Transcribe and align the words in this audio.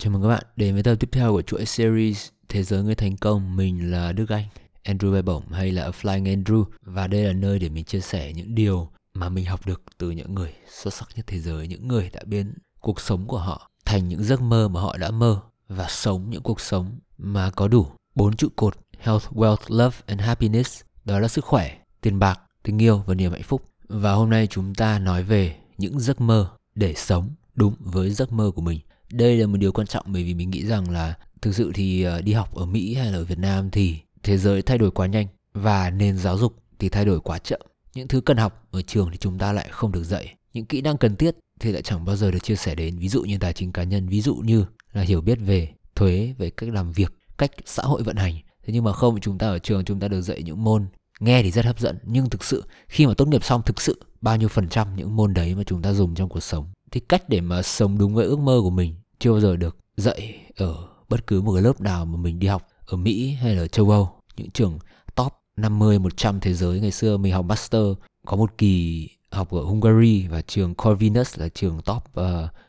Chào 0.00 0.12
mừng 0.12 0.22
các 0.22 0.28
bạn 0.28 0.42
đến 0.56 0.74
với 0.74 0.82
tập 0.82 0.94
tiếp 0.94 1.08
theo 1.12 1.32
của 1.32 1.42
chuỗi 1.42 1.66
series 1.66 2.28
Thế 2.48 2.62
giới 2.62 2.82
người 2.82 2.94
thành 2.94 3.16
công. 3.16 3.56
Mình 3.56 3.90
là 3.90 4.12
Đức 4.12 4.28
Anh, 4.28 4.44
Andrew 4.84 5.12
Bay 5.12 5.22
Bổng 5.22 5.48
hay 5.48 5.72
là 5.72 5.90
Flying 5.90 6.42
Andrew. 6.42 6.64
Và 6.82 7.06
đây 7.06 7.24
là 7.24 7.32
nơi 7.32 7.58
để 7.58 7.68
mình 7.68 7.84
chia 7.84 8.00
sẻ 8.00 8.32
những 8.32 8.54
điều 8.54 8.88
mà 9.14 9.28
mình 9.28 9.44
học 9.44 9.66
được 9.66 9.82
từ 9.98 10.10
những 10.10 10.34
người 10.34 10.52
xuất 10.68 10.94
sắc 10.94 11.08
nhất 11.16 11.26
thế 11.26 11.38
giới, 11.38 11.68
những 11.68 11.88
người 11.88 12.10
đã 12.12 12.20
biến 12.26 12.54
cuộc 12.80 13.00
sống 13.00 13.26
của 13.26 13.38
họ 13.38 13.70
thành 13.84 14.08
những 14.08 14.24
giấc 14.24 14.40
mơ 14.40 14.68
mà 14.68 14.80
họ 14.80 14.96
đã 14.96 15.10
mơ 15.10 15.40
và 15.68 15.86
sống 15.88 16.30
những 16.30 16.42
cuộc 16.42 16.60
sống 16.60 16.98
mà 17.18 17.50
có 17.50 17.68
đủ 17.68 17.86
bốn 18.14 18.36
trụ 18.36 18.48
cột 18.56 18.76
health, 18.98 19.32
wealth, 19.32 19.62
love 19.68 19.96
and 20.06 20.20
happiness. 20.20 20.80
Đó 21.04 21.18
là 21.18 21.28
sức 21.28 21.44
khỏe, 21.44 21.78
tiền 22.00 22.18
bạc, 22.18 22.40
tình 22.62 22.82
yêu 22.82 23.02
và 23.06 23.14
niềm 23.14 23.32
hạnh 23.32 23.42
phúc. 23.42 23.62
Và 23.88 24.12
hôm 24.12 24.30
nay 24.30 24.46
chúng 24.46 24.74
ta 24.74 24.98
nói 24.98 25.22
về 25.22 25.56
những 25.78 26.00
giấc 26.00 26.20
mơ 26.20 26.50
để 26.74 26.94
sống 26.96 27.30
đúng 27.54 27.74
với 27.78 28.10
giấc 28.10 28.32
mơ 28.32 28.50
của 28.54 28.62
mình 28.62 28.80
đây 29.12 29.36
là 29.36 29.46
một 29.46 29.56
điều 29.56 29.72
quan 29.72 29.86
trọng 29.86 30.06
bởi 30.08 30.24
vì 30.24 30.34
mình 30.34 30.50
nghĩ 30.50 30.66
rằng 30.66 30.90
là 30.90 31.14
thực 31.42 31.54
sự 31.54 31.70
thì 31.74 32.02
ờ, 32.02 32.22
đi 32.22 32.32
học 32.32 32.54
ở 32.54 32.66
Mỹ 32.66 32.94
hay 32.94 33.12
là 33.12 33.18
ở 33.18 33.24
Việt 33.24 33.38
Nam 33.38 33.70
thì 33.70 33.96
thế 34.22 34.38
giới 34.38 34.62
thay 34.62 34.78
đổi 34.78 34.90
quá 34.90 35.06
nhanh 35.06 35.26
và 35.52 35.90
nền 35.90 36.16
giáo 36.16 36.38
dục 36.38 36.54
thì 36.78 36.88
thay 36.88 37.04
đổi 37.04 37.20
quá 37.20 37.38
chậm. 37.38 37.60
Những 37.94 38.08
thứ 38.08 38.20
cần 38.20 38.36
học 38.36 38.66
ở 38.70 38.82
trường 38.82 39.08
thì 39.10 39.16
chúng 39.16 39.38
ta 39.38 39.52
lại 39.52 39.68
không 39.70 39.92
được 39.92 40.04
dạy. 40.04 40.34
Những 40.52 40.66
kỹ 40.66 40.80
năng 40.80 40.96
cần 40.96 41.16
thiết 41.16 41.36
thì 41.60 41.72
lại 41.72 41.82
chẳng 41.82 42.04
bao 42.04 42.16
giờ 42.16 42.30
được 42.30 42.42
chia 42.42 42.56
sẻ 42.56 42.74
đến. 42.74 42.98
Ví 42.98 43.08
dụ 43.08 43.22
như 43.22 43.38
tài 43.38 43.52
chính 43.52 43.72
cá 43.72 43.82
nhân, 43.82 44.08
ví 44.08 44.20
dụ 44.20 44.34
như 44.34 44.64
là 44.92 45.02
hiểu 45.02 45.20
biết 45.20 45.38
về 45.40 45.68
thuế, 45.94 46.34
về 46.38 46.50
cách 46.50 46.70
làm 46.72 46.92
việc, 46.92 47.12
cách 47.38 47.50
xã 47.66 47.82
hội 47.82 48.02
vận 48.02 48.16
hành. 48.16 48.34
Thế 48.34 48.72
nhưng 48.72 48.84
mà 48.84 48.92
không, 48.92 49.20
chúng 49.20 49.38
ta 49.38 49.48
ở 49.48 49.58
trường 49.58 49.84
chúng 49.84 50.00
ta 50.00 50.08
được 50.08 50.20
dạy 50.20 50.42
những 50.42 50.64
môn 50.64 50.86
nghe 51.20 51.42
thì 51.42 51.50
rất 51.50 51.64
hấp 51.64 51.80
dẫn 51.80 51.98
nhưng 52.02 52.30
thực 52.30 52.44
sự 52.44 52.64
khi 52.88 53.06
mà 53.06 53.14
tốt 53.14 53.28
nghiệp 53.28 53.44
xong 53.44 53.62
thực 53.66 53.80
sự 53.80 54.00
bao 54.20 54.36
nhiêu 54.36 54.48
phần 54.48 54.68
trăm 54.68 54.96
những 54.96 55.16
môn 55.16 55.34
đấy 55.34 55.54
mà 55.54 55.62
chúng 55.62 55.82
ta 55.82 55.92
dùng 55.92 56.14
trong 56.14 56.28
cuộc 56.28 56.40
sống 56.40 56.66
thì 56.90 57.00
cách 57.00 57.28
để 57.28 57.40
mà 57.40 57.62
sống 57.62 57.98
đúng 57.98 58.14
với 58.14 58.26
ước 58.26 58.38
mơ 58.38 58.58
của 58.62 58.70
mình 58.70 58.94
chưa 59.18 59.30
bao 59.30 59.40
giờ 59.40 59.56
được 59.56 59.76
dạy 59.96 60.40
ở 60.56 60.74
bất 61.08 61.26
cứ 61.26 61.42
một 61.42 61.52
cái 61.52 61.62
lớp 61.62 61.80
nào 61.80 62.04
mà 62.04 62.16
mình 62.16 62.38
đi 62.38 62.46
học 62.46 62.66
ở 62.86 62.96
Mỹ 62.96 63.32
hay 63.32 63.54
là 63.54 63.62
ở 63.62 63.68
châu 63.68 63.90
Âu. 63.90 64.10
Những 64.36 64.50
trường 64.50 64.78
top 65.14 65.32
50 65.56 65.98
100 65.98 66.40
thế 66.40 66.54
giới 66.54 66.80
ngày 66.80 66.90
xưa 66.90 67.16
mình 67.16 67.32
học 67.32 67.44
master 67.44 67.82
có 68.26 68.36
một 68.36 68.58
kỳ 68.58 69.08
học 69.30 69.50
ở 69.50 69.62
Hungary 69.62 70.26
và 70.26 70.42
trường 70.42 70.74
Corvinus 70.74 71.38
là 71.38 71.48
trường 71.48 71.80
top 71.84 72.02
uh, 72.20 72.24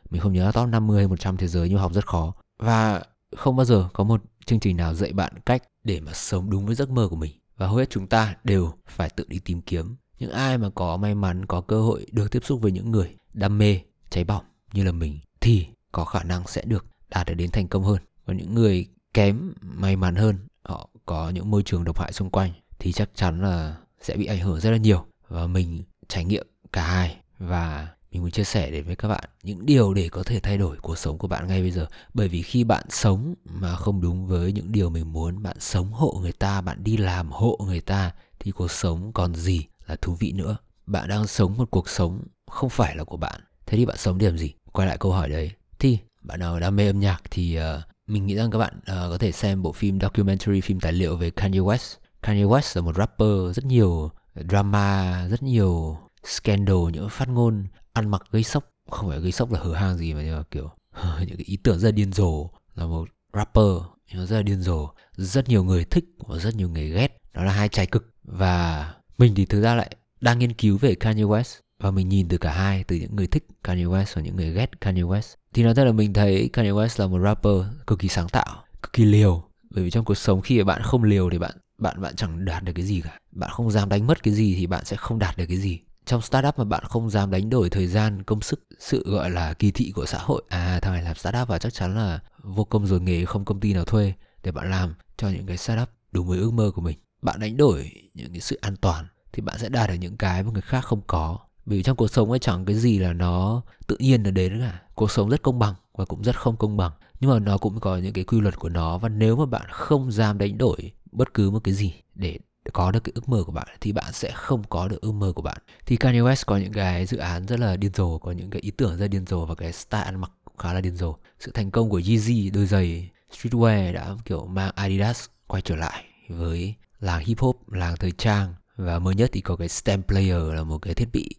mình 0.10 0.22
không 0.22 0.34
nhớ 0.34 0.46
là 0.46 0.52
top 0.52 0.68
50 0.68 0.98
hay 0.98 1.08
100 1.08 1.38
thế 1.38 1.48
giới 1.48 1.70
nhưng 1.70 1.78
học 1.78 1.94
rất 1.94 2.08
khó. 2.08 2.34
Và 2.60 3.04
không 3.38 3.56
bao 3.56 3.66
giờ 3.66 3.90
có 3.94 4.04
một 4.04 4.22
chương 4.46 4.60
trình 4.60 4.78
nào 4.78 4.94
dạy 4.94 5.14
bạn 5.14 5.34
cách 5.46 5.64
để 5.84 6.00
mà 6.00 6.14
sống 6.14 6.50
đúng 6.50 6.66
với 6.66 6.76
giấc 6.76 6.90
mơ 6.90 7.08
của 7.10 7.16
mình. 7.16 7.32
Và 7.58 7.68
hầu 7.68 7.76
hết 7.76 7.90
chúng 7.90 8.08
ta 8.08 8.36
đều 8.44 8.74
phải 8.88 9.10
tự 9.10 9.26
đi 9.28 9.40
tìm 9.40 9.62
kiếm. 9.62 9.96
Những 10.20 10.32
ai 10.32 10.58
mà 10.58 10.70
có 10.70 10.98
may 10.98 11.16
mắn 11.16 11.46
có 11.46 11.62
cơ 11.62 11.82
hội 11.82 12.06
được 12.12 12.32
tiếp 12.32 12.46
xúc 12.46 12.62
với 12.62 12.72
những 12.72 12.92
người 12.92 13.16
đam 13.34 13.58
mê 13.58 13.80
cháy 14.10 14.24
bỏng 14.24 14.44
như 14.74 14.84
là 14.84 14.92
mình 14.92 15.20
thì 15.42 15.68
có 15.92 16.06
khả 16.06 16.24
năng 16.24 16.48
sẽ 16.48 16.62
được 16.66 16.86
đạt 17.10 17.28
được 17.28 17.34
đến 17.34 17.52
thành 17.52 17.68
công 17.68 17.84
hơn. 17.84 17.98
Còn 18.26 18.38
những 18.38 18.56
người 18.56 18.88
kém 19.14 19.54
may 19.62 19.96
mắn 19.96 20.16
hơn, 20.16 20.38
họ 20.64 20.90
có 21.06 21.30
những 21.30 21.52
môi 21.52 21.64
trường 21.64 21.84
độc 21.84 22.00
hại 22.00 22.14
xung 22.14 22.30
quanh 22.30 22.52
thì 22.80 22.92
chắc 22.92 23.10
chắn 23.16 23.42
là 23.42 23.78
sẽ 24.02 24.16
bị 24.16 24.26
ảnh 24.26 24.40
hưởng 24.40 24.60
rất 24.60 24.72
là 24.72 24.78
nhiều. 24.78 25.06
Và 25.28 25.48
mình 25.48 25.84
trải 26.08 26.26
nghiệm 26.26 26.48
cả 26.72 26.84
hai 26.84 27.18
và 27.38 27.88
mình 28.12 28.22
muốn 28.22 28.32
chia 28.32 28.44
sẻ 28.44 28.72
đến 28.72 28.86
với 28.86 28.96
các 28.96 29.08
bạn 29.08 29.30
những 29.44 29.66
điều 29.66 29.94
để 29.94 30.10
có 30.10 30.24
thể 30.24 30.40
thay 30.40 30.58
đổi 30.58 30.78
cuộc 30.78 30.98
sống 30.98 31.18
của 31.18 31.28
bạn 31.28 31.48
ngay 31.48 31.62
bây 31.62 31.72
giờ. 31.72 31.88
Bởi 32.14 32.28
vì 32.28 32.42
khi 32.42 32.64
bạn 32.64 32.86
sống 32.90 33.34
mà 33.46 33.76
không 33.76 34.02
đúng 34.02 34.28
với 34.28 34.52
những 34.52 34.72
điều 34.72 34.90
mình 34.90 35.14
muốn, 35.14 35.44
bạn 35.44 35.60
sống 35.60 35.92
hộ 35.92 36.18
người 36.22 36.32
ta, 36.32 36.62
bạn 36.62 36.84
đi 36.84 36.98
làm 36.98 37.32
hộ 37.32 37.60
người 37.66 37.82
ta, 37.82 38.12
thì 38.40 38.52
cuộc 38.52 38.72
sống 38.72 39.14
còn 39.14 39.36
gì 39.36 39.66
là 39.88 39.96
thú 40.02 40.16
vị 40.20 40.32
nữa? 40.32 40.58
Bạn 40.86 41.10
đang 41.10 41.28
sống 41.28 41.58
một 41.58 41.72
cuộc 41.72 41.90
sống 41.90 42.22
không 42.52 42.70
phải 42.70 42.96
là 42.96 43.04
của 43.04 43.18
bạn. 43.18 43.42
Thế 43.66 43.78
thì 43.78 43.86
bạn 43.86 43.98
sống 43.98 44.18
điểm 44.18 44.38
gì? 44.38 44.54
Quay 44.72 44.88
lại 44.88 44.98
câu 44.98 45.12
hỏi 45.12 45.30
đấy 45.30 45.52
thì 45.80 45.98
bạn 46.22 46.40
nào 46.40 46.60
đam 46.60 46.76
mê 46.76 46.88
âm 46.88 47.00
nhạc 47.00 47.22
thì 47.32 47.60
uh, 47.60 47.64
mình 48.08 48.26
nghĩ 48.26 48.36
rằng 48.36 48.52
các 48.52 48.58
bạn 48.58 48.78
uh, 48.78 48.86
có 48.86 49.18
thể 49.20 49.32
xem 49.32 49.62
bộ 49.62 49.72
phim 49.72 50.00
documentary 50.00 50.62
phim 50.62 50.80
tài 50.80 50.94
liệu 50.94 51.18
về 51.18 51.30
Kanye 51.30 51.60
West. 51.60 51.96
Kanye 52.22 52.44
West 52.44 52.76
là 52.76 52.82
một 52.82 52.96
rapper 52.96 53.56
rất 53.56 53.66
nhiều 53.66 54.12
drama 54.50 55.28
rất 55.28 55.44
nhiều 55.44 55.98
scandal 56.26 56.78
những 56.94 57.10
phát 57.10 57.30
ngôn 57.30 57.66
ăn 57.94 58.10
mặc 58.10 58.24
gây 58.32 58.44
sốc. 58.44 58.70
Không 58.90 59.10
phải 59.10 59.20
gây 59.20 59.32
sốc 59.32 59.52
là 59.52 59.60
hở 59.60 59.74
hang 59.74 59.98
gì 59.98 60.14
mà 60.14 60.22
nhưng 60.24 60.38
mà 60.38 60.44
kiểu 60.52 60.70
những 61.20 61.38
cái 61.38 61.46
ý 61.46 61.58
tưởng 61.58 61.80
rất 61.80 61.88
là 61.88 61.92
điên 61.92 62.12
rồ. 62.12 62.50
Là 62.76 62.86
một 62.86 63.10
rapper 63.34 63.84
nhưng 64.12 64.26
rất 64.26 64.36
là 64.36 64.42
điên 64.42 64.62
rồ. 64.62 64.90
Rất 65.16 65.50
nhiều 65.50 65.64
người 65.64 65.86
thích 65.86 66.06
và 66.18 66.38
rất 66.38 66.56
nhiều 66.56 66.70
người 66.70 66.90
ghét. 66.90 67.18
Đó 67.34 67.44
là 67.44 67.52
hai 67.52 67.70
trái 67.70 67.86
cực. 67.86 68.14
Và 68.24 68.94
mình 69.18 69.36
thì 69.36 69.46
thực 69.46 69.62
ra 69.62 69.76
lại 69.76 69.96
đang 70.22 70.40
nghiên 70.40 70.54
cứu 70.54 70.78
về 70.78 70.96
Kanye 70.96 71.24
West 71.24 71.60
và 71.80 71.92
mình 71.92 72.10
nhìn 72.10 72.28
từ 72.28 72.38
cả 72.38 72.52
hai, 72.52 72.84
từ 72.84 72.96
những 72.96 73.16
người 73.16 73.28
thích 73.28 73.48
Kanye 73.64 73.84
West 73.84 74.06
và 74.14 74.22
những 74.22 74.36
người 74.36 74.54
ghét 74.54 74.82
Kanye 74.82 75.02
West. 75.02 75.36
Thì 75.54 75.64
nói 75.64 75.76
thật 75.76 75.84
là 75.84 75.92
mình 75.92 76.14
thấy 76.14 76.50
Kanye 76.54 76.72
West 76.72 77.02
là 77.02 77.08
một 77.08 77.20
rapper 77.24 77.62
cực 77.88 78.00
kỳ 78.00 78.08
sáng 78.08 78.30
tạo, 78.30 78.64
cực 78.82 78.94
kỳ 78.94 79.06
liều. 79.06 79.44
Bởi 79.70 79.84
vì 79.84 79.90
trong 79.90 80.06
cuộc 80.06 80.16
sống 80.16 80.42
khi 80.42 80.58
mà 80.58 80.64
bạn 80.64 80.82
không 80.84 81.04
liều 81.04 81.30
thì 81.30 81.40
bạn 81.40 81.52
bạn 81.78 82.02
bạn 82.02 82.16
chẳng 82.16 82.46
đạt 82.46 82.64
được 82.64 82.74
cái 82.76 82.86
gì 82.86 83.02
cả. 83.02 83.20
Bạn 83.32 83.50
không 83.54 83.72
dám 83.72 83.90
đánh 83.90 84.08
mất 84.08 84.24
cái 84.24 84.34
gì 84.34 84.56
thì 84.58 84.68
bạn 84.68 84.86
sẽ 84.86 84.96
không 84.96 85.20
đạt 85.20 85.38
được 85.38 85.46
cái 85.48 85.58
gì. 85.58 85.80
Trong 86.06 86.22
startup 86.22 86.58
mà 86.58 86.64
bạn 86.64 86.84
không 86.84 87.10
dám 87.10 87.32
đánh 87.32 87.50
đổi 87.50 87.70
thời 87.70 87.88
gian, 87.88 88.24
công 88.24 88.42
sức, 88.42 88.68
sự 88.80 89.12
gọi 89.12 89.30
là 89.30 89.54
kỳ 89.54 89.72
thị 89.72 89.92
của 89.96 90.06
xã 90.06 90.18
hội. 90.18 90.44
À 90.50 90.80
thằng 90.82 90.94
này 90.94 91.04
làm 91.04 91.16
startup 91.16 91.48
và 91.48 91.60
chắc 91.60 91.74
chắn 91.74 91.96
là 91.96 92.20
vô 92.44 92.64
công 92.64 92.88
rồi 92.88 93.02
nghề, 93.02 93.26
không 93.26 93.46
công 93.46 93.60
ty 93.60 93.74
nào 93.74 93.86
thuê 93.86 94.14
để 94.44 94.52
bạn 94.52 94.72
làm 94.72 94.94
cho 95.18 95.30
những 95.30 95.46
cái 95.46 95.58
startup 95.58 95.90
đúng 96.12 96.28
với 96.28 96.40
ước 96.40 96.54
mơ 96.54 96.72
của 96.76 96.82
mình. 96.82 96.98
Bạn 97.22 97.40
đánh 97.40 97.58
đổi 97.58 97.92
những 98.14 98.32
cái 98.32 98.42
sự 98.42 98.60
an 98.62 98.76
toàn 98.76 99.06
thì 99.32 99.42
bạn 99.42 99.58
sẽ 99.60 99.70
đạt 99.70 99.90
được 99.90 99.96
những 99.96 100.18
cái 100.18 100.44
mà 100.44 100.52
người 100.52 100.62
khác 100.62 100.82
không 100.82 101.02
có 101.08 101.38
vì 101.70 101.84
trong 101.84 101.98
cuộc 101.98 102.08
sống 102.08 102.30
ấy 102.30 102.40
chẳng 102.40 102.66
cái 102.66 102.76
gì 102.76 103.00
là 103.00 103.14
nó 103.14 103.62
tự 103.88 103.98
nhiên 104.00 104.24
là 104.24 104.32
đến 104.32 104.60
cả. 104.60 104.82
Cuộc 104.96 105.12
sống 105.12 105.30
rất 105.30 105.42
công 105.42 105.60
bằng 105.60 105.74
và 105.94 106.06
cũng 106.06 106.24
rất 106.24 106.40
không 106.40 106.58
công 106.58 106.78
bằng. 106.78 106.92
Nhưng 107.20 107.32
mà 107.32 107.40
nó 107.40 107.58
cũng 107.58 107.80
có 107.80 107.98
những 107.98 108.14
cái 108.14 108.24
quy 108.24 108.42
luật 108.42 108.60
của 108.60 108.70
nó. 108.70 108.98
Và 108.98 109.10
nếu 109.10 109.36
mà 109.36 109.46
bạn 109.46 109.66
không 109.70 110.12
dám 110.12 110.38
đánh 110.38 110.58
đổi 110.58 110.92
bất 111.12 111.34
cứ 111.34 111.52
một 111.52 111.60
cái 111.64 111.74
gì 111.74 111.94
để 112.16 112.40
có 112.74 112.92
được 112.92 113.00
cái 113.04 113.12
ước 113.16 113.30
mơ 113.30 113.44
của 113.46 113.52
bạn, 113.52 113.68
thì 113.82 113.92
bạn 113.92 114.14
sẽ 114.14 114.32
không 114.32 114.64
có 114.64 114.88
được 114.88 115.02
ước 115.02 115.12
mơ 115.12 115.34
của 115.36 115.42
bạn. 115.42 115.58
Thì 115.86 115.96
Kanye 115.96 116.20
West 116.20 116.44
có 116.46 116.58
những 116.58 116.74
cái 116.74 117.06
dự 117.06 117.18
án 117.18 117.46
rất 117.46 117.60
là 117.60 117.78
điên 117.78 117.92
rồ, 117.94 118.18
có 118.18 118.32
những 118.32 118.50
cái 118.50 118.62
ý 118.62 118.72
tưởng 118.72 118.98
rất 118.98 119.08
điên 119.08 119.26
rồ 119.26 119.46
và 119.46 119.56
cái 119.56 119.74
style 119.74 120.04
ăn 120.04 120.22
mặc 120.22 120.32
cũng 120.46 120.58
khá 120.58 120.74
là 120.74 120.82
điên 120.82 120.96
rồ. 120.96 121.16
Sự 121.40 121.52
thành 121.52 121.72
công 121.72 121.90
của 121.90 122.00
Yeezy 122.00 122.54
đôi 122.54 122.66
giày, 122.66 123.10
streetwear 123.32 123.94
đã 123.94 124.16
kiểu 124.26 124.46
mang 124.46 124.72
Adidas 124.76 125.26
quay 125.48 125.62
trở 125.62 125.76
lại 125.76 126.04
với 126.30 126.76
làng 127.00 127.26
hip 127.26 127.40
hop, 127.40 127.70
làng 127.72 127.96
thời 128.00 128.12
trang 128.12 128.54
và 128.80 129.00
mới 129.00 129.16
nhất 129.16 129.30
thì 129.34 129.42
có 129.42 129.56
cái 129.56 129.70
stem 129.70 130.04
player 130.04 130.54
là 130.54 130.64
một 130.64 130.78
cái 130.78 130.94
thiết 130.94 131.10
bị 131.14 131.30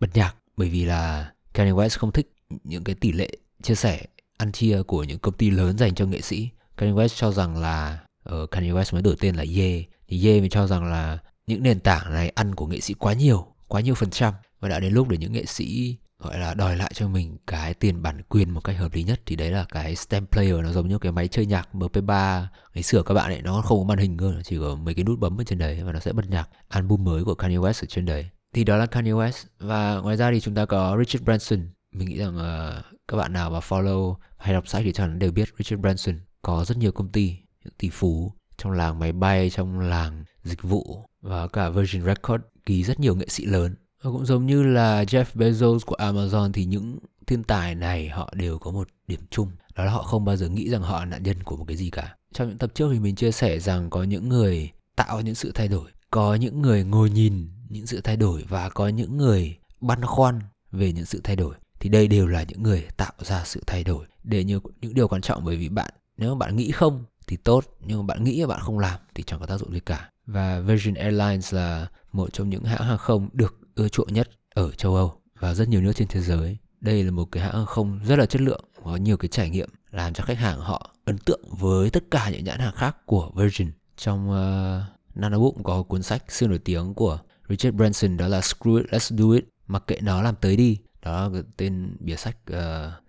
bật 0.00 0.08
nhạc. 0.14 0.34
Bởi 0.56 0.68
vì 0.68 0.84
là 0.84 1.32
Kanye 1.52 1.72
West 1.72 1.98
không 1.98 2.12
thích 2.12 2.32
những 2.64 2.84
cái 2.84 2.94
tỷ 2.94 3.12
lệ 3.12 3.28
chia 3.62 3.74
sẻ 3.74 4.06
ăn 4.38 4.52
chia 4.52 4.82
của 4.82 5.04
những 5.04 5.18
công 5.18 5.34
ty 5.34 5.50
lớn 5.50 5.78
dành 5.78 5.94
cho 5.94 6.06
nghệ 6.06 6.20
sĩ. 6.20 6.48
Kanye 6.76 6.92
West 6.92 7.08
cho 7.08 7.32
rằng 7.32 7.56
là 7.56 7.98
ở 8.24 8.42
uh, 8.42 8.50
Kanye 8.50 8.72
West 8.72 8.92
mới 8.92 9.02
đổi 9.02 9.16
tên 9.20 9.34
là 9.34 9.44
Ye. 9.56 9.82
Thì 10.08 10.26
Ye 10.26 10.40
mới 10.40 10.48
cho 10.48 10.66
rằng 10.66 10.84
là 10.84 11.18
những 11.46 11.62
nền 11.62 11.80
tảng 11.80 12.12
này 12.12 12.28
ăn 12.28 12.54
của 12.54 12.66
nghệ 12.66 12.80
sĩ 12.80 12.94
quá 12.94 13.12
nhiều 13.12 13.46
quá 13.68 13.80
nhiều 13.80 13.94
phần 13.94 14.10
trăm. 14.10 14.34
Và 14.60 14.68
đã 14.68 14.80
đến 14.80 14.92
lúc 14.92 15.08
để 15.08 15.16
những 15.16 15.32
nghệ 15.32 15.44
sĩ 15.44 15.96
gọi 16.24 16.38
là 16.38 16.54
đòi 16.54 16.76
lại 16.76 16.92
cho 16.94 17.08
mình 17.08 17.36
cái 17.46 17.74
tiền 17.74 18.02
bản 18.02 18.22
quyền 18.28 18.50
một 18.50 18.64
cách 18.64 18.76
hợp 18.78 18.94
lý 18.94 19.02
nhất 19.02 19.20
thì 19.26 19.36
đấy 19.36 19.50
là 19.50 19.66
cái 19.68 19.96
stem 19.96 20.26
player 20.26 20.56
nó 20.62 20.72
giống 20.72 20.88
như 20.88 20.98
cái 20.98 21.12
máy 21.12 21.28
chơi 21.28 21.46
nhạc 21.46 21.68
MP3 21.72 22.44
ngày 22.74 22.82
xưa 22.82 23.02
các 23.02 23.14
bạn 23.14 23.30
ấy 23.30 23.42
nó 23.42 23.62
không 23.62 23.78
có 23.78 23.84
màn 23.84 23.98
hình 23.98 24.16
cơ 24.16 24.34
chỉ 24.44 24.58
có 24.58 24.74
mấy 24.74 24.94
cái 24.94 25.04
nút 25.04 25.18
bấm 25.18 25.40
ở 25.40 25.44
trên 25.44 25.58
đấy 25.58 25.82
và 25.84 25.92
nó 25.92 26.00
sẽ 26.00 26.12
bật 26.12 26.30
nhạc 26.30 26.48
album 26.68 27.04
mới 27.04 27.24
của 27.24 27.34
Kanye 27.34 27.56
West 27.56 27.84
ở 27.84 27.86
trên 27.88 28.06
đấy. 28.06 28.30
Thì 28.54 28.64
đó 28.64 28.76
là 28.76 28.86
Kanye 28.86 29.12
West. 29.12 29.44
Và 29.58 29.94
ngoài 29.96 30.16
ra 30.16 30.30
thì 30.30 30.40
chúng 30.40 30.54
ta 30.54 30.64
có 30.66 30.96
Richard 30.98 31.24
Branson. 31.24 31.68
Mình 31.92 32.08
nghĩ 32.08 32.18
rằng 32.18 32.36
uh, 32.36 32.84
các 33.08 33.16
bạn 33.16 33.32
nào 33.32 33.50
mà 33.50 33.58
follow 33.58 34.14
hay 34.36 34.54
đọc 34.54 34.68
sách 34.68 34.82
thì 34.84 34.92
chắc 34.92 35.02
chắn 35.02 35.18
đều 35.18 35.32
biết 35.32 35.48
Richard 35.58 35.80
Branson 35.82 36.20
có 36.42 36.64
rất 36.64 36.78
nhiều 36.78 36.92
công 36.92 37.08
ty 37.08 37.38
những 37.64 37.74
tỷ 37.78 37.90
phú 37.92 38.32
trong 38.56 38.72
làng 38.72 38.98
máy 38.98 39.12
bay 39.12 39.50
trong 39.50 39.80
làng 39.80 40.24
dịch 40.42 40.62
vụ 40.62 41.04
và 41.20 41.48
cả 41.48 41.70
Virgin 41.70 42.04
Records 42.04 42.44
ký 42.66 42.84
rất 42.84 43.00
nhiều 43.00 43.16
nghệ 43.16 43.26
sĩ 43.28 43.46
lớn 43.46 43.74
và 44.04 44.10
cũng 44.10 44.26
giống 44.26 44.46
như 44.46 44.62
là 44.62 45.04
Jeff 45.04 45.24
Bezos 45.34 45.78
của 45.86 45.96
Amazon 45.98 46.52
thì 46.52 46.64
những 46.64 46.98
thiên 47.26 47.44
tài 47.44 47.74
này 47.74 48.08
họ 48.08 48.32
đều 48.36 48.58
có 48.58 48.70
một 48.70 48.88
điểm 49.06 49.20
chung. 49.30 49.50
Đó 49.74 49.84
là 49.84 49.90
họ 49.90 50.02
không 50.02 50.24
bao 50.24 50.36
giờ 50.36 50.48
nghĩ 50.48 50.70
rằng 50.70 50.82
họ 50.82 50.98
là 50.98 51.04
nạn 51.04 51.22
nhân 51.22 51.42
của 51.42 51.56
một 51.56 51.64
cái 51.68 51.76
gì 51.76 51.90
cả. 51.90 52.16
Trong 52.32 52.48
những 52.48 52.58
tập 52.58 52.70
trước 52.74 52.90
thì 52.92 52.98
mình 52.98 53.14
chia 53.14 53.32
sẻ 53.32 53.58
rằng 53.58 53.90
có 53.90 54.02
những 54.02 54.28
người 54.28 54.70
tạo 54.96 55.20
những 55.20 55.34
sự 55.34 55.52
thay 55.54 55.68
đổi, 55.68 55.90
có 56.10 56.34
những 56.34 56.62
người 56.62 56.84
ngồi 56.84 57.10
nhìn 57.10 57.48
những 57.68 57.86
sự 57.86 58.00
thay 58.00 58.16
đổi 58.16 58.44
và 58.48 58.68
có 58.68 58.88
những 58.88 59.16
người 59.16 59.56
băn 59.80 60.04
khoăn 60.04 60.40
về 60.72 60.92
những 60.92 61.04
sự 61.04 61.20
thay 61.24 61.36
đổi. 61.36 61.54
Thì 61.80 61.88
đây 61.88 62.08
đều 62.08 62.26
là 62.26 62.42
những 62.42 62.62
người 62.62 62.86
tạo 62.96 63.12
ra 63.18 63.42
sự 63.44 63.62
thay 63.66 63.84
đổi. 63.84 64.06
Để 64.24 64.44
như 64.44 64.60
những 64.80 64.94
điều 64.94 65.08
quan 65.08 65.22
trọng 65.22 65.44
bởi 65.44 65.56
vì 65.56 65.68
bạn, 65.68 65.90
nếu 66.16 66.34
mà 66.34 66.38
bạn 66.46 66.56
nghĩ 66.56 66.70
không 66.70 67.04
thì 67.26 67.36
tốt, 67.36 67.64
nhưng 67.80 67.98
mà 67.98 68.06
bạn 68.06 68.24
nghĩ 68.24 68.40
mà 68.40 68.46
bạn 68.46 68.60
không 68.60 68.78
làm 68.78 69.00
thì 69.14 69.22
chẳng 69.26 69.40
có 69.40 69.46
tác 69.46 69.58
dụng 69.58 69.72
gì 69.72 69.80
cả. 69.80 70.10
Và 70.26 70.60
Virgin 70.60 70.94
Airlines 70.94 71.54
là 71.54 71.86
một 72.12 72.32
trong 72.32 72.50
những 72.50 72.64
hãng 72.64 72.82
hàng 72.82 72.98
không 72.98 73.28
được 73.32 73.63
ưa 73.74 73.88
chuộng 73.88 74.12
nhất 74.12 74.30
ở 74.54 74.70
châu 74.70 74.94
Âu 74.94 75.20
và 75.38 75.54
rất 75.54 75.68
nhiều 75.68 75.80
nước 75.80 75.92
trên 75.96 76.08
thế 76.08 76.20
giới. 76.20 76.58
Đây 76.80 77.04
là 77.04 77.10
một 77.10 77.24
cái 77.24 77.42
hãng 77.42 77.52
hàng 77.52 77.66
không 77.66 78.00
rất 78.06 78.18
là 78.18 78.26
chất 78.26 78.40
lượng 78.40 78.64
có 78.84 78.96
nhiều 78.96 79.16
cái 79.16 79.28
trải 79.28 79.50
nghiệm 79.50 79.68
làm 79.90 80.14
cho 80.14 80.24
khách 80.24 80.38
hàng 80.38 80.60
họ 80.60 80.90
ấn 81.04 81.18
tượng 81.18 81.42
với 81.50 81.90
tất 81.90 82.04
cả 82.10 82.30
những 82.30 82.44
nhãn 82.44 82.58
hàng 82.58 82.74
khác 82.74 82.96
của 83.06 83.30
Virgin. 83.36 83.70
Trong 83.96 84.30
ờ, 84.30 84.78
uh, 84.78 85.16
Nanobook 85.16 85.54
có 85.64 85.82
cuốn 85.82 86.02
sách 86.02 86.32
siêu 86.32 86.48
nổi 86.48 86.58
tiếng 86.58 86.94
của 86.94 87.18
Richard 87.48 87.76
Branson 87.76 88.16
đó 88.16 88.28
là 88.28 88.40
Screw 88.40 88.76
It, 88.76 88.86
Let's 88.86 89.16
Do 89.16 89.34
It 89.34 89.44
mặc 89.66 89.84
kệ 89.86 89.98
nó 90.02 90.22
làm 90.22 90.34
tới 90.40 90.56
đi. 90.56 90.78
Đó 91.02 91.28
là 91.28 91.42
tên 91.56 91.96
bìa 92.00 92.16
sách 92.16 92.36
uh, 92.52 92.56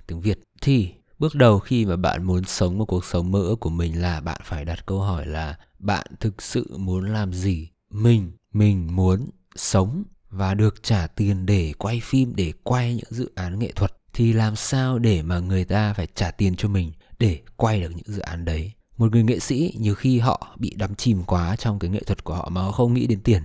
tiếng 0.07 0.21
Việt. 0.21 0.39
Thì 0.61 0.93
bước 1.19 1.35
đầu 1.35 1.59
khi 1.59 1.85
mà 1.85 1.95
bạn 1.95 2.23
muốn 2.23 2.43
sống 2.43 2.77
một 2.77 2.85
cuộc 2.85 3.05
sống 3.05 3.31
mơ 3.31 3.39
ước 3.39 3.59
của 3.59 3.69
mình 3.69 4.01
là 4.01 4.21
bạn 4.21 4.41
phải 4.43 4.65
đặt 4.65 4.85
câu 4.85 4.99
hỏi 4.99 5.25
là 5.25 5.57
bạn 5.79 6.07
thực 6.19 6.41
sự 6.41 6.77
muốn 6.77 7.13
làm 7.13 7.33
gì? 7.33 7.69
Mình 7.91 8.31
mình 8.53 8.95
muốn 8.95 9.29
sống 9.55 10.03
và 10.35 10.53
được 10.53 10.83
trả 10.83 11.07
tiền 11.07 11.45
để 11.45 11.73
quay 11.77 11.99
phim, 12.03 12.35
để 12.35 12.53
quay 12.63 12.95
những 12.95 13.09
dự 13.09 13.31
án 13.35 13.59
nghệ 13.59 13.71
thuật, 13.71 13.91
thì 14.13 14.33
làm 14.33 14.55
sao 14.55 14.99
để 14.99 15.21
mà 15.21 15.39
người 15.39 15.65
ta 15.65 15.93
phải 15.93 16.07
trả 16.15 16.31
tiền 16.31 16.55
cho 16.55 16.67
mình 16.67 16.91
để 17.19 17.41
quay 17.55 17.81
được 17.81 17.89
những 17.95 18.15
dự 18.15 18.21
án 18.21 18.45
đấy? 18.45 18.71
Một 18.97 19.11
người 19.11 19.23
nghệ 19.23 19.39
sĩ, 19.39 19.73
nhiều 19.79 19.95
khi 19.95 20.19
họ 20.19 20.55
bị 20.57 20.73
đắm 20.77 20.95
chìm 20.95 21.23
quá 21.23 21.55
trong 21.55 21.79
cái 21.79 21.89
nghệ 21.89 21.99
thuật 21.99 22.23
của 22.23 22.35
họ 22.35 22.49
mà 22.49 22.61
họ 22.61 22.71
không 22.71 22.93
nghĩ 22.93 23.07
đến 23.07 23.19
tiền. 23.23 23.43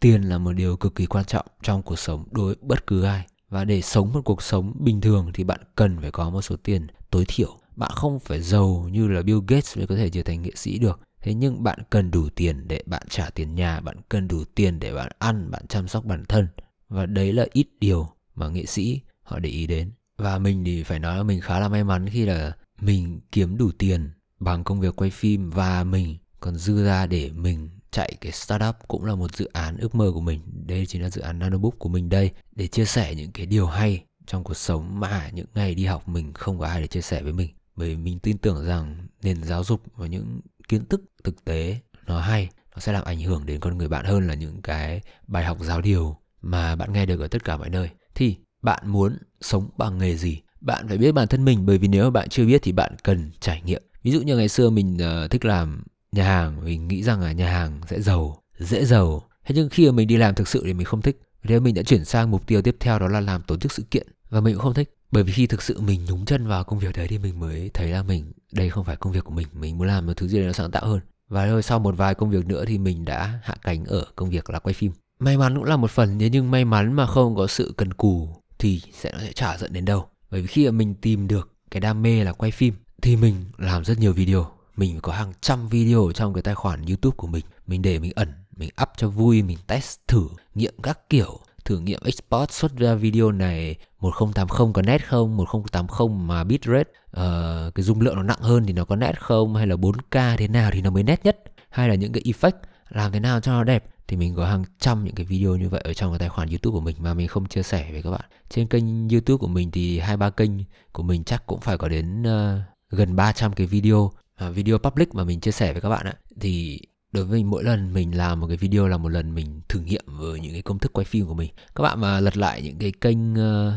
Tiền 0.00 0.22
là 0.22 0.38
một 0.38 0.52
điều 0.52 0.76
cực 0.76 0.94
kỳ 0.94 1.06
quan 1.06 1.24
trọng 1.24 1.46
trong 1.62 1.82
cuộc 1.82 1.98
sống 1.98 2.24
đối 2.30 2.46
với 2.46 2.56
bất 2.62 2.86
cứ 2.86 3.02
ai. 3.02 3.26
Và 3.48 3.64
để 3.64 3.82
sống 3.82 4.12
một 4.12 4.20
cuộc 4.24 4.42
sống 4.42 4.74
bình 4.78 5.00
thường 5.00 5.30
thì 5.34 5.44
bạn 5.44 5.60
cần 5.76 6.00
phải 6.00 6.10
có 6.10 6.30
một 6.30 6.42
số 6.42 6.56
tiền 6.62 6.86
tối 7.10 7.24
thiểu. 7.28 7.56
Bạn 7.76 7.90
không 7.94 8.20
phải 8.20 8.40
giàu 8.40 8.88
như 8.92 9.08
là 9.08 9.22
Bill 9.22 9.40
Gates 9.48 9.76
mới 9.78 9.86
có 9.86 9.96
thể 9.96 10.10
trở 10.10 10.22
thành 10.22 10.42
nghệ 10.42 10.50
sĩ 10.56 10.78
được 10.78 11.00
thế 11.22 11.34
nhưng 11.34 11.62
bạn 11.62 11.78
cần 11.90 12.10
đủ 12.10 12.28
tiền 12.28 12.68
để 12.68 12.82
bạn 12.86 13.02
trả 13.08 13.30
tiền 13.30 13.54
nhà, 13.54 13.80
bạn 13.80 13.96
cần 14.08 14.28
đủ 14.28 14.44
tiền 14.54 14.78
để 14.78 14.94
bạn 14.94 15.12
ăn, 15.18 15.50
bạn 15.50 15.66
chăm 15.66 15.88
sóc 15.88 16.04
bản 16.04 16.24
thân. 16.28 16.48
Và 16.88 17.06
đấy 17.06 17.32
là 17.32 17.46
ít 17.52 17.66
điều 17.80 18.08
mà 18.34 18.48
nghệ 18.48 18.66
sĩ 18.66 19.00
họ 19.22 19.38
để 19.38 19.50
ý 19.50 19.66
đến. 19.66 19.90
Và 20.16 20.38
mình 20.38 20.64
thì 20.64 20.82
phải 20.82 20.98
nói 20.98 21.16
là 21.16 21.22
mình 21.22 21.40
khá 21.40 21.60
là 21.60 21.68
may 21.68 21.84
mắn 21.84 22.08
khi 22.08 22.26
là 22.26 22.52
mình 22.80 23.20
kiếm 23.32 23.56
đủ 23.56 23.70
tiền 23.78 24.10
bằng 24.40 24.64
công 24.64 24.80
việc 24.80 24.96
quay 24.96 25.10
phim 25.10 25.50
và 25.50 25.84
mình 25.84 26.16
còn 26.40 26.56
dư 26.56 26.84
ra 26.84 27.06
để 27.06 27.30
mình 27.30 27.70
chạy 27.90 28.12
cái 28.20 28.32
startup 28.32 28.76
cũng 28.88 29.04
là 29.04 29.14
một 29.14 29.36
dự 29.36 29.48
án 29.52 29.76
ước 29.76 29.94
mơ 29.94 30.10
của 30.14 30.20
mình. 30.20 30.40
Đây 30.66 30.86
chính 30.86 31.02
là 31.02 31.10
dự 31.10 31.20
án 31.20 31.38
nanobook 31.38 31.78
của 31.78 31.88
mình 31.88 32.08
đây, 32.08 32.30
để 32.56 32.66
chia 32.66 32.84
sẻ 32.84 33.14
những 33.14 33.32
cái 33.32 33.46
điều 33.46 33.66
hay 33.66 34.04
trong 34.26 34.44
cuộc 34.44 34.56
sống 34.56 35.00
mà 35.00 35.30
những 35.34 35.46
ngày 35.54 35.74
đi 35.74 35.84
học 35.84 36.08
mình 36.08 36.32
không 36.32 36.58
có 36.58 36.66
ai 36.66 36.80
để 36.80 36.86
chia 36.86 37.00
sẻ 37.00 37.22
với 37.22 37.32
mình. 37.32 37.50
Bởi 37.76 37.96
mình 37.96 38.18
tin 38.18 38.38
tưởng 38.38 38.66
rằng 38.66 39.06
nền 39.22 39.44
giáo 39.44 39.64
dục 39.64 39.82
và 39.96 40.06
những 40.06 40.40
kiến 40.68 40.84
thức 40.86 41.02
thực 41.24 41.44
tế 41.44 41.80
nó 42.06 42.20
hay 42.20 42.48
nó 42.74 42.80
sẽ 42.80 42.92
làm 42.92 43.04
ảnh 43.04 43.20
hưởng 43.20 43.46
đến 43.46 43.60
con 43.60 43.78
người 43.78 43.88
bạn 43.88 44.04
hơn 44.04 44.26
là 44.26 44.34
những 44.34 44.62
cái 44.62 45.00
bài 45.26 45.44
học 45.44 45.58
giáo 45.60 45.80
điều 45.80 46.16
mà 46.42 46.76
bạn 46.76 46.92
nghe 46.92 47.06
được 47.06 47.20
ở 47.20 47.28
tất 47.28 47.44
cả 47.44 47.56
mọi 47.56 47.70
nơi. 47.70 47.88
Thì 48.14 48.36
bạn 48.62 48.82
muốn 48.84 49.18
sống 49.40 49.68
bằng 49.76 49.98
nghề 49.98 50.16
gì? 50.16 50.40
Bạn 50.60 50.88
phải 50.88 50.98
biết 50.98 51.12
bản 51.12 51.28
thân 51.28 51.44
mình 51.44 51.66
bởi 51.66 51.78
vì 51.78 51.88
nếu 51.88 52.04
mà 52.04 52.10
bạn 52.10 52.28
chưa 52.28 52.46
biết 52.46 52.60
thì 52.62 52.72
bạn 52.72 52.92
cần 53.04 53.30
trải 53.40 53.62
nghiệm. 53.62 53.82
Ví 54.02 54.10
dụ 54.10 54.20
như 54.20 54.36
ngày 54.36 54.48
xưa 54.48 54.70
mình 54.70 54.98
uh, 55.24 55.30
thích 55.30 55.44
làm 55.44 55.84
nhà 56.12 56.24
hàng 56.24 56.64
mình 56.64 56.88
nghĩ 56.88 57.02
rằng 57.02 57.20
là 57.20 57.32
nhà 57.32 57.50
hàng 57.50 57.80
sẽ 57.90 58.00
giàu 58.00 58.42
dễ 58.58 58.84
giàu. 58.84 59.22
Thế 59.46 59.54
nhưng 59.54 59.68
khi 59.68 59.86
mà 59.86 59.92
mình 59.92 60.08
đi 60.08 60.16
làm 60.16 60.34
thực 60.34 60.48
sự 60.48 60.62
thì 60.64 60.74
mình 60.74 60.84
không 60.84 61.02
thích. 61.02 61.20
Thế 61.48 61.60
mình 61.60 61.74
đã 61.74 61.82
chuyển 61.82 62.04
sang 62.04 62.30
mục 62.30 62.46
tiêu 62.46 62.62
tiếp 62.62 62.76
theo 62.80 62.98
đó 62.98 63.08
là 63.08 63.20
làm 63.20 63.42
tổ 63.42 63.56
chức 63.56 63.72
sự 63.72 63.82
kiện 63.90 64.06
và 64.30 64.40
mình 64.40 64.54
cũng 64.54 64.62
không 64.62 64.74
thích 64.74 64.94
bởi 65.12 65.22
vì 65.22 65.32
khi 65.32 65.46
thực 65.46 65.62
sự 65.62 65.80
mình 65.80 66.04
nhúng 66.08 66.24
chân 66.24 66.46
vào 66.46 66.64
công 66.64 66.78
việc 66.78 66.96
đấy 66.96 67.08
thì 67.08 67.18
mình 67.18 67.40
mới 67.40 67.70
thấy 67.74 67.88
là 67.88 68.02
mình, 68.02 68.32
đây 68.52 68.70
không 68.70 68.84
phải 68.84 68.96
công 68.96 69.12
việc 69.12 69.24
của 69.24 69.30
mình 69.30 69.48
mình 69.52 69.78
muốn 69.78 69.86
làm 69.86 70.06
một 70.06 70.12
thứ 70.16 70.28
gì 70.28 70.46
đó 70.46 70.52
sáng 70.52 70.70
tạo 70.70 70.86
hơn. 70.86 71.00
Và 71.28 71.46
rồi 71.46 71.62
sau 71.62 71.78
một 71.78 71.96
vài 71.96 72.14
công 72.14 72.30
việc 72.30 72.46
nữa 72.46 72.64
thì 72.64 72.78
mình 72.78 73.04
đã 73.04 73.40
hạ 73.42 73.54
cánh 73.62 73.84
ở 73.84 74.04
công 74.16 74.30
việc 74.30 74.50
là 74.50 74.58
quay 74.58 74.74
phim. 74.74 74.92
May 75.18 75.36
mắn 75.36 75.54
cũng 75.54 75.64
là 75.64 75.76
một 75.76 75.90
phần, 75.90 76.18
thế 76.18 76.30
nhưng 76.30 76.50
may 76.50 76.64
mắn 76.64 76.92
mà 76.92 77.06
không 77.06 77.36
có 77.36 77.46
sự 77.46 77.74
cần 77.76 77.92
cù 77.94 78.28
thì 78.58 78.82
sẽ 78.92 79.12
nó 79.12 79.18
sẽ 79.18 79.32
chả 79.32 79.58
dẫn 79.58 79.72
đến 79.72 79.84
đâu. 79.84 80.08
Bởi 80.30 80.40
vì 80.40 80.46
khi 80.46 80.64
mà 80.66 80.70
mình 80.70 80.94
tìm 80.94 81.28
được 81.28 81.50
cái 81.70 81.80
đam 81.80 82.02
mê 82.02 82.24
là 82.24 82.32
quay 82.32 82.50
phim 82.50 82.74
thì 83.02 83.16
mình 83.16 83.34
làm 83.58 83.84
rất 83.84 83.98
nhiều 83.98 84.12
video. 84.12 84.50
Mình 84.76 85.00
có 85.00 85.12
hàng 85.12 85.32
trăm 85.40 85.68
video 85.68 86.10
trong 86.14 86.34
cái 86.34 86.42
tài 86.42 86.54
khoản 86.54 86.86
youtube 86.86 87.16
của 87.16 87.26
mình. 87.26 87.44
Mình 87.66 87.82
để 87.82 87.98
mình 87.98 88.12
ẩn, 88.14 88.32
mình 88.56 88.70
up 88.82 88.88
cho 88.96 89.08
vui, 89.08 89.42
mình 89.42 89.58
test 89.66 89.98
thử, 90.08 90.28
nghiệm 90.54 90.74
các 90.82 91.08
kiểu 91.08 91.40
thử 91.64 91.78
nghiệm 91.78 92.00
export 92.04 92.50
xuất 92.50 92.76
ra 92.76 92.94
video 92.94 93.32
này 93.32 93.76
1080 94.00 94.72
có 94.74 94.82
nét 94.82 95.08
không 95.08 95.36
1080 95.36 96.08
mà 96.08 96.44
bitrate 96.44 96.90
uh, 97.10 97.74
cái 97.74 97.82
dung 97.82 98.00
lượng 98.00 98.16
nó 98.16 98.22
nặng 98.22 98.40
hơn 98.40 98.64
thì 98.66 98.72
nó 98.72 98.84
có 98.84 98.96
nét 98.96 99.20
không 99.20 99.54
hay 99.54 99.66
là 99.66 99.76
4K 99.76 100.36
thế 100.36 100.48
nào 100.48 100.70
thì 100.72 100.82
nó 100.82 100.90
mới 100.90 101.02
nét 101.02 101.24
nhất 101.24 101.38
hay 101.70 101.88
là 101.88 101.94
những 101.94 102.12
cái 102.12 102.22
effect 102.22 102.58
làm 102.88 103.12
thế 103.12 103.20
nào 103.20 103.40
cho 103.40 103.52
nó 103.52 103.64
đẹp 103.64 103.84
thì 104.08 104.16
mình 104.16 104.34
có 104.34 104.46
hàng 104.46 104.64
trăm 104.78 105.04
những 105.04 105.14
cái 105.14 105.26
video 105.26 105.56
như 105.56 105.68
vậy 105.68 105.80
ở 105.84 105.94
trong 105.94 106.12
cái 106.12 106.18
tài 106.18 106.28
khoản 106.28 106.48
YouTube 106.48 106.74
của 106.74 106.80
mình 106.80 106.96
mà 106.98 107.14
mình 107.14 107.28
không 107.28 107.46
chia 107.46 107.62
sẻ 107.62 107.88
với 107.92 108.02
các 108.02 108.10
bạn. 108.10 108.24
Trên 108.48 108.68
kênh 108.68 109.08
YouTube 109.08 109.38
của 109.40 109.48
mình 109.48 109.70
thì 109.70 109.98
hai 109.98 110.16
ba 110.16 110.30
kênh 110.30 110.50
của 110.92 111.02
mình 111.02 111.24
chắc 111.24 111.46
cũng 111.46 111.60
phải 111.60 111.78
có 111.78 111.88
đến 111.88 112.22
uh, 112.22 112.60
gần 112.90 113.16
300 113.16 113.52
cái 113.52 113.66
video 113.66 113.96
uh, 113.96 114.54
video 114.54 114.78
public 114.78 115.14
mà 115.14 115.24
mình 115.24 115.40
chia 115.40 115.50
sẻ 115.50 115.72
với 115.72 115.80
các 115.80 115.88
bạn 115.88 116.06
ạ. 116.06 116.14
Thì 116.40 116.80
đối 117.12 117.24
với 117.24 117.38
mình 117.38 117.50
mỗi 117.50 117.64
lần 117.64 117.92
mình 117.92 118.16
làm 118.16 118.40
một 118.40 118.46
cái 118.46 118.56
video 118.56 118.88
là 118.88 118.96
một 118.96 119.08
lần 119.08 119.34
mình 119.34 119.60
thử 119.68 119.80
nghiệm 119.80 120.04
với 120.06 120.40
những 120.40 120.52
cái 120.52 120.62
công 120.62 120.78
thức 120.78 120.92
quay 120.92 121.04
phim 121.04 121.26
của 121.26 121.34
mình. 121.34 121.50
Các 121.74 121.82
bạn 121.82 122.00
mà 122.00 122.20
lật 122.20 122.36
lại 122.36 122.62
những 122.62 122.78
cái 122.78 122.92
kênh 123.00 123.32
uh, 123.32 123.72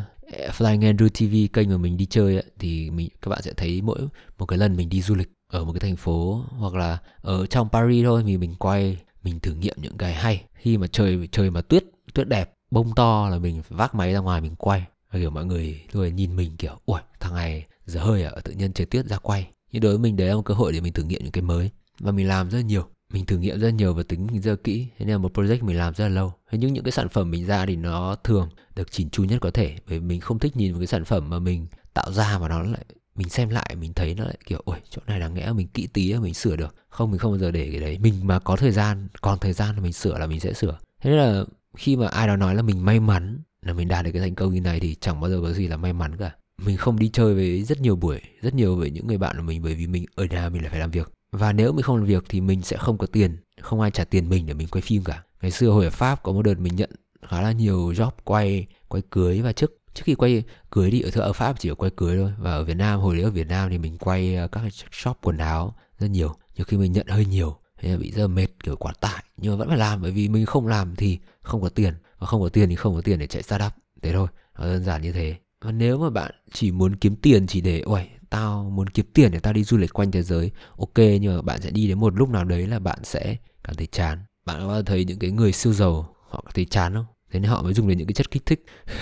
Flying 0.57 0.95
Andrew 0.95 1.09
TV 1.09 1.53
kênh 1.53 1.69
mà 1.69 1.77
mình 1.77 1.97
đi 1.97 2.05
chơi 2.05 2.35
ấy, 2.35 2.43
thì 2.59 2.89
mình 2.89 3.09
các 3.21 3.29
bạn 3.29 3.41
sẽ 3.41 3.53
thấy 3.53 3.81
mỗi 3.81 3.99
một 4.37 4.45
cái 4.45 4.59
lần 4.59 4.75
mình 4.75 4.89
đi 4.89 5.01
du 5.01 5.15
lịch 5.15 5.31
ở 5.51 5.65
một 5.65 5.73
cái 5.73 5.79
thành 5.79 5.95
phố 5.95 6.43
hoặc 6.49 6.73
là 6.73 6.97
ở 7.21 7.45
trong 7.45 7.69
Paris 7.69 8.05
thôi 8.05 8.23
thì 8.27 8.37
mình 8.37 8.55
quay 8.55 8.97
mình 9.23 9.39
thử 9.39 9.53
nghiệm 9.53 9.75
những 9.81 9.97
cái 9.97 10.13
hay. 10.13 10.43
Khi 10.53 10.77
mà 10.77 10.87
trời 10.87 11.29
trời 11.31 11.49
mà 11.49 11.61
tuyết 11.61 11.83
tuyết 12.13 12.27
đẹp 12.27 12.53
bông 12.71 12.95
to 12.95 13.29
là 13.29 13.39
mình 13.39 13.61
vác 13.69 13.95
máy 13.95 14.13
ra 14.13 14.19
ngoài 14.19 14.41
mình 14.41 14.55
quay. 14.55 14.85
Và 15.11 15.19
kiểu 15.19 15.29
mọi 15.29 15.45
người 15.45 15.81
rồi 15.91 16.11
nhìn 16.11 16.35
mình 16.35 16.57
kiểu 16.57 16.79
ui 16.85 16.99
thằng 17.19 17.35
này 17.35 17.65
giờ 17.85 18.01
hơi 18.03 18.23
à 18.23 18.31
tự 18.43 18.51
nhiên 18.51 18.73
trời 18.73 18.85
tuyết 18.85 19.05
ra 19.05 19.17
quay. 19.17 19.47
Nhưng 19.71 19.81
đối 19.81 19.91
với 19.91 19.99
mình 19.99 20.15
đấy 20.15 20.27
là 20.27 20.35
một 20.35 20.45
cơ 20.45 20.53
hội 20.53 20.71
để 20.71 20.81
mình 20.81 20.93
thử 20.93 21.03
nghiệm 21.03 21.23
những 21.23 21.31
cái 21.31 21.41
mới. 21.41 21.71
Và 21.99 22.11
mình 22.11 22.27
làm 22.27 22.49
rất 22.49 22.61
nhiều 22.61 22.87
mình 23.13 23.25
thử 23.25 23.37
nghiệm 23.37 23.59
rất 23.59 23.69
nhiều 23.69 23.93
và 23.93 24.03
tính 24.03 24.27
mình 24.31 24.41
rất 24.41 24.63
kỹ, 24.63 24.87
thế 24.97 25.05
nên 25.05 25.13
là 25.13 25.17
một 25.17 25.37
project 25.37 25.65
mình 25.65 25.77
làm 25.77 25.93
rất 25.93 26.03
là 26.03 26.09
lâu. 26.09 26.33
Thế 26.51 26.57
nhưng 26.57 26.73
những 26.73 26.83
cái 26.83 26.91
sản 26.91 27.09
phẩm 27.09 27.31
mình 27.31 27.45
ra 27.45 27.65
thì 27.65 27.75
nó 27.75 28.15
thường 28.15 28.49
được 28.75 28.91
chỉnh 28.91 29.09
chu 29.09 29.23
nhất 29.23 29.37
có 29.41 29.51
thể, 29.51 29.75
bởi 29.89 29.99
vì 29.99 30.05
mình 30.05 30.21
không 30.21 30.39
thích 30.39 30.55
nhìn 30.55 30.71
một 30.71 30.79
cái 30.79 30.87
sản 30.87 31.05
phẩm 31.05 31.29
mà 31.29 31.39
mình 31.39 31.67
tạo 31.93 32.11
ra 32.11 32.37
và 32.37 32.49
nó 32.49 32.63
lại, 32.63 32.85
mình 33.15 33.29
xem 33.29 33.49
lại, 33.49 33.75
mình 33.79 33.93
thấy 33.93 34.13
nó 34.13 34.23
lại 34.23 34.37
kiểu, 34.45 34.61
ôi, 34.65 34.77
chỗ 34.89 35.01
này 35.07 35.19
đáng 35.19 35.37
lẽ 35.37 35.53
mình 35.53 35.67
kỹ 35.67 35.87
tí 35.87 36.13
mình 36.13 36.33
sửa 36.33 36.55
được. 36.55 36.75
Không, 36.89 37.11
mình 37.11 37.19
không 37.19 37.31
bao 37.31 37.39
giờ 37.39 37.51
để 37.51 37.69
cái 37.71 37.79
đấy. 37.79 37.97
Mình 37.99 38.13
mà 38.23 38.39
có 38.39 38.55
thời 38.55 38.71
gian, 38.71 39.07
còn 39.21 39.39
thời 39.39 39.53
gian 39.53 39.75
là 39.75 39.81
mình 39.81 39.93
sửa 39.93 40.17
là 40.17 40.27
mình 40.27 40.39
sẽ 40.39 40.53
sửa. 40.53 40.77
Thế 41.01 41.09
nên 41.09 41.19
là 41.19 41.45
khi 41.77 41.95
mà 41.95 42.07
ai 42.07 42.27
đó 42.27 42.35
nói 42.35 42.55
là 42.55 42.61
mình 42.61 42.85
may 42.85 42.99
mắn 42.99 43.39
là 43.61 43.73
mình 43.73 43.87
đạt 43.87 44.05
được 44.05 44.11
cái 44.11 44.21
thành 44.21 44.35
công 44.35 44.53
như 44.53 44.61
này 44.61 44.79
thì 44.79 44.95
chẳng 44.95 45.21
bao 45.21 45.29
giờ 45.29 45.39
có 45.41 45.51
gì 45.51 45.67
là 45.67 45.77
may 45.77 45.93
mắn 45.93 46.17
cả. 46.17 46.31
Mình 46.65 46.77
không 46.77 46.99
đi 46.99 47.09
chơi 47.09 47.35
với 47.35 47.63
rất 47.63 47.81
nhiều 47.81 47.95
buổi, 47.95 48.21
rất 48.41 48.53
nhiều 48.53 48.75
với 48.75 48.91
những 48.91 49.07
người 49.07 49.17
bạn 49.17 49.37
của 49.37 49.43
mình 49.43 49.61
bởi 49.61 49.75
vì 49.75 49.87
mình 49.87 50.05
ở 50.15 50.25
nhà 50.25 50.49
mình 50.49 50.61
lại 50.61 50.69
phải 50.69 50.79
làm 50.79 50.91
việc 50.91 51.11
và 51.35 51.53
nếu 51.53 51.73
mình 51.73 51.83
không 51.83 51.97
làm 51.97 52.05
việc 52.05 52.23
thì 52.29 52.41
mình 52.41 52.61
sẽ 52.61 52.77
không 52.77 52.97
có 52.97 53.07
tiền. 53.07 53.37
Không 53.61 53.81
ai 53.81 53.91
trả 53.91 54.03
tiền 54.03 54.29
mình 54.29 54.45
để 54.45 54.53
mình 54.53 54.67
quay 54.67 54.81
phim 54.81 55.03
cả. 55.03 55.23
Ngày 55.41 55.51
xưa 55.51 55.69
hồi 55.69 55.83
ở 55.83 55.89
pháp 55.89 56.23
có 56.23 56.31
một 56.31 56.41
đợt 56.41 56.59
mình 56.59 56.75
nhận 56.75 56.89
khá 57.29 57.41
là 57.41 57.51
nhiều 57.51 57.91
job 57.91 58.11
quay 58.23 58.67
quay 58.87 59.03
cưới 59.09 59.41
và 59.41 59.51
trước 59.51 59.71
trước 59.93 60.03
khi 60.05 60.15
quay 60.15 60.43
cưới 60.71 60.91
đi, 60.91 61.01
ở 61.01 61.21
ở 61.21 61.33
pháp 61.33 61.59
chỉ 61.59 61.69
ở 61.69 61.75
quay 61.75 61.91
cưới 61.97 62.17
thôi. 62.17 62.33
Và 62.37 62.51
ở 62.51 62.63
việt 62.63 62.77
nam, 62.77 62.99
hồi 62.99 63.15
đấy 63.15 63.23
ở 63.23 63.31
việt 63.31 63.47
nam 63.47 63.69
thì 63.69 63.77
mình 63.77 63.97
quay 63.97 64.35
ờ, 64.35 64.47
các 64.47 64.63
shop 64.91 65.17
quần 65.21 65.37
áo 65.37 65.75
rất 65.99 66.07
nhiều. 66.07 66.35
Nhiều 66.55 66.65
khi 66.65 66.77
mình 66.77 66.91
nhận 66.91 67.07
hơi 67.07 67.25
nhiều, 67.25 67.57
thế 67.79 67.91
là 67.91 67.97
bị 67.97 68.11
rất 68.11 68.21
là 68.21 68.27
mệt, 68.27 68.47
kiểu 68.63 68.75
quá 68.75 68.93
tải. 69.01 69.23
Nhưng 69.37 69.51
mà 69.51 69.57
vẫn 69.57 69.67
phải 69.67 69.77
làm, 69.77 70.01
bởi 70.01 70.11
vì 70.11 70.29
mình 70.29 70.45
không 70.45 70.67
làm 70.67 70.95
thì 70.95 71.19
không 71.41 71.61
có 71.61 71.69
tiền. 71.69 71.93
Và 72.19 72.27
không 72.27 72.41
có 72.41 72.49
tiền 72.49 72.69
thì 72.69 72.75
không 72.75 72.95
có 72.95 73.01
tiền 73.01 73.19
để 73.19 73.27
chạy 73.27 73.43
startup. 73.43 73.71
Thế 74.01 74.13
thôi, 74.13 74.27
nó 74.57 74.65
đơn 74.65 74.83
giản 74.83 75.01
như 75.01 75.11
thế. 75.11 75.35
Và 75.61 75.71
nếu 75.71 75.97
mà 75.97 76.09
bạn 76.09 76.31
chỉ 76.53 76.71
muốn 76.71 76.95
kiếm 76.95 77.15
tiền 77.15 77.47
chỉ 77.47 77.61
để 77.61 77.79
ôi 77.79 78.07
tao 78.29 78.63
muốn 78.63 78.87
kiếm 78.89 79.05
tiền 79.13 79.31
để 79.31 79.39
tao 79.39 79.53
đi 79.53 79.63
du 79.63 79.77
lịch 79.77 79.93
quanh 79.93 80.11
thế 80.11 80.21
giới. 80.21 80.51
Ok, 80.77 80.97
nhưng 80.97 81.35
mà 81.35 81.41
bạn 81.41 81.61
sẽ 81.61 81.71
đi 81.71 81.87
đến 81.87 81.99
một 81.99 82.15
lúc 82.15 82.29
nào 82.29 82.43
đấy 82.43 82.67
là 82.67 82.79
bạn 82.79 82.99
sẽ 83.03 83.35
cảm 83.63 83.75
thấy 83.75 83.87
chán. 83.87 84.19
Bạn 84.45 84.59
có 84.59 84.67
bao 84.67 84.75
giờ 84.75 84.83
thấy 84.85 85.05
những 85.05 85.19
cái 85.19 85.31
người 85.31 85.51
siêu 85.51 85.73
giàu, 85.73 86.15
họ 86.29 86.41
cảm 86.45 86.53
thấy 86.53 86.65
chán 86.65 86.93
không? 86.93 87.05
Thế 87.31 87.39
nên 87.39 87.51
họ 87.51 87.63
mới 87.63 87.73
dùng 87.73 87.87
đến 87.87 87.97
những 87.97 88.07
cái 88.07 88.13
chất 88.13 88.31
kích 88.31 88.45
thích. 88.45 88.65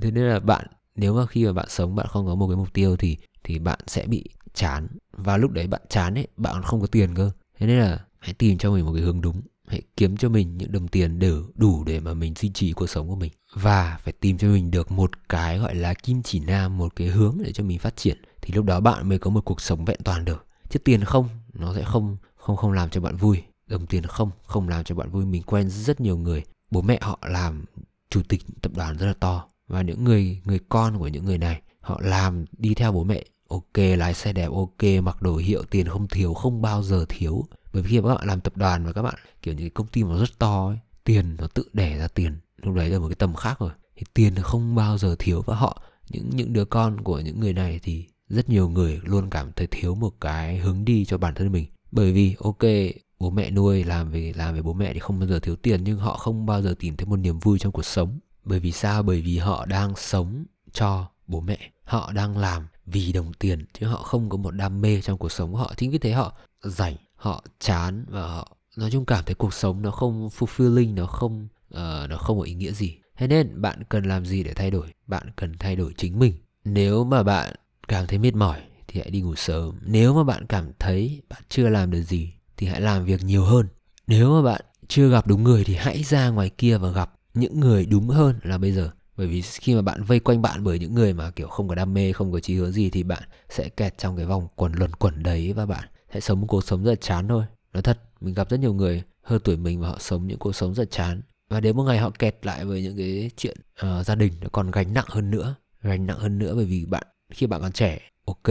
Thế 0.00 0.10
nên 0.10 0.24
là 0.24 0.40
bạn, 0.40 0.66
nếu 0.94 1.14
mà 1.14 1.26
khi 1.26 1.46
mà 1.46 1.52
bạn 1.52 1.66
sống, 1.68 1.94
bạn 1.94 2.06
không 2.10 2.26
có 2.26 2.34
một 2.34 2.48
cái 2.48 2.56
mục 2.56 2.72
tiêu 2.72 2.96
thì 2.96 3.16
thì 3.44 3.58
bạn 3.58 3.78
sẽ 3.86 4.06
bị 4.06 4.24
chán. 4.54 4.88
Và 5.12 5.36
lúc 5.36 5.50
đấy 5.50 5.66
bạn 5.66 5.82
chán 5.88 6.14
ấy, 6.14 6.28
bạn 6.36 6.62
không 6.62 6.80
có 6.80 6.86
tiền 6.86 7.14
cơ. 7.14 7.30
Thế 7.58 7.66
nên 7.66 7.80
là 7.80 7.98
hãy 8.18 8.34
tìm 8.34 8.58
cho 8.58 8.70
mình 8.72 8.86
một 8.86 8.92
cái 8.92 9.02
hướng 9.02 9.20
đúng. 9.20 9.42
Hãy 9.66 9.82
kiếm 9.96 10.16
cho 10.16 10.28
mình 10.28 10.58
những 10.58 10.72
đồng 10.72 10.88
tiền 10.88 11.18
đủ 11.18 11.42
đủ 11.54 11.84
để 11.84 12.00
mà 12.00 12.14
mình 12.14 12.34
duy 12.34 12.50
trì 12.54 12.72
cuộc 12.72 12.86
sống 12.86 13.08
của 13.08 13.16
mình. 13.16 13.32
Và 13.54 13.98
phải 14.04 14.12
tìm 14.12 14.38
cho 14.38 14.48
mình 14.48 14.70
được 14.70 14.90
một 14.90 15.28
cái 15.28 15.58
gọi 15.58 15.74
là 15.74 15.94
kim 15.94 16.22
chỉ 16.22 16.40
nam, 16.40 16.78
một 16.78 16.96
cái 16.96 17.08
hướng 17.08 17.38
để 17.44 17.52
cho 17.52 17.64
mình 17.64 17.78
phát 17.78 17.96
triển 17.96 18.18
thì 18.42 18.54
lúc 18.54 18.64
đó 18.64 18.80
bạn 18.80 19.08
mới 19.08 19.18
có 19.18 19.30
một 19.30 19.44
cuộc 19.44 19.60
sống 19.60 19.84
vẹn 19.84 19.98
toàn 20.04 20.24
được. 20.24 20.46
Chứ 20.68 20.78
tiền 20.78 21.04
không, 21.04 21.28
nó 21.52 21.74
sẽ 21.74 21.84
không 21.84 22.16
không 22.36 22.56
không 22.56 22.72
làm 22.72 22.90
cho 22.90 23.00
bạn 23.00 23.16
vui. 23.16 23.42
Đồng 23.66 23.86
tiền 23.86 24.06
không 24.06 24.30
không 24.46 24.68
làm 24.68 24.84
cho 24.84 24.94
bạn 24.94 25.10
vui. 25.10 25.24
Mình 25.24 25.42
quen 25.42 25.70
rất 25.70 26.00
nhiều 26.00 26.16
người. 26.16 26.44
Bố 26.70 26.82
mẹ 26.82 26.98
họ 27.02 27.18
làm 27.22 27.64
chủ 28.10 28.22
tịch 28.28 28.42
tập 28.62 28.72
đoàn 28.76 28.96
rất 28.96 29.06
là 29.06 29.14
to. 29.20 29.48
Và 29.68 29.82
những 29.82 30.04
người 30.04 30.40
người 30.44 30.60
con 30.68 30.98
của 30.98 31.08
những 31.08 31.24
người 31.24 31.38
này, 31.38 31.62
họ 31.80 32.00
làm 32.02 32.44
đi 32.58 32.74
theo 32.74 32.92
bố 32.92 33.04
mẹ. 33.04 33.24
Ok, 33.48 33.76
lái 33.76 34.14
xe 34.14 34.32
đẹp, 34.32 34.50
ok, 34.52 35.02
mặc 35.02 35.22
đồ 35.22 35.36
hiệu, 35.36 35.62
tiền 35.70 35.88
không 35.88 36.08
thiếu, 36.08 36.34
không 36.34 36.62
bao 36.62 36.82
giờ 36.82 37.04
thiếu. 37.08 37.44
Bởi 37.72 37.82
vì 37.82 37.88
khi 37.88 37.96
các 37.96 38.14
bạn 38.14 38.26
làm 38.26 38.40
tập 38.40 38.56
đoàn 38.56 38.84
và 38.84 38.92
các 38.92 39.02
bạn, 39.02 39.14
kiểu 39.42 39.54
những 39.54 39.70
công 39.70 39.86
ty 39.86 40.04
mà 40.04 40.18
rất 40.18 40.38
to 40.38 40.68
ấy, 40.68 40.78
tiền 41.04 41.36
nó 41.38 41.46
tự 41.46 41.64
đẻ 41.72 41.98
ra 41.98 42.08
tiền. 42.08 42.38
Lúc 42.56 42.74
đấy 42.74 42.90
là 42.90 42.98
một 42.98 43.08
cái 43.08 43.14
tầm 43.14 43.34
khác 43.34 43.58
rồi. 43.58 43.70
Thì 43.96 44.06
tiền 44.14 44.34
không 44.34 44.74
bao 44.74 44.98
giờ 44.98 45.16
thiếu. 45.18 45.42
Và 45.46 45.56
họ, 45.56 45.82
những 46.10 46.30
những 46.32 46.52
đứa 46.52 46.64
con 46.64 47.00
của 47.00 47.20
những 47.20 47.40
người 47.40 47.52
này 47.52 47.80
thì 47.82 48.06
rất 48.30 48.48
nhiều 48.48 48.68
người 48.68 49.00
luôn 49.04 49.30
cảm 49.30 49.52
thấy 49.56 49.66
thiếu 49.70 49.94
một 49.94 50.20
cái 50.20 50.58
hướng 50.58 50.84
đi 50.84 51.04
cho 51.04 51.18
bản 51.18 51.34
thân 51.34 51.52
mình. 51.52 51.66
Bởi 51.92 52.12
vì 52.12 52.34
ok 52.38 52.70
bố 53.18 53.30
mẹ 53.30 53.50
nuôi 53.50 53.84
làm 53.84 54.10
về 54.10 54.32
làm 54.36 54.54
về 54.54 54.62
bố 54.62 54.72
mẹ 54.72 54.92
thì 54.92 54.98
không 54.98 55.18
bao 55.18 55.28
giờ 55.28 55.38
thiếu 55.38 55.56
tiền 55.56 55.84
nhưng 55.84 55.98
họ 55.98 56.16
không 56.16 56.46
bao 56.46 56.62
giờ 56.62 56.74
tìm 56.78 56.96
thấy 56.96 57.06
một 57.06 57.16
niềm 57.16 57.38
vui 57.38 57.58
trong 57.58 57.72
cuộc 57.72 57.84
sống. 57.84 58.18
Bởi 58.44 58.60
vì 58.60 58.72
sao? 58.72 59.02
Bởi 59.02 59.20
vì 59.20 59.38
họ 59.38 59.66
đang 59.66 59.96
sống 59.96 60.44
cho 60.72 61.06
bố 61.26 61.40
mẹ. 61.40 61.58
Họ 61.84 62.12
đang 62.12 62.38
làm 62.38 62.66
vì 62.86 63.12
đồng 63.12 63.32
tiền 63.32 63.64
chứ 63.72 63.86
họ 63.86 64.02
không 64.02 64.28
có 64.28 64.36
một 64.36 64.50
đam 64.50 64.80
mê 64.80 65.00
trong 65.00 65.18
cuộc 65.18 65.32
sống. 65.32 65.52
Của 65.52 65.58
họ 65.58 65.72
chính 65.76 65.90
vì 65.90 65.98
thế 65.98 66.12
họ 66.12 66.36
rảnh 66.62 66.96
họ 67.14 67.44
chán 67.60 68.04
và 68.08 68.26
họ 68.26 68.56
nói 68.76 68.90
chung 68.90 69.04
cảm 69.04 69.24
thấy 69.24 69.34
cuộc 69.34 69.54
sống 69.54 69.82
nó 69.82 69.90
không 69.90 70.28
fulfilling 70.28 70.94
nó 70.94 71.06
không 71.06 71.48
uh, 71.74 72.10
nó 72.10 72.16
không 72.16 72.38
có 72.38 72.44
ý 72.44 72.54
nghĩa 72.54 72.72
gì. 72.72 72.98
Thế 73.16 73.26
nên 73.26 73.60
bạn 73.60 73.82
cần 73.88 74.04
làm 74.04 74.26
gì 74.26 74.42
để 74.42 74.54
thay 74.54 74.70
đổi? 74.70 74.86
Bạn 75.06 75.30
cần 75.36 75.58
thay 75.58 75.76
đổi 75.76 75.94
chính 75.96 76.18
mình. 76.18 76.34
Nếu 76.64 77.04
mà 77.04 77.22
bạn 77.22 77.54
cảm 77.90 78.06
thấy 78.06 78.18
mệt 78.18 78.34
mỏi 78.34 78.60
thì 78.88 79.00
hãy 79.00 79.10
đi 79.10 79.20
ngủ 79.20 79.34
sớm. 79.34 79.78
Nếu 79.82 80.14
mà 80.14 80.24
bạn 80.24 80.46
cảm 80.46 80.72
thấy 80.78 81.22
bạn 81.28 81.42
chưa 81.48 81.68
làm 81.68 81.90
được 81.90 82.02
gì 82.02 82.32
thì 82.56 82.66
hãy 82.66 82.80
làm 82.80 83.04
việc 83.04 83.24
nhiều 83.24 83.44
hơn. 83.44 83.66
Nếu 84.06 84.30
mà 84.34 84.42
bạn 84.42 84.60
chưa 84.88 85.08
gặp 85.08 85.26
đúng 85.26 85.44
người 85.44 85.64
thì 85.64 85.74
hãy 85.74 86.02
ra 86.02 86.28
ngoài 86.28 86.50
kia 86.50 86.78
và 86.78 86.90
gặp 86.90 87.12
những 87.34 87.60
người 87.60 87.86
đúng 87.86 88.08
hơn 88.08 88.38
là 88.42 88.58
bây 88.58 88.72
giờ. 88.72 88.90
Bởi 89.16 89.26
vì 89.26 89.42
khi 89.42 89.74
mà 89.74 89.82
bạn 89.82 90.02
vây 90.02 90.20
quanh 90.20 90.42
bạn 90.42 90.64
bởi 90.64 90.78
những 90.78 90.94
người 90.94 91.12
mà 91.12 91.30
kiểu 91.30 91.48
không 91.48 91.68
có 91.68 91.74
đam 91.74 91.94
mê 91.94 92.12
không 92.12 92.32
có 92.32 92.40
chí 92.40 92.54
hướng 92.54 92.72
gì 92.72 92.90
thì 92.90 93.02
bạn 93.02 93.22
sẽ 93.48 93.68
kẹt 93.68 93.98
trong 93.98 94.16
cái 94.16 94.26
vòng 94.26 94.48
quẩn 94.56 94.72
luẩn 94.72 94.92
quẩn 94.92 95.22
đấy 95.22 95.52
và 95.52 95.66
bạn 95.66 95.84
sẽ 96.14 96.20
sống 96.20 96.40
một 96.40 96.46
cuộc 96.46 96.64
sống 96.64 96.84
rất 96.84 96.90
là 96.90 96.96
chán 97.00 97.28
thôi. 97.28 97.44
Nói 97.72 97.82
thật 97.82 97.98
mình 98.20 98.34
gặp 98.34 98.50
rất 98.50 98.60
nhiều 98.60 98.74
người 98.74 99.02
hơn 99.22 99.40
tuổi 99.44 99.56
mình 99.56 99.80
và 99.80 99.88
họ 99.88 99.96
sống 100.00 100.26
những 100.26 100.38
cuộc 100.38 100.52
sống 100.52 100.74
rất 100.74 100.90
chán. 100.90 101.22
Và 101.48 101.60
đến 101.60 101.76
một 101.76 101.82
ngày 101.82 101.98
họ 101.98 102.10
kẹt 102.10 102.36
lại 102.42 102.64
với 102.64 102.82
những 102.82 102.96
cái 102.96 103.30
chuyện 103.36 103.56
uh, 103.86 104.06
gia 104.06 104.14
đình 104.14 104.32
nó 104.40 104.48
còn 104.52 104.70
gánh 104.70 104.94
nặng 104.94 105.06
hơn 105.08 105.30
nữa 105.30 105.54
gánh 105.82 106.06
nặng 106.06 106.18
hơn 106.18 106.38
nữa 106.38 106.52
bởi 106.54 106.64
vì 106.64 106.86
bạn 106.86 107.06
khi 107.30 107.46
bạn 107.46 107.60
còn 107.60 107.72
trẻ, 107.72 108.00
ok, 108.24 108.48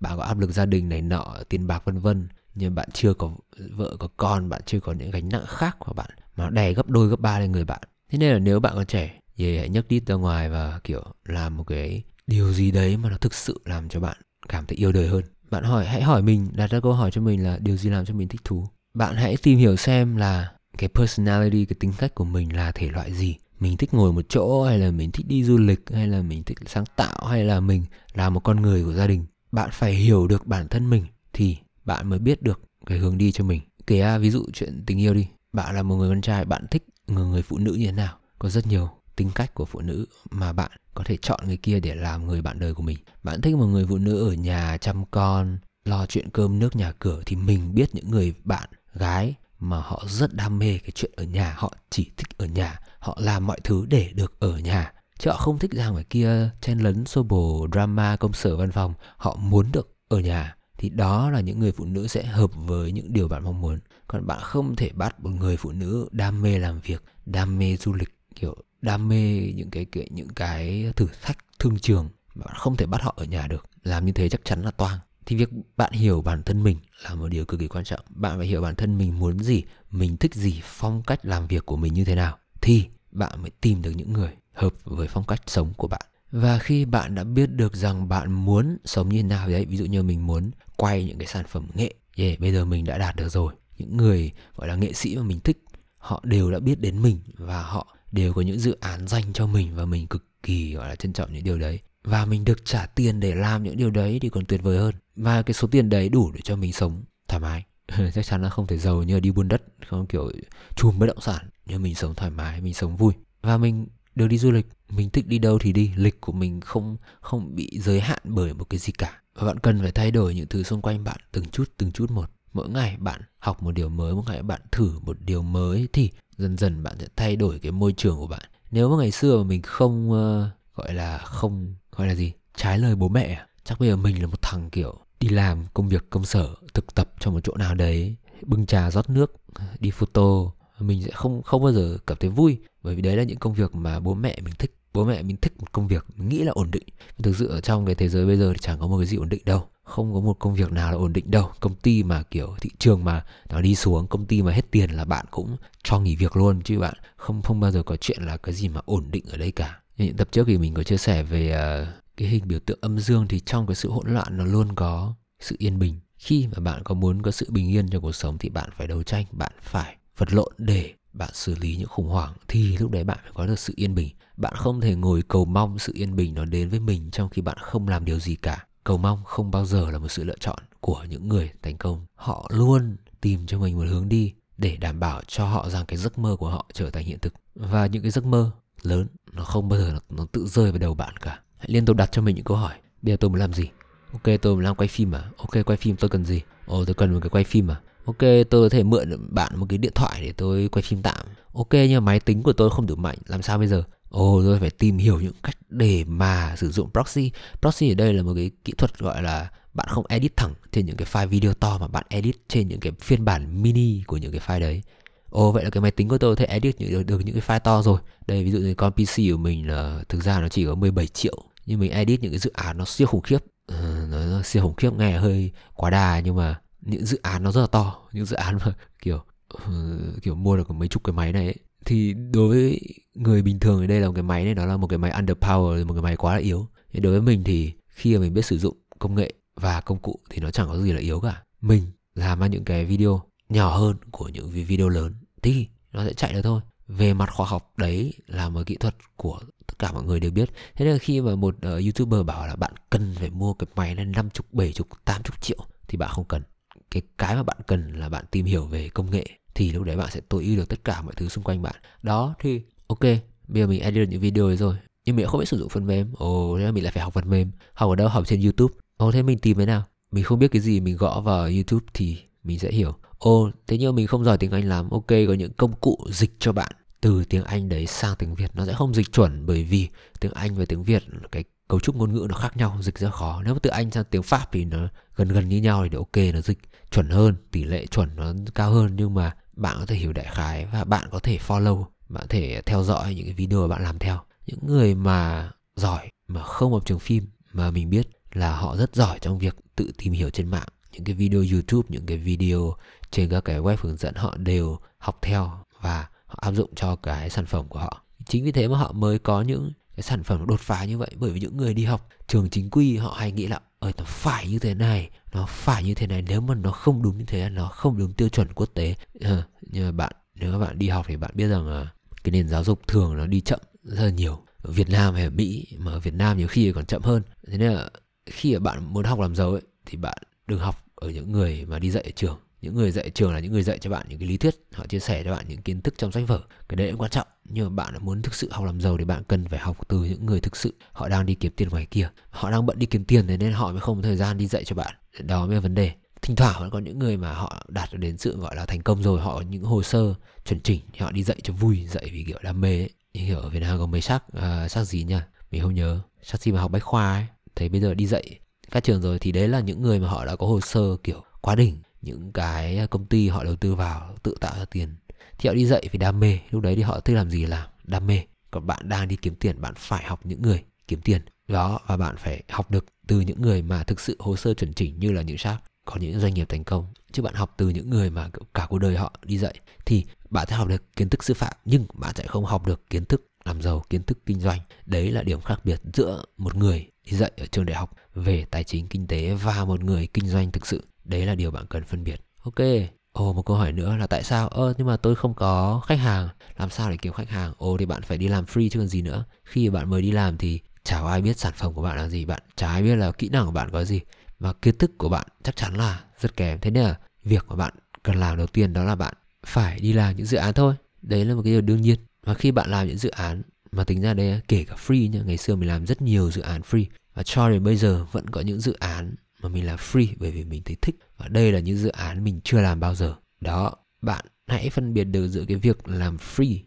bạn 0.00 0.16
có 0.16 0.22
áp 0.22 0.38
lực 0.38 0.50
gia 0.50 0.66
đình 0.66 0.88
này 0.88 1.02
nọ, 1.02 1.36
tiền 1.48 1.66
bạc 1.66 1.84
vân 1.84 1.98
vân, 1.98 2.28
nhưng 2.54 2.74
bạn 2.74 2.88
chưa 2.92 3.14
có 3.14 3.30
vợ, 3.76 3.96
có 3.98 4.08
con, 4.16 4.48
bạn 4.48 4.62
chưa 4.66 4.80
có 4.80 4.92
những 4.92 5.10
gánh 5.10 5.28
nặng 5.28 5.44
khác 5.46 5.76
của 5.78 5.92
bạn, 5.92 6.10
mà 6.36 6.44
nó 6.44 6.50
đè 6.50 6.72
gấp 6.72 6.88
đôi, 6.88 7.08
gấp 7.08 7.20
ba 7.20 7.38
lên 7.38 7.52
người 7.52 7.64
bạn. 7.64 7.80
Thế 8.10 8.18
nên 8.18 8.32
là 8.32 8.38
nếu 8.38 8.60
bạn 8.60 8.72
còn 8.76 8.86
trẻ, 8.86 9.20
thì 9.36 9.58
hãy 9.58 9.68
nhấc 9.68 9.88
đít 9.88 10.06
ra 10.06 10.14
ngoài 10.14 10.48
và, 10.48 10.80
kiểu, 10.84 11.04
làm 11.24 11.56
một 11.56 11.64
cái 11.64 12.02
điều 12.26 12.52
gì 12.52 12.70
đấy 12.70 12.96
mà 12.96 13.10
nó 13.10 13.16
thực 13.16 13.34
sự 13.34 13.60
làm 13.64 13.88
cho 13.88 14.00
bạn 14.00 14.16
cảm 14.48 14.66
thấy 14.66 14.76
yêu 14.76 14.92
đời 14.92 15.08
hơn. 15.08 15.22
Bạn 15.50 15.64
hỏi, 15.64 15.86
hãy 15.86 16.02
hỏi 16.02 16.22
mình, 16.22 16.48
đặt 16.52 16.70
ra 16.70 16.80
câu 16.80 16.92
hỏi 16.92 17.10
cho 17.10 17.20
mình 17.20 17.44
là 17.44 17.58
điều 17.58 17.76
gì 17.76 17.90
làm 17.90 18.04
cho 18.04 18.14
mình 18.14 18.28
thích 18.28 18.40
thú? 18.44 18.66
Bạn 18.94 19.16
hãy 19.16 19.36
tìm 19.42 19.58
hiểu 19.58 19.76
xem 19.76 20.16
là 20.16 20.52
cái 20.78 20.88
personality, 20.88 21.64
cái 21.64 21.76
tính 21.80 21.92
cách 21.98 22.14
của 22.14 22.24
mình 22.24 22.56
là 22.56 22.72
thể 22.72 22.88
loại 22.88 23.12
gì 23.12 23.36
mình 23.60 23.76
thích 23.76 23.94
ngồi 23.94 24.12
một 24.12 24.22
chỗ 24.28 24.64
hay 24.64 24.78
là 24.78 24.90
mình 24.90 25.10
thích 25.12 25.26
đi 25.28 25.44
du 25.44 25.58
lịch 25.58 25.80
hay 25.92 26.06
là 26.06 26.22
mình 26.22 26.42
thích 26.44 26.58
sáng 26.66 26.84
tạo 26.96 27.26
hay 27.26 27.44
là 27.44 27.60
mình 27.60 27.84
là 28.14 28.30
một 28.30 28.40
con 28.40 28.62
người 28.62 28.84
của 28.84 28.92
gia 28.92 29.06
đình? 29.06 29.26
Bạn 29.52 29.70
phải 29.72 29.94
hiểu 29.94 30.26
được 30.26 30.46
bản 30.46 30.68
thân 30.68 30.90
mình 30.90 31.04
thì 31.32 31.56
bạn 31.84 32.08
mới 32.08 32.18
biết 32.18 32.42
được 32.42 32.60
cái 32.86 32.98
hướng 32.98 33.18
đi 33.18 33.32
cho 33.32 33.44
mình. 33.44 33.60
Kể 33.86 34.18
ví 34.18 34.30
dụ 34.30 34.44
chuyện 34.52 34.82
tình 34.86 35.00
yêu 35.00 35.14
đi. 35.14 35.28
Bạn 35.52 35.74
là 35.74 35.82
một 35.82 35.96
người 35.96 36.08
con 36.08 36.20
trai, 36.20 36.44
bạn 36.44 36.66
thích 36.70 36.86
người 37.06 37.26
người 37.26 37.42
phụ 37.42 37.58
nữ 37.58 37.72
như 37.72 37.86
thế 37.86 37.92
nào? 37.92 38.18
Có 38.38 38.48
rất 38.48 38.66
nhiều 38.66 38.88
tính 39.16 39.30
cách 39.34 39.54
của 39.54 39.64
phụ 39.64 39.80
nữ 39.80 40.06
mà 40.30 40.52
bạn 40.52 40.70
có 40.94 41.04
thể 41.04 41.16
chọn 41.16 41.40
người 41.46 41.56
kia 41.56 41.80
để 41.80 41.94
làm 41.94 42.26
người 42.26 42.42
bạn 42.42 42.58
đời 42.58 42.74
của 42.74 42.82
mình. 42.82 42.98
Bạn 43.22 43.40
thích 43.40 43.56
một 43.56 43.66
người 43.66 43.86
phụ 43.88 43.98
nữ 43.98 44.28
ở 44.28 44.32
nhà 44.32 44.76
chăm 44.80 45.04
con, 45.10 45.58
lo 45.84 46.06
chuyện 46.06 46.30
cơm 46.30 46.58
nước 46.58 46.76
nhà 46.76 46.92
cửa 46.98 47.22
thì 47.26 47.36
mình 47.36 47.74
biết 47.74 47.94
những 47.94 48.10
người 48.10 48.34
bạn 48.44 48.68
gái 48.94 49.34
mà 49.60 49.80
họ 49.80 50.04
rất 50.08 50.34
đam 50.34 50.58
mê 50.58 50.78
cái 50.78 50.90
chuyện 50.94 51.10
ở 51.16 51.24
nhà 51.24 51.54
họ 51.56 51.72
chỉ 51.90 52.10
thích 52.16 52.38
ở 52.38 52.46
nhà 52.46 52.80
họ 52.98 53.18
làm 53.20 53.46
mọi 53.46 53.60
thứ 53.64 53.86
để 53.88 54.10
được 54.14 54.40
ở 54.40 54.58
nhà. 54.58 54.92
Chứ 55.18 55.30
họ 55.30 55.36
không 55.36 55.58
thích 55.58 55.70
ra 55.70 55.88
ngoài 55.88 56.04
kia 56.10 56.50
chen 56.60 56.78
lấn 56.78 57.04
xô 57.04 57.22
bồ 57.22 57.68
drama 57.72 58.16
công 58.16 58.32
sở 58.32 58.56
văn 58.56 58.72
phòng 58.72 58.94
họ 59.16 59.36
muốn 59.36 59.72
được 59.72 59.96
ở 60.08 60.20
nhà. 60.20 60.56
Thì 60.78 60.88
đó 60.88 61.30
là 61.30 61.40
những 61.40 61.58
người 61.58 61.72
phụ 61.72 61.84
nữ 61.84 62.06
sẽ 62.06 62.24
hợp 62.24 62.50
với 62.54 62.92
những 62.92 63.12
điều 63.12 63.28
bạn 63.28 63.44
mong 63.44 63.60
muốn. 63.60 63.78
Còn 64.08 64.26
bạn 64.26 64.38
không 64.42 64.76
thể 64.76 64.90
bắt 64.94 65.20
một 65.20 65.30
người 65.30 65.56
phụ 65.56 65.72
nữ 65.72 66.08
đam 66.12 66.42
mê 66.42 66.58
làm 66.58 66.80
việc 66.80 67.02
đam 67.26 67.58
mê 67.58 67.76
du 67.76 67.92
lịch 67.92 68.16
kiểu 68.34 68.56
đam 68.82 69.08
mê 69.08 69.52
những 69.54 69.70
cái, 69.70 69.86
những 70.10 70.28
cái 70.28 70.92
thử 70.96 71.06
thách 71.22 71.38
thương 71.58 71.78
trường. 71.78 72.08
Mà 72.34 72.44
bạn 72.46 72.54
không 72.58 72.76
thể 72.76 72.86
bắt 72.86 73.02
họ 73.02 73.14
ở 73.16 73.24
nhà 73.24 73.46
được. 73.46 73.66
Làm 73.82 74.06
như 74.06 74.12
thế 74.12 74.28
chắc 74.28 74.44
chắn 74.44 74.62
là 74.62 74.70
toang 74.70 74.98
thì 75.28 75.36
việc 75.36 75.48
bạn 75.76 75.92
hiểu 75.92 76.22
bản 76.22 76.42
thân 76.42 76.62
mình 76.62 76.78
là 77.04 77.14
một 77.14 77.28
điều 77.28 77.44
cực 77.44 77.60
kỳ 77.60 77.68
quan 77.68 77.84
trọng. 77.84 78.00
Bạn 78.08 78.38
phải 78.38 78.46
hiểu 78.46 78.60
bản 78.62 78.74
thân 78.74 78.98
mình 78.98 79.18
muốn 79.18 79.38
gì 79.38 79.62
mình 79.90 80.16
thích 80.16 80.34
gì 80.34 80.60
phong 80.64 81.02
cách 81.02 81.20
làm 81.22 81.46
việc 81.46 81.66
của 81.66 81.76
mình 81.76 81.94
như 81.94 82.04
thế 82.04 82.14
nào 82.14 82.38
thì 82.60 82.84
bạn 83.10 83.42
mới 83.42 83.50
tìm 83.60 83.82
được 83.82 83.90
những 83.90 84.12
người 84.12 84.30
hợp 84.52 84.72
với 84.84 85.08
phong 85.08 85.24
cách 85.26 85.42
sống 85.46 85.72
của 85.76 85.88
bạn. 85.88 86.00
Và 86.30 86.58
khi 86.58 86.84
bạn 86.84 87.14
đã 87.14 87.24
biết 87.24 87.46
được 87.46 87.76
rằng 87.76 88.08
bạn 88.08 88.32
muốn 88.32 88.76
sống 88.84 89.08
như 89.08 89.16
thế 89.16 89.28
nào 89.28 89.48
đấy 89.48 89.64
ví 89.64 89.76
dụ 89.76 89.84
như 89.84 90.02
mình 90.02 90.26
muốn 90.26 90.50
quay 90.76 91.04
những 91.04 91.18
cái 91.18 91.26
sản 91.26 91.44
phẩm 91.48 91.66
nghệ 91.74 91.94
yeah, 92.16 92.40
bây 92.40 92.52
giờ 92.52 92.64
mình 92.64 92.84
đã 92.84 92.98
đạt 92.98 93.16
được 93.16 93.28
rồi. 93.28 93.54
Những 93.78 93.96
người 93.96 94.32
gọi 94.56 94.68
là 94.68 94.74
nghệ 94.74 94.92
sĩ 94.92 95.16
mà 95.16 95.22
mình 95.22 95.40
thích 95.40 95.64
họ 95.98 96.20
đều 96.24 96.50
đã 96.50 96.58
biết 96.58 96.80
đến 96.80 97.02
mình 97.02 97.18
và 97.36 97.62
họ 97.62 97.96
đều 98.12 98.32
có 98.32 98.42
những 98.42 98.58
dự 98.58 98.76
án 98.80 99.08
dành 99.08 99.32
cho 99.32 99.46
mình 99.46 99.76
và 99.76 99.84
mình 99.84 100.06
cực 100.06 100.24
kỳ 100.42 100.74
gọi 100.74 100.88
là 100.88 100.94
trân 100.94 101.12
trọng 101.12 101.32
những 101.32 101.44
điều 101.44 101.58
đấy. 101.58 101.80
Và 102.04 102.24
mình 102.24 102.44
được 102.44 102.64
trả 102.64 102.86
tiền 102.86 103.20
để 103.20 103.34
làm 103.34 103.62
những 103.62 103.76
điều 103.76 103.90
đấy 103.90 104.18
thì 104.22 104.28
còn 104.28 104.46
tuyệt 104.46 104.62
vời 104.62 104.78
hơn 104.78 104.94
và 105.18 105.42
cái 105.42 105.54
số 105.54 105.68
tiền 105.68 105.88
đấy 105.88 106.08
đủ 106.08 106.30
để 106.34 106.40
cho 106.44 106.56
mình 106.56 106.72
sống 106.72 107.04
thoải 107.28 107.40
mái. 107.40 107.64
Chắc 108.14 108.26
chắn 108.26 108.42
là 108.42 108.48
không 108.48 108.66
thể 108.66 108.78
giàu 108.78 109.02
như 109.02 109.20
đi 109.20 109.30
buôn 109.30 109.48
đất 109.48 109.62
không 109.88 110.06
kiểu 110.06 110.32
chùm 110.76 110.98
bất 110.98 111.06
động 111.06 111.20
sản 111.20 111.48
nhưng 111.66 111.82
mình 111.82 111.94
sống 111.94 112.14
thoải 112.14 112.30
mái 112.30 112.60
mình 112.60 112.74
sống 112.74 112.96
vui. 112.96 113.12
Và 113.42 113.58
mình 113.58 113.86
được 114.14 114.26
đi 114.26 114.38
du 114.38 114.50
lịch 114.50 114.66
mình 114.90 115.10
thích 115.10 115.26
đi 115.26 115.38
đâu 115.38 115.58
thì 115.58 115.72
đi. 115.72 115.92
Lịch 115.96 116.20
của 116.20 116.32
mình 116.32 116.60
không 116.60 116.96
không 117.20 117.54
bị 117.54 117.78
giới 117.80 118.00
hạn 118.00 118.18
bởi 118.24 118.54
một 118.54 118.64
cái 118.70 118.78
gì 118.78 118.92
cả. 118.98 119.22
Và 119.34 119.46
bạn 119.46 119.58
cần 119.58 119.80
phải 119.82 119.92
thay 119.92 120.10
đổi 120.10 120.34
những 120.34 120.46
thứ 120.46 120.62
xung 120.62 120.82
quanh 120.82 121.04
bạn 121.04 121.16
từng 121.32 121.44
chút 121.44 121.72
từng 121.76 121.92
chút 121.92 122.10
một. 122.10 122.30
Mỗi 122.52 122.68
ngày 122.68 122.96
bạn 122.98 123.20
học 123.38 123.62
một 123.62 123.72
điều 123.72 123.88
mới 123.88 124.14
mỗi 124.14 124.24
ngày 124.26 124.42
bạn 124.42 124.60
thử 124.72 124.98
một 124.98 125.16
điều 125.20 125.42
mới 125.42 125.88
thì 125.92 126.10
dần 126.36 126.56
dần 126.56 126.82
bạn 126.82 126.96
sẽ 127.00 127.06
thay 127.16 127.36
đổi 127.36 127.58
cái 127.58 127.72
môi 127.72 127.92
trường 127.92 128.16
của 128.16 128.26
bạn. 128.26 128.42
Nếu 128.70 128.90
mà 128.90 128.96
ngày 128.96 129.10
xưa 129.10 129.38
mà 129.38 129.44
mình 129.44 129.62
không 129.62 130.10
uh, 130.10 130.48
gọi 130.74 130.94
là 130.94 131.18
không 131.18 131.74
gọi 131.96 132.06
là 132.06 132.14
gì? 132.14 132.32
Trái 132.56 132.78
lời 132.78 132.94
bố 132.94 133.08
mẹ 133.08 133.46
chắc 133.64 133.80
bây 133.80 133.88
giờ 133.88 133.96
mình 133.96 134.22
là 134.22 134.26
một 134.26 134.42
thằng 134.42 134.70
kiểu 134.70 134.98
đi 135.20 135.28
làm 135.28 135.64
công 135.74 135.88
việc 135.88 136.10
công 136.10 136.24
sở 136.24 136.54
thực 136.74 136.94
tập 136.94 137.12
trong 137.20 137.34
một 137.34 137.40
chỗ 137.44 137.56
nào 137.56 137.74
đấy 137.74 138.16
bưng 138.42 138.66
trà 138.66 138.90
rót 138.90 139.10
nước 139.10 139.32
đi 139.80 139.90
photo 139.90 140.50
mình 140.80 141.02
sẽ 141.02 141.10
không 141.10 141.42
không 141.42 141.62
bao 141.62 141.72
giờ 141.72 141.98
cảm 142.06 142.18
thấy 142.20 142.30
vui. 142.30 142.58
Bởi 142.82 142.94
vì 142.94 143.02
đấy 143.02 143.16
là 143.16 143.22
những 143.22 143.38
công 143.38 143.54
việc 143.54 143.74
mà 143.74 144.00
bố 144.00 144.14
mẹ 144.14 144.38
mình 144.44 144.54
thích 144.58 144.74
bố 144.92 145.04
mẹ 145.04 145.22
mình 145.22 145.36
thích 145.36 145.52
một 145.58 145.72
công 145.72 145.88
việc 145.88 146.06
mình 146.16 146.28
nghĩ 146.28 146.38
là 146.38 146.52
ổn 146.52 146.70
định. 146.70 146.82
Thực 147.18 147.36
sự 147.36 147.48
ở 147.48 147.60
trong 147.60 147.86
cái 147.86 147.94
thế 147.94 148.08
giới 148.08 148.26
bây 148.26 148.36
giờ 148.36 148.52
thì 148.52 148.58
chẳng 148.60 148.78
có 148.78 148.86
một 148.86 148.98
cái 148.98 149.06
gì 149.06 149.16
ổn 149.16 149.28
định 149.28 149.42
đâu. 149.44 149.68
Không 149.84 150.14
có 150.14 150.20
một 150.20 150.38
công 150.38 150.54
việc 150.54 150.72
nào 150.72 150.92
là 150.92 150.96
ổn 150.98 151.12
định 151.12 151.30
đâu. 151.30 151.50
Công 151.60 151.74
ty 151.74 152.02
mà 152.02 152.22
kiểu 152.22 152.56
thị 152.60 152.70
trường 152.78 153.04
mà 153.04 153.24
nó 153.50 153.60
đi 153.60 153.74
xuống 153.74 154.06
công 154.06 154.26
ty 154.26 154.42
mà 154.42 154.52
hết 154.52 154.70
tiền 154.70 154.90
là 154.90 155.04
bạn 155.04 155.26
cũng 155.30 155.56
cho 155.82 156.00
nghỉ 156.00 156.16
việc 156.16 156.36
luôn 156.36 156.60
chứ 156.64 156.78
bạn. 156.78 156.94
Không 157.16 157.42
không 157.42 157.60
bao 157.60 157.70
giờ 157.70 157.82
có 157.82 157.96
chuyện 157.96 158.22
là 158.22 158.36
cái 158.36 158.54
gì 158.54 158.68
mà 158.68 158.80
ổn 158.84 159.04
định 159.10 159.24
ở 159.30 159.36
đây 159.36 159.50
cả. 159.50 159.80
Những 159.96 160.16
tập 160.16 160.28
trước 160.32 160.44
thì 160.46 160.58
mình 160.58 160.74
có 160.74 160.82
chia 160.82 160.96
sẻ 160.96 161.22
về 161.22 161.56
uh, 161.82 161.88
cái 162.18 162.28
hình 162.28 162.48
biểu 162.48 162.58
tượng 162.58 162.78
âm 162.80 162.98
dương 162.98 163.28
thì 163.28 163.40
trong 163.40 163.66
cái 163.66 163.74
sự 163.74 163.90
hỗn 163.90 164.14
loạn 164.14 164.36
nó 164.36 164.44
luôn 164.44 164.74
có 164.74 165.14
sự 165.40 165.56
yên 165.58 165.78
bình. 165.78 166.00
Khi 166.16 166.46
mà 166.46 166.60
bạn 166.60 166.82
có 166.84 166.94
muốn 166.94 167.22
có 167.22 167.30
sự 167.30 167.46
bình 167.50 167.68
yên 167.68 167.88
trong 167.88 168.02
cuộc 168.02 168.12
sống 168.12 168.38
thì 168.38 168.48
bạn 168.48 168.70
phải 168.76 168.86
đấu 168.86 169.02
tranh 169.02 169.24
bạn 169.30 169.52
phải 169.60 169.96
vật 170.16 170.32
lộn 170.32 170.52
để 170.58 170.94
bạn 171.12 171.30
xử 171.32 171.54
lý 171.60 171.76
những 171.76 171.88
khủng 171.88 172.08
hoảng 172.08 172.34
thì 172.48 172.76
lúc 172.76 172.90
đấy 172.90 173.04
bạn 173.04 173.18
phải 173.22 173.32
có 173.34 173.46
được 173.46 173.58
sự 173.58 173.72
yên 173.76 173.94
bình. 173.94 174.08
Bạn 174.36 174.54
không 174.56 174.80
thể 174.80 174.94
ngồi 174.94 175.22
cầu 175.28 175.44
mong 175.44 175.78
sự 175.78 175.92
yên 175.96 176.16
bình 176.16 176.34
nó 176.34 176.44
đến 176.44 176.68
với 176.68 176.80
mình 176.80 177.10
trong 177.10 177.28
khi 177.28 177.42
bạn 177.42 177.56
không 177.60 177.88
làm 177.88 178.04
điều 178.04 178.18
gì 178.18 178.36
cả. 178.36 178.66
Cầu 178.84 178.98
mong 178.98 179.24
không 179.24 179.50
bao 179.50 179.64
giờ 179.64 179.90
là 179.90 179.98
một 179.98 180.08
sự 180.08 180.24
lựa 180.24 180.38
chọn 180.40 180.58
của 180.80 181.04
những 181.08 181.28
người 181.28 181.50
thành 181.62 181.76
công. 181.76 182.06
Họ 182.14 182.50
luôn 182.54 182.96
tìm 183.20 183.46
cho 183.46 183.58
mình 183.58 183.76
một 183.76 183.84
hướng 183.88 184.08
đi 184.08 184.34
để 184.58 184.76
đảm 184.76 185.00
bảo 185.00 185.22
cho 185.26 185.44
họ 185.44 185.70
rằng 185.70 185.86
cái 185.86 185.96
giấc 185.96 186.18
mơ 186.18 186.36
của 186.36 186.48
họ 186.48 186.66
trở 186.72 186.90
thành 186.90 187.04
hiện 187.04 187.18
thực. 187.18 187.34
Và 187.54 187.86
những 187.86 188.02
cái 188.02 188.10
giấc 188.10 188.24
mơ 188.24 188.50
lớn 188.82 189.06
nó 189.32 189.44
không 189.44 189.68
bao 189.68 189.78
giờ 189.78 189.92
nó, 189.92 190.00
nó 190.16 190.26
tự 190.32 190.46
rơi 190.46 190.72
vào 190.72 190.78
đầu 190.78 190.94
bạn 190.94 191.16
cả 191.16 191.40
hãy 191.58 191.68
liên 191.70 191.84
tục 191.84 191.96
đặt 191.96 192.12
cho 192.12 192.22
mình 192.22 192.36
những 192.36 192.44
câu 192.44 192.56
hỏi. 192.56 192.74
Bây 193.02 193.12
giờ 193.12 193.16
tôi 193.16 193.30
muốn 193.30 193.38
làm 193.38 193.52
gì? 193.52 193.68
Ok 194.12 194.22
tôi 194.42 194.54
muốn 194.54 194.64
làm 194.64 194.74
quay 194.74 194.88
phim 194.88 195.14
à 195.14 195.22
ok 195.36 195.66
quay 195.66 195.76
phim 195.76 195.96
tôi 195.96 196.10
cần 196.10 196.24
gì? 196.24 196.40
Ồ 196.66 196.84
tôi 196.84 196.94
cần 196.94 197.12
một 197.12 197.18
cái 197.22 197.30
quay 197.30 197.44
phim 197.44 197.70
à 197.70 197.80
ok 198.04 198.18
tôi 198.20 198.46
có 198.50 198.68
thể 198.68 198.82
mượn 198.82 199.34
bạn 199.34 199.52
một 199.56 199.66
cái 199.68 199.78
điện 199.78 199.92
thoại 199.94 200.20
để 200.22 200.32
tôi 200.32 200.68
quay 200.68 200.82
phim 200.82 201.02
tạm. 201.02 201.26
Ok 201.52 201.72
nhưng 201.72 201.94
mà 201.94 202.00
máy 202.00 202.20
tính 202.20 202.42
của 202.42 202.52
tôi 202.52 202.70
không 202.70 202.86
đủ 202.86 202.96
mạnh. 202.96 203.18
Làm 203.26 203.42
sao 203.42 203.58
bây 203.58 203.66
giờ? 203.66 203.84
Ồ 204.08 204.36
oh, 204.36 204.44
tôi 204.44 204.58
phải 204.60 204.70
tìm 204.70 204.98
hiểu 204.98 205.20
những 205.20 205.32
cách 205.42 205.56
để 205.68 206.04
mà 206.04 206.54
sử 206.56 206.70
dụng 206.70 206.90
proxy. 206.92 207.30
Proxy 207.60 207.92
ở 207.92 207.94
đây 207.94 208.12
là 208.12 208.22
một 208.22 208.32
cái 208.34 208.50
kỹ 208.64 208.72
thuật 208.78 208.98
gọi 208.98 209.22
là 209.22 209.50
bạn 209.74 209.88
không 209.90 210.06
edit 210.08 210.36
thẳng 210.36 210.54
trên 210.72 210.86
những 210.86 210.96
cái 210.96 211.08
file 211.12 211.28
video 211.28 211.54
to 211.54 211.78
mà 211.78 211.88
bạn 211.88 212.06
edit 212.08 212.36
trên 212.48 212.68
những 212.68 212.80
cái 212.80 212.92
phiên 213.00 213.24
bản 213.24 213.62
mini 213.62 214.02
của 214.06 214.16
những 214.16 214.32
cái 214.32 214.40
file 214.46 214.60
đấy 214.60 214.82
ồ 215.30 215.52
vậy 215.52 215.64
là 215.64 215.70
cái 215.70 215.80
máy 215.80 215.90
tính 215.90 216.08
của 216.08 216.18
tôi 216.18 216.36
có 216.36 216.38
thể 216.38 216.44
edit 216.44 216.78
được, 216.78 217.02
được 217.02 217.20
những 217.24 217.40
cái 217.40 217.42
file 217.46 217.60
to 217.60 217.82
rồi. 217.82 218.00
Đây 218.26 218.44
ví 218.44 218.50
dụ 218.50 218.58
như 218.58 218.74
con 218.74 218.92
pc 218.92 219.16
của 219.30 219.36
mình 219.36 219.68
là 219.68 220.04
thực 220.08 220.22
ra 220.22 220.40
nó 220.40 220.48
chỉ 220.48 220.66
có 220.66 220.74
17 220.74 221.06
triệu 221.06 221.44
nhưng 221.66 221.80
mình 221.80 221.92
edit 221.92 222.22
những 222.22 222.32
cái 222.32 222.38
dự 222.38 222.50
án 222.54 222.78
nó 222.78 222.84
siêu 222.84 223.06
khủng 223.06 223.22
khiếp. 223.22 223.38
Ừ, 223.66 224.06
nó 224.10 224.42
siêu 224.42 224.62
khủng 224.62 224.74
khiếp 224.74 224.92
nghe 224.92 225.18
hơi 225.18 225.52
quá 225.74 225.90
đà 225.90 226.20
nhưng 226.20 226.36
mà 226.36 226.60
những 226.80 227.06
dự 227.06 227.18
án 227.22 227.42
nó 227.42 227.52
rất 227.52 227.60
là 227.60 227.66
to. 227.66 227.96
Những 228.12 228.24
dự 228.24 228.36
án 228.36 228.58
mà 228.66 228.72
kiểu 229.02 229.20
ờ, 229.48 229.98
kiểu 230.22 230.34
mua 230.34 230.56
được 230.56 230.70
mấy 230.70 230.88
chục 230.88 231.04
cái 231.04 231.12
máy 231.12 231.32
này 231.32 231.44
ấy. 231.44 231.56
thì 231.84 232.14
đối 232.32 232.48
với 232.48 232.80
người 233.14 233.42
bình 233.42 233.60
thường 233.60 233.80
thì 233.80 233.86
đây 233.86 234.00
là 234.00 234.06
một 234.06 234.12
cái 234.14 234.22
máy 234.22 234.44
này 234.44 234.54
nó 234.54 234.66
là 234.66 234.76
một 234.76 234.86
cái 234.86 234.98
máy 234.98 235.10
underpower 235.10 235.86
một 235.86 235.94
cái 235.94 236.02
máy 236.02 236.16
quá 236.16 236.34
là 236.34 236.40
yếu. 236.40 236.66
Thì 236.92 237.00
đối 237.00 237.12
với 237.12 237.22
mình 237.22 237.44
thì 237.44 237.72
khi 237.88 238.14
mà 238.14 238.20
mình 238.20 238.34
biết 238.34 238.44
sử 238.44 238.58
dụng 238.58 238.76
công 238.98 239.14
nghệ 239.14 239.32
và 239.54 239.80
công 239.80 239.98
cụ 239.98 240.20
thì 240.30 240.40
nó 240.40 240.50
chẳng 240.50 240.68
có 240.68 240.78
gì 240.78 240.92
là 240.92 241.00
yếu 241.00 241.20
cả. 241.20 241.42
Mình 241.60 241.82
làm 242.14 242.40
ra 242.40 242.46
những 242.46 242.64
cái 242.64 242.84
video 242.84 243.22
nhỏ 243.48 243.76
hơn 243.76 243.96
của 244.10 244.28
những 244.28 244.50
video 244.50 244.88
lớn 244.88 245.14
thì 245.42 245.66
nó 245.92 246.04
sẽ 246.04 246.12
chạy 246.12 246.32
được 246.32 246.42
thôi. 246.42 246.60
Về 246.88 247.14
mặt 247.14 247.30
khoa 247.32 247.46
học 247.46 247.72
đấy 247.76 248.12
là 248.26 248.48
một 248.48 248.62
kỹ 248.66 248.76
thuật 248.76 248.94
của 249.16 249.40
tất 249.66 249.74
cả 249.78 249.92
mọi 249.92 250.02
người 250.02 250.20
đều 250.20 250.30
biết. 250.30 250.50
Thế 250.74 250.84
nên 250.84 250.98
khi 250.98 251.20
mà 251.20 251.34
một 251.34 251.54
uh, 251.56 251.62
youtuber 251.62 252.26
bảo 252.26 252.46
là 252.46 252.56
bạn 252.56 252.72
cần 252.90 253.14
phải 253.18 253.30
mua 253.30 253.54
cái 253.54 253.66
máy 253.76 253.94
lên 253.94 254.12
năm 254.12 254.30
chục 254.30 254.54
bảy 254.54 254.72
chục 254.72 254.88
tám 255.04 255.22
chục 255.22 255.42
triệu 255.42 255.58
thì 255.88 255.98
bạn 255.98 256.10
không 256.12 256.24
cần. 256.24 256.42
Cái 256.90 257.02
cái 257.18 257.36
mà 257.36 257.42
bạn 257.42 257.56
cần 257.66 257.92
là 257.92 258.08
bạn 258.08 258.24
tìm 258.30 258.46
hiểu 258.46 258.66
về 258.66 258.88
công 258.88 259.10
nghệ 259.10 259.24
thì 259.54 259.72
lúc 259.72 259.84
đấy 259.84 259.96
bạn 259.96 260.10
sẽ 260.10 260.20
tối 260.28 260.44
ưu 260.44 260.56
được 260.56 260.68
tất 260.68 260.84
cả 260.84 261.02
mọi 261.02 261.14
thứ 261.16 261.28
xung 261.28 261.44
quanh 261.44 261.62
bạn. 261.62 261.74
Đó 262.02 262.34
thì 262.40 262.62
ok 262.86 263.00
bây 263.48 263.62
giờ 263.62 263.66
mình 263.66 263.80
edit 263.80 263.94
được 263.94 264.10
những 264.10 264.20
video 264.20 264.46
ấy 264.46 264.56
rồi. 264.56 264.76
Nhưng 265.04 265.16
mình 265.16 265.26
không 265.26 265.40
biết 265.40 265.48
sử 265.48 265.58
dụng 265.58 265.68
phần 265.68 265.86
mềm. 265.86 266.12
Ồ 266.14 266.58
thế 266.58 266.64
là 266.64 266.72
mình 266.72 266.84
lại 266.84 266.92
phải 266.92 267.02
học 267.02 267.14
phần 267.14 267.30
mềm. 267.30 267.50
Học 267.74 267.90
ở 267.90 267.96
đâu? 267.96 268.08
Học 268.08 268.26
trên 268.26 268.42
youtube. 268.42 268.74
Ồ 268.96 269.12
thế 269.12 269.22
mình 269.22 269.38
tìm 269.38 269.58
thế 269.58 269.66
nào? 269.66 269.84
Mình 270.10 270.24
không 270.24 270.38
biết 270.38 270.48
cái 270.48 270.62
gì 270.62 270.80
mình 270.80 270.96
gõ 270.96 271.20
vào 271.20 271.44
youtube 271.44 271.86
thì 271.94 272.18
mình 272.44 272.58
sẽ 272.58 272.70
hiểu. 272.70 272.94
Ồ, 273.18 273.50
thế 273.66 273.78
nhưng 273.78 273.94
mình 273.94 274.06
không 274.06 274.24
giỏi 274.24 274.38
tiếng 274.38 274.50
anh 274.50 274.68
lắm. 274.68 274.90
Ok, 274.90 275.08
có 275.08 275.34
những 275.38 275.52
công 275.52 275.72
cụ 275.72 275.98
dịch 276.10 276.36
cho 276.38 276.52
bạn. 276.52 276.72
Từ 277.00 277.24
tiếng 277.24 277.44
anh 277.44 277.68
đấy 277.68 277.86
sang 277.86 278.16
tiếng 278.18 278.34
việt, 278.34 278.50
nó 278.54 278.66
sẽ 278.66 278.72
không 278.72 278.94
dịch 278.94 279.12
chuẩn 279.12 279.46
bởi 279.46 279.64
vì 279.64 279.88
tiếng 280.20 280.32
anh 280.32 280.54
và 280.54 280.64
tiếng 280.64 280.82
việt, 280.82 281.02
cái 281.32 281.44
cấu 281.68 281.80
trúc 281.80 281.96
ngôn 281.96 282.14
ngữ 282.14 282.26
nó 282.30 282.36
khác 282.36 282.56
nhau, 282.56 282.78
dịch 282.80 282.98
rất 282.98 283.10
khó. 283.10 283.42
Nếu 283.44 283.54
mà 283.54 283.60
từ 283.62 283.70
anh 283.70 283.90
sang 283.90 284.04
tiếng 284.04 284.22
pháp 284.22 284.52
thì 284.52 284.64
nó 284.64 284.78
gần 285.16 285.28
gần 285.28 285.48
như 285.48 285.56
nhau 285.56 285.86
thì 285.90 285.96
ok, 285.96 286.34
nó 286.34 286.40
dịch 286.40 286.58
chuẩn 286.90 287.08
hơn, 287.08 287.34
tỷ 287.50 287.64
lệ 287.64 287.86
chuẩn 287.86 288.16
nó 288.16 288.32
cao 288.54 288.70
hơn. 288.70 288.96
Nhưng 288.96 289.14
mà 289.14 289.34
bạn 289.56 289.76
có 289.80 289.86
thể 289.86 289.96
hiểu 289.96 290.12
đại 290.12 290.26
khái 290.30 290.66
và 290.72 290.84
bạn 290.84 291.08
có 291.10 291.18
thể 291.18 291.38
follow, 291.46 291.84
bạn 292.08 292.22
có 292.22 292.26
thể 292.28 292.62
theo 292.66 292.82
dõi 292.82 293.14
những 293.14 293.24
cái 293.24 293.34
video 293.34 293.60
mà 293.60 293.68
bạn 293.68 293.82
làm 293.82 293.98
theo. 293.98 294.20
Những 294.46 294.66
người 294.66 294.94
mà 294.94 295.50
giỏi 295.76 296.08
mà 296.28 296.42
không 296.42 296.72
học 296.72 296.82
trường 296.86 296.98
phim 296.98 297.26
mà 297.52 297.70
mình 297.70 297.90
biết 297.90 298.08
là 298.32 298.56
họ 298.56 298.76
rất 298.76 298.94
giỏi 298.94 299.18
trong 299.18 299.38
việc 299.38 299.56
tự 299.76 299.92
tìm 299.98 300.12
hiểu 300.12 300.30
trên 300.30 300.48
mạng 300.48 300.68
những 300.92 301.04
cái 301.04 301.14
video 301.14 301.44
youtube 301.52 301.88
những 301.88 302.06
cái 302.06 302.18
video 302.18 302.74
trên 303.10 303.28
các 303.28 303.44
cái 303.44 303.60
web 303.60 303.76
hướng 303.80 303.96
dẫn 303.96 304.14
họ 304.14 304.36
đều 304.36 304.78
học 304.98 305.18
theo 305.22 305.50
và 305.80 306.08
họ 306.26 306.38
áp 306.40 306.52
dụng 306.52 306.74
cho 306.74 306.96
cái 306.96 307.30
sản 307.30 307.46
phẩm 307.46 307.68
của 307.68 307.78
họ. 307.78 308.04
Chính 308.26 308.44
vì 308.44 308.52
thế 308.52 308.68
mà 308.68 308.78
họ 308.78 308.92
mới 308.92 309.18
có 309.18 309.42
những 309.42 309.72
cái 309.96 310.02
sản 310.02 310.22
phẩm 310.22 310.46
đột 310.46 310.60
phá 310.60 310.84
như 310.84 310.98
vậy. 310.98 311.10
Bởi 311.16 311.30
vì 311.30 311.40
những 311.40 311.56
người 311.56 311.74
đi 311.74 311.84
học 311.84 312.08
trường 312.26 312.50
chính 312.50 312.70
quy 312.70 312.96
họ 312.96 313.14
hay 313.18 313.32
nghĩ 313.32 313.46
là 313.46 313.60
ơi 313.78 313.92
nó 313.98 314.04
phải 314.04 314.48
như 314.48 314.58
thế 314.58 314.74
này 314.74 315.10
nó 315.32 315.46
phải 315.48 315.84
như 315.84 315.94
thế 315.94 316.06
này. 316.06 316.22
Nếu 316.22 316.40
mà 316.40 316.54
nó 316.54 316.70
không 316.70 317.02
đúng 317.02 317.18
như 317.18 317.24
thế 317.24 317.50
nó 317.50 317.68
không 317.68 317.98
đúng 317.98 318.12
tiêu 318.12 318.28
chuẩn 318.28 318.52
quốc 318.54 318.70
tế. 318.74 318.94
À, 319.20 319.42
nhưng 319.60 319.84
mà 319.84 319.92
bạn 319.92 320.12
nếu 320.34 320.52
các 320.52 320.58
bạn 320.58 320.78
đi 320.78 320.88
học 320.88 321.06
thì 321.08 321.16
bạn 321.16 321.30
biết 321.34 321.48
rằng 321.48 321.68
là 321.68 321.88
cái 322.24 322.32
nền 322.32 322.48
giáo 322.48 322.64
dục 322.64 322.80
thường 322.86 323.16
nó 323.16 323.26
đi 323.26 323.40
chậm 323.40 323.60
rất 323.82 324.04
là 324.04 324.10
nhiều. 324.10 324.42
Ở 324.62 324.72
Việt 324.72 324.90
Nam 324.90 325.14
hay 325.14 325.24
ở 325.24 325.30
Mỹ 325.30 325.66
mà 325.78 325.92
ở 325.92 326.00
Việt 326.00 326.14
Nam 326.14 326.38
nhiều 326.38 326.48
khi 326.48 326.72
còn 326.72 326.86
chậm 326.86 327.02
hơn. 327.02 327.22
Thế 327.46 327.58
nên 327.58 327.72
là 327.72 327.90
khi 328.26 328.54
mà 328.54 328.60
bạn 328.60 328.94
muốn 328.94 329.04
học 329.04 329.20
làm 329.20 329.34
giàu 329.34 329.50
ấy 329.50 329.62
thì 329.86 329.96
bạn 329.96 330.18
đừng 330.48 330.58
học 330.58 330.84
ở 330.94 331.10
những 331.10 331.32
người 331.32 331.64
mà 331.68 331.78
đi 331.78 331.90
dạy 331.90 332.02
ở 332.02 332.10
trường. 332.16 332.38
Những 332.60 332.74
người 332.74 332.90
dạy 332.90 333.10
trường 333.10 333.32
là 333.32 333.40
những 333.40 333.52
người 333.52 333.62
dạy 333.62 333.78
cho 333.78 333.90
bạn 333.90 334.06
những 334.08 334.18
cái 334.18 334.28
lý 334.28 334.36
thuyết 334.36 334.54
họ 334.72 334.86
chia 334.86 334.98
sẻ 334.98 335.22
cho 335.24 335.30
bạn 335.30 335.44
những 335.48 335.62
kiến 335.62 335.80
thức 335.80 335.94
trong 335.98 336.12
sách 336.12 336.24
vở. 336.26 336.42
Cái 336.68 336.76
đấy 336.76 336.90
cũng 336.90 337.00
quan 337.00 337.10
trọng. 337.10 337.26
Nhưng 337.44 337.64
mà 337.64 337.84
bạn 337.84 337.94
muốn 338.00 338.22
thực 338.22 338.34
sự 338.34 338.48
học 338.50 338.64
làm 338.64 338.80
giàu 338.80 338.98
thì 338.98 339.04
bạn 339.04 339.22
cần 339.24 339.48
phải 339.48 339.58
học 339.58 339.88
từ 339.88 340.04
những 340.04 340.26
người 340.26 340.40
thực 340.40 340.56
sự. 340.56 340.74
Họ 340.92 341.08
đang 341.08 341.26
đi 341.26 341.34
kiếm 341.34 341.52
tiền 341.56 341.68
ngoài 341.68 341.86
kia. 341.86 342.10
Họ 342.30 342.50
đang 342.50 342.66
bận 342.66 342.78
đi 342.78 342.86
kiếm 342.86 343.04
tiền 343.04 343.26
thế 343.26 343.36
nên 343.36 343.52
họ 343.52 343.72
mới 343.72 343.80
không 343.80 343.96
có 343.96 344.02
thời 344.02 344.16
gian 344.16 344.38
đi 344.38 344.46
dạy 344.46 344.64
cho 344.64 344.76
bạn. 344.76 344.94
Đó 345.20 345.46
mới 345.46 345.54
là 345.54 345.60
vấn 345.60 345.74
đề. 345.74 345.92
Thỉnh 346.22 346.36
thoảng 346.36 346.60
vẫn 346.60 346.70
có 346.70 346.78
những 346.78 346.98
người 346.98 347.16
mà 347.16 347.32
họ 347.32 347.64
đạt 347.68 347.88
đến 347.92 348.18
sự 348.18 348.36
gọi 348.40 348.56
là 348.56 348.66
thành 348.66 348.82
công 348.82 349.02
rồi 349.02 349.20
họ 349.20 349.34
có 349.34 349.40
những 349.40 349.62
hồ 349.62 349.82
sơ 349.82 350.14
chuẩn 350.44 350.60
chỉnh 350.60 350.80
thì 350.92 351.00
họ 351.00 351.10
đi 351.10 351.22
dạy 351.22 351.36
cho 351.42 351.52
vui 351.52 351.86
dạy 351.86 352.08
vì 352.12 352.24
kiểu 352.26 352.38
đam 352.42 352.60
mê 352.60 352.80
ấy. 352.80 352.90
như 353.12 353.26
kiểu 353.26 353.38
ở 353.38 353.48
Việt 353.48 353.60
Nam 353.60 353.78
có 353.78 353.86
mấy 353.86 354.00
sắc 354.00 354.24
uh, 354.36 354.70
sắc 354.70 354.84
gì 354.84 355.04
nha 355.04 355.26
mình 355.50 355.62
không 355.62 355.74
nhớ. 355.74 356.00
Sắc 356.22 356.40
gì 356.40 356.52
mà 356.52 356.60
học 356.60 356.70
bách 356.70 356.82
khoa 356.82 357.12
ấy. 357.12 357.26
Thấy 357.56 357.68
bây 357.68 357.80
giờ 357.80 357.94
đi 357.94 358.06
dạy 358.06 358.38
các 358.70 358.84
trường 358.84 359.02
rồi 359.02 359.18
thì 359.18 359.32
đấy 359.32 359.48
là 359.48 359.60
những 359.60 359.82
người 359.82 360.00
mà 360.00 360.08
họ 360.08 360.24
đã 360.24 360.36
có 360.36 360.46
hồ 360.46 360.60
sơ 360.60 360.96
kiểu 361.04 361.22
quá 361.40 361.54
đỉnh. 361.54 361.76
Những 362.02 362.32
cái 362.32 362.78
à, 362.78 362.86
công 362.86 363.06
ty 363.06 363.28
họ 363.28 363.44
đầu 363.44 363.56
tư 363.56 363.74
vào 363.74 364.14
tự 364.22 364.34
tạo 364.40 364.58
ra 364.58 364.64
tiền. 364.64 364.96
Thì 365.38 365.48
họ 365.48 365.54
đi 365.54 365.66
dạy 365.66 365.88
vì 365.92 365.98
đam 365.98 366.20
mê. 366.20 366.38
Lúc 366.50 366.62
đấy 366.62 366.76
thì 366.76 366.82
họ 366.82 367.00
thích 367.00 367.14
làm 367.14 367.30
gì 367.30 367.46
làm 367.46 367.68
đam 367.84 368.06
mê. 368.06 368.22
Còn 368.50 368.66
bạn 368.66 368.88
đang 368.88 369.08
đi 369.08 369.16
kiếm 369.16 369.34
tiền 369.34 369.60
bạn 369.60 369.74
phải 369.76 370.04
học 370.04 370.20
những 370.24 370.42
người 370.42 370.64
kiếm 370.88 371.00
tiền. 371.00 371.22
Đó 371.48 371.80
và 371.86 371.96
bạn 371.96 372.16
phải 372.18 372.42
học 372.48 372.70
được 372.70 372.86
từ 373.06 373.20
những 373.20 373.42
người 373.42 373.62
mà 373.62 373.84
thực 373.84 374.00
sự 374.00 374.16
hồ 374.18 374.36
sơ 374.36 374.54
chuẩn 374.54 374.72
chỉnh 374.72 374.98
như 374.98 375.12
là 375.12 375.22
những 375.22 375.38
sát, 375.38 375.58
có 375.84 375.96
những 375.96 376.20
doanh 376.20 376.34
nghiệp 376.34 376.48
thành 376.48 376.64
công. 376.64 376.86
Chứ 377.12 377.22
bạn 377.22 377.34
học 377.34 377.54
từ 377.56 377.68
những 377.68 377.90
người 377.90 378.10
mà 378.10 378.30
cả 378.54 378.66
cuộc 378.70 378.78
đời 378.78 378.96
họ 378.96 379.12
đi 379.22 379.38
dạy 379.38 379.54
thì 379.86 380.04
bạn 380.30 380.46
sẽ 380.50 380.56
học 380.56 380.68
được 380.68 380.96
kiến 380.96 381.08
thức 381.08 381.24
sư 381.24 381.34
phạm 381.34 381.52
nhưng 381.64 381.86
bạn 381.94 382.14
sẽ 382.16 382.26
không 382.26 382.44
học 382.44 382.66
được 382.66 382.90
kiến 382.90 383.04
thức 383.04 383.26
làm 383.44 383.62
giàu 383.62 383.84
kiến 383.90 384.02
thức 384.02 384.18
kinh 384.26 384.40
doanh. 384.40 384.60
Đấy 384.86 385.12
là 385.12 385.22
điểm 385.22 385.40
khác 385.40 385.60
biệt 385.64 385.80
giữa 385.94 386.24
một 386.36 386.54
người 386.54 386.86
dạy 387.16 387.32
ở 387.36 387.46
trường 387.46 387.66
đại 387.66 387.76
học 387.76 387.90
về 388.14 388.44
tài 388.50 388.64
chính, 388.64 388.88
kinh 388.88 389.06
tế 389.06 389.34
và 389.34 389.64
một 389.64 389.84
người 389.84 390.06
kinh 390.06 390.28
doanh 390.28 390.52
thực 390.52 390.66
sự. 390.66 390.82
Đấy 391.04 391.26
là 391.26 391.34
điều 391.34 391.50
bạn 391.50 391.66
cần 391.66 391.84
phân 391.84 392.04
biệt. 392.04 392.20
Ok, 392.42 392.66
ồ, 393.12 393.32
một 393.32 393.42
câu 393.42 393.56
hỏi 393.56 393.72
nữa 393.72 393.96
là 393.96 394.06
tại 394.06 394.24
sao? 394.24 394.48
Ơ, 394.48 394.74
nhưng 394.78 394.86
mà 394.86 394.96
tôi 394.96 395.14
không 395.14 395.34
có 395.34 395.80
khách 395.86 395.98
hàng. 395.98 396.28
Làm 396.58 396.70
sao 396.70 396.90
để 396.90 396.96
kiếm 396.96 397.12
khách 397.12 397.30
hàng? 397.30 397.52
Ồ, 397.58 397.76
thì 397.78 397.86
bạn 397.86 398.02
phải 398.02 398.18
đi 398.18 398.28
làm 398.28 398.44
free 398.44 398.68
chứ 398.68 398.78
còn 398.78 398.88
gì 398.88 399.02
nữa. 399.02 399.24
Khi 399.44 399.70
bạn 399.70 399.90
mới 399.90 400.02
đi 400.02 400.10
làm 400.10 400.38
thì 400.38 400.60
chả 400.84 401.00
ai 401.00 401.22
biết 401.22 401.38
sản 401.38 401.52
phẩm 401.56 401.74
của 401.74 401.82
bạn 401.82 401.96
là 401.96 402.08
gì. 402.08 402.24
Bạn 402.24 402.42
chả 402.56 402.68
ai 402.68 402.82
biết 402.82 402.96
là 402.96 403.12
kỹ 403.12 403.28
năng 403.28 403.46
của 403.46 403.52
bạn 403.52 403.70
có 403.70 403.84
gì. 403.84 404.00
Và 404.38 404.52
kiến 404.52 404.78
thức 404.78 404.90
của 404.98 405.08
bạn 405.08 405.26
chắc 405.42 405.56
chắn 405.56 405.74
là 405.74 406.04
rất 406.18 406.36
kém. 406.36 406.58
Thế 406.60 406.70
nên 406.70 406.84
là 406.84 406.98
việc 407.24 407.44
mà 407.48 407.56
bạn 407.56 407.74
cần 408.02 408.16
làm 408.16 408.36
đầu 408.36 408.46
tiên 408.46 408.72
đó 408.72 408.84
là 408.84 408.94
bạn 408.94 409.14
phải 409.46 409.80
đi 409.80 409.92
làm 409.92 410.16
những 410.16 410.26
dự 410.26 410.36
án 410.36 410.54
thôi. 410.54 410.74
Đấy 411.02 411.24
là 411.24 411.34
một 411.34 411.42
cái 411.44 411.52
điều 411.52 411.60
đương 411.60 411.80
nhiên. 411.80 411.98
Và 412.24 412.34
khi 412.34 412.50
bạn 412.50 412.70
làm 412.70 412.86
những 412.86 412.98
dự 412.98 413.08
án 413.08 413.42
mà 413.72 413.84
tính 413.84 414.00
ra 414.00 414.14
đây 414.14 414.40
kể 414.48 414.64
cả 414.64 414.76
free 414.86 415.10
nha 415.10 415.22
ngày 415.26 415.36
xưa 415.36 415.56
mình 415.56 415.68
làm 415.68 415.86
rất 415.86 416.02
nhiều 416.02 416.30
dự 416.30 416.42
án 416.42 416.60
free. 416.70 416.84
Và 417.14 417.22
cho 417.22 417.50
đến 417.50 417.64
bây 417.64 417.76
giờ 417.76 418.06
vẫn 418.12 418.30
có 418.30 418.40
những 418.40 418.60
dự 418.60 418.72
án 418.72 419.14
mà 419.42 419.48
mình 419.48 419.66
làm 419.66 419.78
free 419.78 420.06
bởi 420.16 420.30
vì 420.30 420.44
mình 420.44 420.62
thấy 420.64 420.76
thích. 420.82 420.96
Và 421.16 421.28
đây 421.28 421.52
là 421.52 421.58
những 421.60 421.76
dự 421.76 421.88
án 421.88 422.24
mình 422.24 422.40
chưa 422.44 422.60
làm 422.60 422.80
bao 422.80 422.94
giờ. 422.94 423.14
Đó, 423.40 423.74
bạn 424.02 424.24
hãy 424.46 424.70
phân 424.70 424.94
biệt 424.94 425.04
được 425.04 425.28
giữa 425.28 425.44
cái 425.48 425.56
việc 425.56 425.88
làm 425.88 426.16
free 426.16 426.58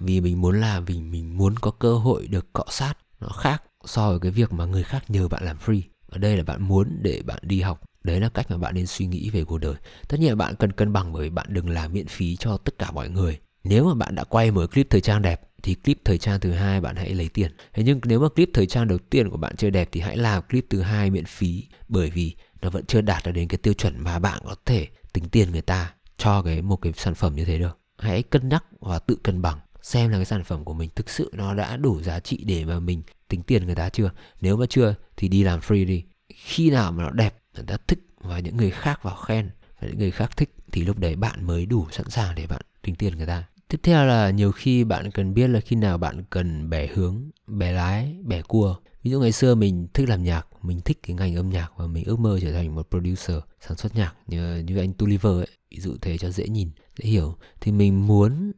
vì 0.00 0.20
mình 0.20 0.40
muốn 0.40 0.60
làm, 0.60 0.84
vì 0.84 1.00
mình 1.00 1.38
muốn 1.38 1.54
có 1.58 1.70
cơ 1.70 1.94
hội 1.94 2.26
được 2.26 2.52
cọ 2.52 2.64
sát 2.70 2.94
nó 3.20 3.28
khác 3.28 3.62
so 3.84 4.10
với 4.10 4.20
cái 4.20 4.30
việc 4.30 4.52
mà 4.52 4.64
người 4.64 4.82
khác 4.82 5.04
nhờ 5.10 5.28
bạn 5.28 5.44
làm 5.44 5.56
free. 5.66 5.80
Ở 6.08 6.18
đây 6.18 6.36
là 6.36 6.42
bạn 6.42 6.62
muốn 6.62 6.98
để 7.02 7.22
bạn 7.22 7.38
đi 7.42 7.60
học. 7.60 7.80
Đấy 8.04 8.20
là 8.20 8.28
cách 8.28 8.50
mà 8.50 8.56
bạn 8.56 8.74
nên 8.74 8.86
suy 8.86 9.06
nghĩ 9.06 9.30
về 9.30 9.44
cuộc 9.44 9.58
đời. 9.58 9.74
Tất 10.08 10.20
nhiên 10.20 10.28
là 10.28 10.34
bạn 10.34 10.54
cần 10.54 10.72
cân 10.72 10.92
bằng 10.92 11.12
bởi 11.12 11.30
bạn 11.30 11.46
đừng 11.50 11.70
làm 11.70 11.92
miễn 11.92 12.06
phí 12.06 12.36
cho 12.36 12.56
tất 12.56 12.78
cả 12.78 12.90
mọi 12.90 13.08
người. 13.08 13.38
Nếu 13.64 13.84
mà 13.84 13.94
bạn 13.94 14.14
đã 14.14 14.24
quay 14.24 14.50
một 14.50 14.72
clip 14.72 14.86
thời 14.90 15.00
trang 15.00 15.22
đẹp 15.22 15.49
thì 15.62 15.74
clip 15.74 15.98
thời 16.04 16.18
trang 16.18 16.40
thứ 16.40 16.52
hai 16.52 16.80
bạn 16.80 16.96
hãy 16.96 17.14
lấy 17.14 17.28
tiền. 17.28 17.52
Thế 17.72 17.82
nhưng 17.82 18.00
nếu 18.04 18.20
mà 18.20 18.28
clip 18.28 18.50
thời 18.54 18.66
trang 18.66 18.88
đầu 18.88 18.98
tiên 18.98 19.30
của 19.30 19.36
bạn 19.36 19.56
chưa 19.56 19.70
đẹp 19.70 19.88
thì 19.92 20.00
hãy 20.00 20.16
làm 20.16 20.42
clip 20.42 20.66
thứ 20.70 20.80
hai 20.80 21.10
miễn 21.10 21.24
phí. 21.24 21.66
Bởi 21.88 22.10
vì 22.10 22.36
nó 22.62 22.70
vẫn 22.70 22.84
chưa 22.86 23.00
đạt 23.00 23.24
được 23.24 23.32
đến 23.32 23.48
cái 23.48 23.58
tiêu 23.58 23.74
chuẩn 23.74 24.04
mà 24.04 24.18
bạn 24.18 24.40
có 24.44 24.54
thể 24.64 24.88
tính 25.12 25.28
tiền 25.28 25.50
người 25.52 25.62
ta 25.62 25.94
cho 26.16 26.42
cái 26.42 26.62
một 26.62 26.76
cái 26.76 26.92
sản 26.96 27.14
phẩm 27.14 27.36
như 27.36 27.44
thế 27.44 27.58
được. 27.58 27.78
Hãy 27.98 28.22
cân 28.22 28.48
nhắc 28.48 28.64
và 28.80 28.98
tự 28.98 29.16
cân 29.22 29.42
bằng 29.42 29.58
xem 29.82 30.10
là 30.10 30.18
cái 30.18 30.24
sản 30.24 30.44
phẩm 30.44 30.64
của 30.64 30.74
mình 30.74 30.90
thực 30.94 31.10
sự 31.10 31.30
nó 31.34 31.54
đã 31.54 31.76
đủ 31.76 32.02
giá 32.02 32.20
trị 32.20 32.44
để 32.44 32.64
mà 32.64 32.80
mình 32.80 33.02
tính 33.28 33.42
tiền 33.42 33.66
người 33.66 33.74
ta 33.74 33.88
chưa. 33.88 34.10
Nếu 34.40 34.56
mà 34.56 34.66
chưa 34.66 34.94
thì 35.16 35.28
đi 35.28 35.42
làm 35.42 35.60
free 35.60 35.86
đi. 35.86 36.04
Khi 36.28 36.70
nào 36.70 36.92
mà 36.92 37.04
nó 37.04 37.10
đẹp, 37.10 37.34
người 37.54 37.64
ta 37.66 37.76
thích 37.88 37.98
và 38.20 38.38
những 38.38 38.56
người 38.56 38.70
khác 38.70 39.02
vào 39.02 39.16
khen 39.16 39.50
và 39.80 39.88
những 39.88 39.98
người 39.98 40.10
khác 40.10 40.36
thích 40.36 40.54
thì 40.72 40.84
lúc 40.84 40.98
đấy 40.98 41.16
bạn 41.16 41.46
mới 41.46 41.66
đủ 41.66 41.86
sẵn 41.90 42.10
sàng 42.10 42.34
để 42.34 42.46
bạn 42.46 42.62
tính 42.82 42.94
tiền 42.94 43.16
người 43.16 43.26
ta 43.26 43.44
tiếp 43.70 43.80
theo 43.82 44.04
là 44.04 44.30
nhiều 44.30 44.52
khi 44.52 44.84
bạn 44.84 45.10
cần 45.10 45.34
biết 45.34 45.48
là 45.48 45.60
khi 45.60 45.76
nào 45.76 45.98
bạn 45.98 46.24
cần 46.30 46.70
bẻ 46.70 46.86
hướng 46.86 47.30
bẻ 47.46 47.72
lái 47.72 48.16
bẻ 48.24 48.42
cua. 48.42 48.76
Ví 49.02 49.10
dụ 49.10 49.20
ngày 49.20 49.32
xưa 49.32 49.54
mình 49.54 49.88
thích 49.94 50.08
làm 50.08 50.22
nhạc 50.22 50.46
mình 50.62 50.80
thích 50.80 50.98
cái 51.02 51.16
ngành 51.16 51.34
âm 51.34 51.50
nhạc 51.50 51.72
và 51.76 51.86
mình 51.86 52.04
ước 52.04 52.18
mơ 52.18 52.38
trở 52.42 52.52
thành 52.52 52.74
một 52.74 52.90
producer 52.90 53.36
sản 53.60 53.76
xuất 53.76 53.94
nhạc 53.94 54.14
như, 54.26 54.56
như 54.56 54.78
anh 54.78 54.92
Tuliver 54.92 55.32
ấy 55.32 55.48
ví 55.70 55.80
dụ 55.80 55.96
thế 56.00 56.18
cho 56.18 56.30
dễ 56.30 56.48
nhìn 56.48 56.70
dễ 56.98 57.08
hiểu. 57.10 57.36
Thì 57.60 57.72
mình 57.72 58.06
muốn 58.06 58.52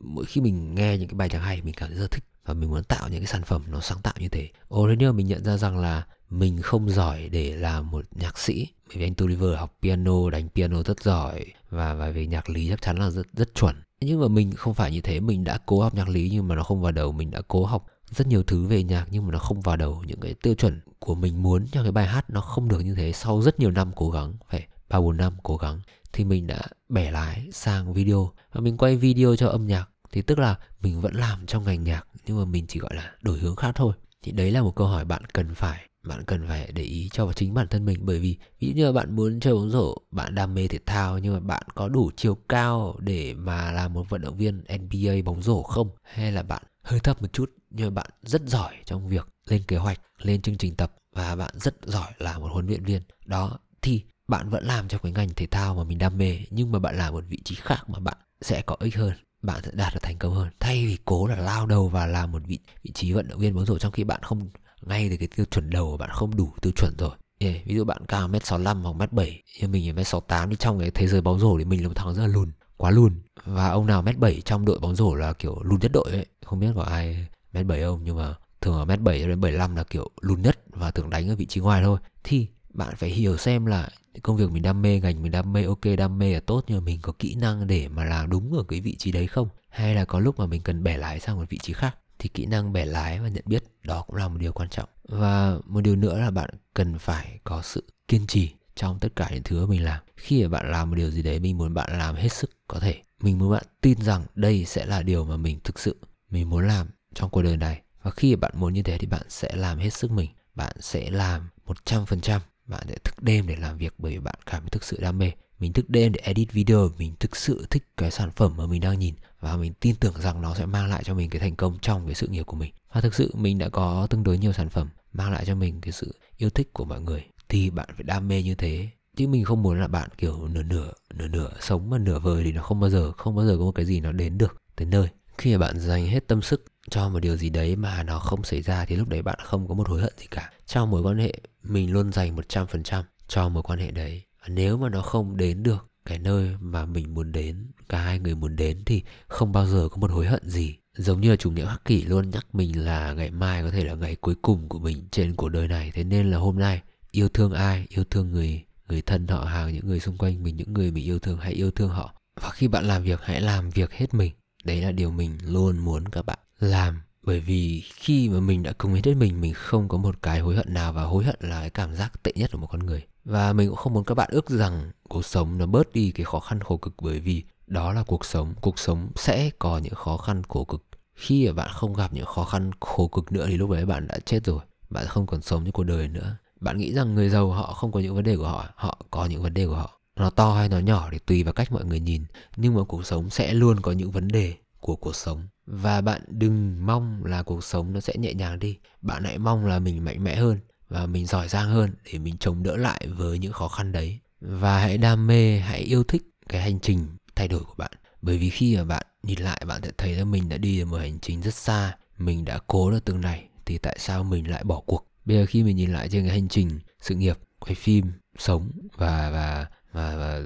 mỗi 0.00 0.24
khi 0.24 0.40
mình 0.40 0.74
nghe 0.74 0.98
những 0.98 1.08
cái 1.08 1.14
bài 1.14 1.28
nhạc 1.32 1.38
hay 1.38 1.62
mình 1.62 1.74
cảm 1.74 1.88
thấy 1.88 1.98
rất 1.98 2.10
thích 2.10 2.24
và 2.44 2.54
mình 2.54 2.70
muốn 2.70 2.84
tạo 2.84 3.08
những 3.08 3.20
cái 3.20 3.26
sản 3.26 3.42
phẩm 3.42 3.62
nó 3.68 3.80
sáng 3.80 4.02
tạo 4.02 4.14
như 4.18 4.28
thế. 4.28 4.48
Ồ 4.68 4.88
thế 4.88 4.94
nhưng 4.98 5.08
mà 5.08 5.16
mình 5.16 5.26
nhận 5.26 5.44
ra 5.44 5.56
rằng 5.56 5.78
là 5.78 6.06
mình 6.30 6.62
không 6.62 6.90
giỏi 6.90 7.28
để 7.28 7.56
làm 7.56 7.90
một 7.90 8.04
nhạc 8.10 8.38
sĩ 8.38 8.68
bởi 8.88 8.96
vì 8.96 9.06
anh 9.06 9.14
Tuliver 9.14 9.58
học 9.58 9.76
piano 9.82 10.30
đánh 10.30 10.48
piano 10.48 10.82
rất 10.82 11.02
giỏi 11.02 11.44
và 11.70 11.94
và 11.94 12.10
về 12.10 12.26
nhạc 12.26 12.50
lý 12.50 12.68
chắc 12.68 12.82
chắn 12.82 12.96
là 12.96 13.10
rất 13.10 13.26
rất 13.32 13.54
chuẩn 13.54 13.74
nhưng 14.04 14.20
mà 14.20 14.28
mình 14.28 14.52
không 14.52 14.74
phải 14.74 14.92
như 14.92 15.00
thế, 15.00 15.20
mình 15.20 15.44
đã 15.44 15.58
cố 15.66 15.80
học 15.82 15.94
nhạc 15.94 16.08
lý 16.08 16.30
nhưng 16.32 16.48
mà 16.48 16.54
nó 16.54 16.62
không 16.62 16.82
vào 16.82 16.92
đầu, 16.92 17.12
mình 17.12 17.30
đã 17.30 17.42
cố 17.48 17.64
học 17.64 17.86
rất 18.10 18.26
nhiều 18.26 18.42
thứ 18.42 18.66
về 18.66 18.82
nhạc 18.82 19.06
nhưng 19.10 19.26
mà 19.26 19.32
nó 19.32 19.38
không 19.38 19.60
vào 19.60 19.76
đầu 19.76 20.04
những 20.06 20.20
cái 20.20 20.34
tiêu 20.34 20.54
chuẩn 20.54 20.80
của 20.98 21.14
mình 21.14 21.42
muốn. 21.42 21.66
Cho 21.72 21.82
cái 21.82 21.92
bài 21.92 22.06
hát 22.06 22.30
nó 22.30 22.40
không 22.40 22.68
được 22.68 22.80
như 22.80 22.94
thế, 22.94 23.12
sau 23.12 23.42
rất 23.42 23.60
nhiều 23.60 23.70
năm 23.70 23.90
cố 23.96 24.10
gắng, 24.10 24.34
phải 24.48 24.66
ba 24.88 25.00
bốn 25.00 25.16
năm 25.16 25.32
cố 25.42 25.56
gắng 25.56 25.80
thì 26.12 26.24
mình 26.24 26.46
đã 26.46 26.60
bẻ 26.88 27.10
lái 27.10 27.48
sang 27.52 27.92
video. 27.92 28.30
Và 28.52 28.60
mình 28.60 28.76
quay 28.76 28.96
video 28.96 29.36
cho 29.36 29.48
âm 29.48 29.66
nhạc 29.66 29.88
thì 30.12 30.22
tức 30.22 30.38
là 30.38 30.58
mình 30.80 31.00
vẫn 31.00 31.14
làm 31.14 31.46
trong 31.46 31.64
ngành 31.64 31.84
nhạc 31.84 32.06
nhưng 32.26 32.38
mà 32.38 32.44
mình 32.44 32.66
chỉ 32.66 32.80
gọi 32.80 32.94
là 32.94 33.12
đổi 33.22 33.38
hướng 33.38 33.56
khác 33.56 33.72
thôi. 33.74 33.92
Thì 34.22 34.32
đấy 34.32 34.50
là 34.50 34.62
một 34.62 34.76
câu 34.76 34.86
hỏi 34.86 35.04
bạn 35.04 35.22
cần 35.32 35.54
phải 35.54 35.88
bạn 36.04 36.24
cần 36.24 36.48
phải 36.48 36.72
để 36.72 36.82
ý 36.82 37.08
cho 37.12 37.32
chính 37.32 37.54
bản 37.54 37.68
thân 37.68 37.84
mình. 37.84 37.98
Bởi 38.02 38.18
vì, 38.18 38.36
ví 38.60 38.68
dụ 38.68 38.74
như 38.74 38.86
là 38.86 38.92
bạn 38.92 39.16
muốn 39.16 39.40
chơi 39.40 39.54
bóng 39.54 39.70
rổ, 39.70 39.96
bạn 40.10 40.34
đam 40.34 40.54
mê 40.54 40.68
thể 40.68 40.78
thao, 40.86 41.18
nhưng 41.18 41.34
mà 41.34 41.40
bạn 41.40 41.62
có 41.74 41.88
đủ 41.88 42.10
chiều 42.16 42.34
cao 42.48 42.96
để 43.00 43.34
mà 43.34 43.72
làm 43.72 43.92
một 43.92 44.10
vận 44.10 44.20
động 44.20 44.36
viên 44.36 44.64
NBA 44.68 45.12
bóng 45.24 45.42
rổ 45.42 45.62
không? 45.62 45.88
Hay 46.02 46.32
là 46.32 46.42
bạn 46.42 46.62
hơi 46.82 47.00
thấp 47.00 47.22
một 47.22 47.32
chút, 47.32 47.50
nhưng 47.70 47.86
mà 47.86 48.02
bạn 48.02 48.10
rất 48.22 48.42
giỏi 48.46 48.74
trong 48.84 49.08
việc 49.08 49.28
lên 49.46 49.62
kế 49.68 49.76
hoạch, 49.76 50.00
lên 50.18 50.42
chương 50.42 50.58
trình 50.58 50.74
tập 50.76 50.94
và 51.12 51.36
bạn 51.36 51.54
rất 51.60 51.74
giỏi 51.84 52.12
là 52.18 52.38
một 52.38 52.48
huấn 52.52 52.66
luyện 52.66 52.84
viên? 52.84 53.02
Đó, 53.26 53.58
thì 53.82 54.02
bạn 54.28 54.50
vẫn 54.50 54.64
làm 54.64 54.88
trong 54.88 55.00
cái 55.02 55.12
ngành 55.12 55.28
thể 55.36 55.46
thao 55.46 55.74
mà 55.74 55.84
mình 55.84 55.98
đam 55.98 56.18
mê, 56.18 56.38
nhưng 56.50 56.72
mà 56.72 56.78
bạn 56.78 56.98
làm 56.98 57.12
một 57.12 57.24
vị 57.28 57.38
trí 57.44 57.54
khác 57.54 57.90
mà 57.90 57.98
bạn 57.98 58.16
sẽ 58.40 58.62
có 58.62 58.76
ích 58.80 58.96
hơn, 58.96 59.12
bạn 59.42 59.60
sẽ 59.64 59.70
đạt 59.74 59.94
được 59.94 60.00
thành 60.02 60.18
công 60.18 60.34
hơn. 60.34 60.48
Thay 60.60 60.86
vì 60.86 60.98
cố 61.04 61.26
là 61.26 61.36
lao 61.36 61.66
đầu 61.66 61.88
và 61.88 62.06
làm 62.06 62.32
một 62.32 62.42
vị 62.46 62.58
vị 62.82 62.90
trí 62.94 63.12
vận 63.12 63.28
động 63.28 63.38
viên 63.38 63.54
bóng 63.54 63.66
rổ 63.66 63.78
trong 63.78 63.92
khi 63.92 64.04
bạn 64.04 64.22
không 64.22 64.50
ngay 64.86 65.08
từ 65.10 65.16
cái 65.16 65.28
tiêu 65.36 65.46
chuẩn 65.50 65.70
đầu 65.70 65.90
của 65.90 65.96
bạn 65.96 66.10
không 66.12 66.36
đủ 66.36 66.52
tiêu 66.60 66.72
chuẩn 66.76 66.94
rồi. 66.98 67.10
Yeah, 67.38 67.56
ví 67.66 67.74
dụ 67.74 67.84
bạn 67.84 68.06
cao 68.08 68.28
mét 68.28 68.46
sáu 68.46 68.58
hoặc 68.58 68.96
mét 68.96 69.12
bảy 69.12 69.42
nhưng 69.60 69.72
mình 69.72 69.94
mét 69.94 70.06
sáu 70.06 70.20
tám 70.20 70.50
thì 70.50 70.56
trong 70.58 70.78
cái 70.80 70.90
thế 70.90 71.06
giới 71.06 71.20
bóng 71.20 71.38
rổ 71.38 71.58
thì 71.58 71.64
mình 71.64 71.82
là 71.82 71.88
một 71.88 71.94
thằng 71.96 72.14
rất 72.14 72.22
là 72.22 72.28
lùn 72.28 72.52
quá 72.76 72.90
lùn. 72.90 73.22
Và 73.44 73.68
ông 73.68 73.86
nào 73.86 74.02
mét 74.02 74.18
bảy 74.18 74.40
trong 74.40 74.64
đội 74.64 74.78
bóng 74.78 74.96
rổ 74.96 75.14
là 75.14 75.32
kiểu 75.32 75.62
lùn 75.62 75.80
nhất 75.80 75.90
đội 75.92 76.10
ấy. 76.10 76.26
Không 76.44 76.60
biết 76.60 76.72
có 76.76 76.82
ai 76.82 77.26
mét 77.52 77.66
bảy 77.66 77.82
không 77.82 78.00
nhưng 78.04 78.16
mà 78.16 78.34
thường 78.60 78.74
ở 78.74 78.84
mét 78.84 79.00
bảy 79.00 79.18
đến 79.18 79.40
bảy 79.40 79.52
là 79.52 79.84
kiểu 79.90 80.10
lùn 80.20 80.42
nhất 80.42 80.58
và 80.70 80.90
thường 80.90 81.10
đánh 81.10 81.28
ở 81.28 81.36
vị 81.36 81.46
trí 81.46 81.60
ngoài 81.60 81.82
thôi. 81.84 81.98
Thì 82.24 82.46
bạn 82.70 82.94
phải 82.96 83.10
hiểu 83.10 83.36
xem 83.36 83.66
là 83.66 83.88
công 84.22 84.36
việc 84.36 84.50
mình 84.50 84.62
đam 84.62 84.82
mê 84.82 85.00
ngành 85.00 85.22
mình 85.22 85.32
đam 85.32 85.52
mê 85.52 85.64
ok 85.64 85.80
đam 85.98 86.18
mê 86.18 86.34
là 86.34 86.40
tốt 86.40 86.64
nhưng 86.66 86.78
mà 86.78 86.84
mình 86.84 86.98
có 87.02 87.12
kỹ 87.18 87.34
năng 87.34 87.66
để 87.66 87.88
mà 87.88 88.04
làm 88.04 88.30
đúng 88.30 88.52
ở 88.52 88.64
cái 88.68 88.80
vị 88.80 88.96
trí 88.96 89.12
đấy 89.12 89.26
không? 89.26 89.48
Hay 89.68 89.94
là 89.94 90.04
có 90.04 90.20
lúc 90.20 90.38
mà 90.38 90.46
mình 90.46 90.62
cần 90.62 90.84
bẻ 90.84 90.96
lái 90.96 91.20
sang 91.20 91.36
một 91.36 91.44
vị 91.48 91.58
trí 91.62 91.72
khác? 91.72 91.96
Thì 92.22 92.28
kỹ 92.28 92.46
năng 92.46 92.72
bẻ 92.72 92.84
lái 92.84 93.20
và 93.20 93.28
nhận 93.28 93.44
biết 93.46 93.64
đó 93.82 94.04
cũng 94.06 94.16
là 94.16 94.28
một 94.28 94.38
điều 94.38 94.52
quan 94.52 94.68
trọng. 94.68 94.88
Và 95.08 95.58
một 95.66 95.80
điều 95.80 95.96
nữa 95.96 96.18
là 96.18 96.30
bạn 96.30 96.50
cần 96.74 96.98
phải 96.98 97.38
có 97.44 97.62
sự 97.62 97.84
kiên 98.08 98.26
trì 98.26 98.54
trong 98.74 98.98
tất 98.98 99.16
cả 99.16 99.30
những 99.32 99.42
thứ 99.42 99.66
mình 99.66 99.84
làm. 99.84 100.02
Khi 100.16 100.42
mà 100.42 100.48
bạn 100.48 100.70
làm 100.70 100.90
một 100.90 100.96
điều 100.96 101.10
gì 101.10 101.22
đấy 101.22 101.38
mình 101.38 101.58
muốn 101.58 101.74
bạn 101.74 101.98
làm 101.98 102.14
hết 102.14 102.32
sức 102.32 102.50
có 102.68 102.78
thể, 102.78 103.02
mình 103.20 103.38
muốn 103.38 103.52
bạn 103.52 103.64
tin 103.80 104.00
rằng 104.00 104.24
đây 104.34 104.64
sẽ 104.64 104.86
là 104.86 105.02
điều 105.02 105.24
mà 105.24 105.36
mình 105.36 105.60
thực 105.64 105.78
sự 105.78 105.96
mình 106.30 106.50
muốn 106.50 106.66
làm 106.66 106.86
trong 107.14 107.30
cuộc 107.30 107.42
đời 107.42 107.56
này. 107.56 107.82
Và 108.02 108.10
khi 108.10 108.36
bạn 108.36 108.52
muốn 108.54 108.72
như 108.72 108.82
thế 108.82 108.98
thì 108.98 109.06
bạn 109.06 109.22
sẽ 109.28 109.56
làm 109.56 109.78
hết 109.78 109.90
sức 109.90 110.10
mình, 110.10 110.30
bạn 110.54 110.76
sẽ 110.80 111.10
làm 111.10 111.48
100% 111.66 112.40
bạn 112.66 112.82
sẽ 112.88 112.94
thức 113.04 113.22
đêm 113.22 113.46
để 113.46 113.56
làm 113.56 113.78
việc 113.78 113.94
bởi 113.98 114.12
vì 114.12 114.18
bạn 114.18 114.34
cảm 114.46 114.62
thấy 114.62 114.70
thực 114.70 114.84
sự 114.84 114.98
đam 115.00 115.18
mê 115.18 115.30
mình 115.62 115.72
thức 115.72 115.90
đêm 115.90 116.12
để 116.12 116.20
edit 116.22 116.52
video, 116.52 116.90
mình 116.98 117.12
thực 117.20 117.36
sự 117.36 117.66
thích 117.70 117.84
cái 117.96 118.10
sản 118.10 118.30
phẩm 118.30 118.54
mà 118.56 118.66
mình 118.66 118.80
đang 118.80 118.98
nhìn 118.98 119.14
và 119.40 119.56
mình 119.56 119.72
tin 119.80 119.96
tưởng 119.96 120.14
rằng 120.20 120.42
nó 120.42 120.54
sẽ 120.54 120.66
mang 120.66 120.90
lại 120.90 121.02
cho 121.04 121.14
mình 121.14 121.30
cái 121.30 121.40
thành 121.40 121.56
công 121.56 121.78
trong 121.82 122.06
cái 122.06 122.14
sự 122.14 122.26
nghiệp 122.28 122.42
của 122.42 122.56
mình. 122.56 122.72
Và 122.92 123.00
thực 123.00 123.14
sự 123.14 123.30
mình 123.34 123.58
đã 123.58 123.68
có 123.68 124.06
tương 124.10 124.22
đối 124.22 124.38
nhiều 124.38 124.52
sản 124.52 124.68
phẩm 124.68 124.88
mang 125.12 125.32
lại 125.32 125.44
cho 125.46 125.54
mình 125.54 125.80
cái 125.80 125.92
sự 125.92 126.14
yêu 126.36 126.50
thích 126.50 126.72
của 126.72 126.84
mọi 126.84 127.00
người. 127.00 127.24
Thì 127.48 127.70
bạn 127.70 127.88
phải 127.94 128.02
đam 128.02 128.28
mê 128.28 128.42
như 128.42 128.54
thế. 128.54 128.88
Chứ 129.16 129.28
mình 129.28 129.44
không 129.44 129.62
muốn 129.62 129.80
là 129.80 129.88
bạn 129.88 130.08
kiểu 130.18 130.48
nửa 130.48 130.62
nửa 130.62 130.92
nửa 131.14 131.28
nửa 131.28 131.50
sống 131.60 131.90
mà 131.90 131.98
nửa 131.98 132.18
vời 132.18 132.44
thì 132.44 132.52
nó 132.52 132.62
không 132.62 132.80
bao 132.80 132.90
giờ, 132.90 133.12
không 133.12 133.36
bao 133.36 133.46
giờ 133.46 133.56
có 133.58 133.64
một 133.64 133.72
cái 133.72 133.84
gì 133.84 134.00
nó 134.00 134.12
đến 134.12 134.38
được 134.38 134.62
tới 134.76 134.86
nơi. 134.86 135.08
Khi 135.38 135.52
mà 135.52 135.58
bạn 135.58 135.80
dành 135.80 136.06
hết 136.06 136.28
tâm 136.28 136.42
sức 136.42 136.64
cho 136.90 137.08
một 137.08 137.20
điều 137.20 137.36
gì 137.36 137.50
đấy 137.50 137.76
mà 137.76 138.02
nó 138.02 138.18
không 138.18 138.44
xảy 138.44 138.62
ra 138.62 138.84
thì 138.84 138.96
lúc 138.96 139.08
đấy 139.08 139.22
bạn 139.22 139.38
không 139.44 139.68
có 139.68 139.74
một 139.74 139.88
hối 139.88 140.00
hận 140.00 140.12
gì 140.18 140.26
cả. 140.30 140.50
Trong 140.66 140.90
mối 140.90 141.02
quan 141.02 141.18
hệ, 141.18 141.34
mình 141.62 141.92
luôn 141.92 142.12
dành 142.12 142.36
100% 142.36 143.02
cho 143.28 143.48
mối 143.48 143.62
quan 143.62 143.78
hệ 143.78 143.90
đấy 143.90 144.22
nếu 144.48 144.76
mà 144.76 144.88
nó 144.88 145.02
không 145.02 145.36
đến 145.36 145.62
được 145.62 145.88
cái 146.04 146.18
nơi 146.18 146.56
mà 146.60 146.86
mình 146.86 147.14
muốn 147.14 147.32
đến, 147.32 147.66
cả 147.88 147.98
hai 147.98 148.18
người 148.18 148.34
muốn 148.34 148.56
đến 148.56 148.82
thì 148.86 149.02
không 149.26 149.52
bao 149.52 149.66
giờ 149.66 149.88
có 149.88 149.96
một 149.96 150.10
hối 150.10 150.26
hận 150.26 150.48
gì. 150.48 150.76
Giống 150.96 151.20
như 151.20 151.30
là 151.30 151.36
chủ 151.36 151.50
nghĩa 151.50 151.66
khắc 151.66 151.84
kỷ 151.84 152.04
luôn 152.04 152.30
nhắc 152.30 152.46
mình 152.54 152.84
là 152.84 153.12
ngày 153.12 153.30
mai 153.30 153.62
có 153.62 153.70
thể 153.70 153.84
là 153.84 153.94
ngày 153.94 154.16
cuối 154.16 154.34
cùng 154.42 154.68
của 154.68 154.78
mình 154.78 155.08
trên 155.10 155.34
cuộc 155.34 155.48
đời 155.48 155.68
này. 155.68 155.90
Thế 155.94 156.04
nên 156.04 156.30
là 156.30 156.38
hôm 156.38 156.58
nay, 156.58 156.82
yêu 157.10 157.28
thương 157.28 157.52
ai, 157.52 157.86
yêu 157.88 158.04
thương 158.04 158.32
người 158.32 158.64
người 158.88 159.02
thân 159.02 159.28
họ 159.28 159.44
hàng, 159.44 159.74
những 159.74 159.86
người 159.86 160.00
xung 160.00 160.18
quanh 160.18 160.42
mình, 160.42 160.56
những 160.56 160.72
người 160.72 160.90
mình 160.90 161.04
yêu 161.04 161.18
thương, 161.18 161.38
hãy 161.38 161.52
yêu 161.52 161.70
thương 161.70 161.88
họ. 161.88 162.14
Và 162.40 162.50
khi 162.50 162.68
bạn 162.68 162.84
làm 162.84 163.02
việc, 163.02 163.20
hãy 163.22 163.40
làm 163.40 163.70
việc 163.70 163.92
hết 163.92 164.14
mình. 164.14 164.32
Đấy 164.64 164.82
là 164.82 164.92
điều 164.92 165.10
mình 165.10 165.38
luôn 165.46 165.78
muốn 165.78 166.08
các 166.08 166.26
bạn 166.26 166.38
làm 166.58 167.00
bởi 167.22 167.40
vì 167.40 167.80
khi 167.80 168.28
mà 168.28 168.40
mình 168.40 168.62
đã 168.62 168.72
cống 168.72 168.94
hiến 168.94 169.04
hết 169.04 169.14
mình 169.14 169.40
mình 169.40 169.54
không 169.54 169.88
có 169.88 169.98
một 169.98 170.22
cái 170.22 170.40
hối 170.40 170.56
hận 170.56 170.74
nào 170.74 170.92
và 170.92 171.02
hối 171.02 171.24
hận 171.24 171.36
là 171.40 171.60
cái 171.60 171.70
cảm 171.70 171.94
giác 171.94 172.22
tệ 172.22 172.32
nhất 172.34 172.50
của 172.52 172.58
một 172.58 172.68
con 172.70 172.86
người. 172.86 173.02
Và 173.24 173.52
mình 173.52 173.68
cũng 173.68 173.76
không 173.76 173.92
muốn 173.92 174.04
các 174.04 174.14
bạn 174.14 174.28
ước 174.32 174.50
rằng 174.50 174.90
cuộc 175.08 175.24
sống 175.24 175.58
nó 175.58 175.66
bớt 175.66 175.92
đi 175.92 176.10
cái 176.10 176.24
khó 176.24 176.40
khăn 176.40 176.60
khổ 176.60 176.76
cực 176.76 176.94
bởi 177.02 177.20
vì 177.20 177.44
đó 177.66 177.92
là 177.92 178.02
cuộc 178.02 178.24
sống. 178.24 178.54
Cuộc 178.60 178.78
sống 178.78 179.10
sẽ 179.16 179.50
có 179.58 179.78
những 179.78 179.94
khó 179.94 180.16
khăn 180.16 180.42
khổ 180.48 180.64
cực. 180.64 180.84
Khi 181.14 181.46
mà 181.46 181.52
bạn 181.52 181.68
không 181.72 181.94
gặp 181.94 182.12
những 182.12 182.26
khó 182.26 182.44
khăn 182.44 182.70
khổ 182.80 183.08
cực 183.08 183.32
nữa 183.32 183.46
thì 183.48 183.56
lúc 183.56 183.70
đấy 183.70 183.86
bạn 183.86 184.06
đã 184.06 184.18
chết 184.24 184.44
rồi. 184.44 184.60
Bạn 184.90 185.06
không 185.06 185.26
còn 185.26 185.42
sống 185.42 185.64
trong 185.64 185.72
cuộc 185.72 185.84
đời 185.84 186.08
nữa. 186.08 186.36
Bạn 186.60 186.78
nghĩ 186.78 186.92
rằng 186.92 187.14
người 187.14 187.28
giàu 187.28 187.50
họ 187.50 187.72
không 187.72 187.92
có 187.92 188.00
những 188.00 188.14
vấn 188.14 188.24
đề 188.24 188.36
của 188.36 188.48
họ 188.48 188.66
họ 188.74 188.98
có 189.10 189.26
những 189.26 189.42
vấn 189.42 189.54
đề 189.54 189.66
của 189.66 189.74
họ. 189.74 190.00
Nó 190.16 190.30
to 190.30 190.54
hay 190.54 190.68
nó 190.68 190.78
nhỏ 190.78 191.08
thì 191.12 191.18
tùy 191.18 191.42
vào 191.42 191.52
cách 191.52 191.72
mọi 191.72 191.84
người 191.84 192.00
nhìn. 192.00 192.24
Nhưng 192.56 192.74
mà 192.74 192.84
cuộc 192.84 193.06
sống 193.06 193.30
sẽ 193.30 193.54
luôn 193.54 193.80
có 193.80 193.92
những 193.92 194.10
vấn 194.10 194.28
đề 194.28 194.54
của 194.80 194.96
cuộc 194.96 195.16
sống 195.16 195.46
và 195.66 196.00
bạn 196.00 196.22
đừng 196.28 196.86
mong 196.86 197.24
là 197.24 197.42
cuộc 197.42 197.64
sống 197.64 197.92
nó 197.92 198.00
sẽ 198.00 198.14
nhẹ 198.16 198.34
nhàng 198.34 198.58
đi. 198.58 198.78
Bạn 199.00 199.24
hãy 199.24 199.38
mong 199.38 199.66
là 199.66 199.78
mình 199.78 200.04
mạnh 200.04 200.24
mẽ 200.24 200.36
hơn 200.36 200.58
và 200.88 201.06
mình 201.06 201.26
giỏi 201.26 201.48
giang 201.48 201.68
hơn 201.68 201.94
để 202.12 202.18
mình 202.18 202.36
chống 202.38 202.62
đỡ 202.62 202.76
lại 202.76 203.06
với 203.06 203.38
những 203.38 203.52
khó 203.52 203.68
khăn 203.68 203.92
đấy. 203.92 204.18
Và 204.40 204.78
hãy 204.78 204.98
đam 204.98 205.26
mê, 205.26 205.58
hãy 205.58 205.80
yêu 205.80 206.04
thích 206.04 206.22
cái 206.48 206.62
hành 206.62 206.80
trình 206.80 207.06
thay 207.34 207.48
đổi 207.48 207.64
của 207.64 207.74
bạn. 207.76 207.92
Bởi 208.22 208.38
vì 208.38 208.50
khi 208.50 208.76
mà 208.76 208.84
bạn 208.84 209.06
nhìn 209.22 209.38
lại, 209.38 209.62
bạn 209.66 209.80
sẽ 209.84 209.90
thấy 209.98 210.14
là 210.14 210.24
mình 210.24 210.48
đã 210.48 210.56
đi 210.56 210.78
được 210.78 210.84
một 210.84 210.98
hành 210.98 211.18
trình 211.20 211.40
rất 211.40 211.54
xa, 211.54 211.96
mình 212.18 212.44
đã 212.44 212.58
cố 212.66 212.90
được 212.90 213.04
từng 213.04 213.20
này 213.20 213.48
thì 213.66 213.78
tại 213.78 213.96
sao 214.00 214.24
mình 214.24 214.50
lại 214.50 214.64
bỏ 214.64 214.80
cuộc? 214.86 215.06
Bây 215.24 215.36
giờ 215.36 215.46
khi 215.46 215.62
mình 215.62 215.76
nhìn 215.76 215.92
lại 215.92 216.08
trên 216.08 216.22
cái 216.22 216.32
hành 216.32 216.48
trình 216.48 216.80
sự 217.00 217.14
nghiệp 217.14 217.38
quay 217.60 217.74
phim, 217.74 218.12
sống 218.38 218.70
và 218.96 219.30
và 219.30 219.66
và, 219.92 220.16
và 220.16 220.40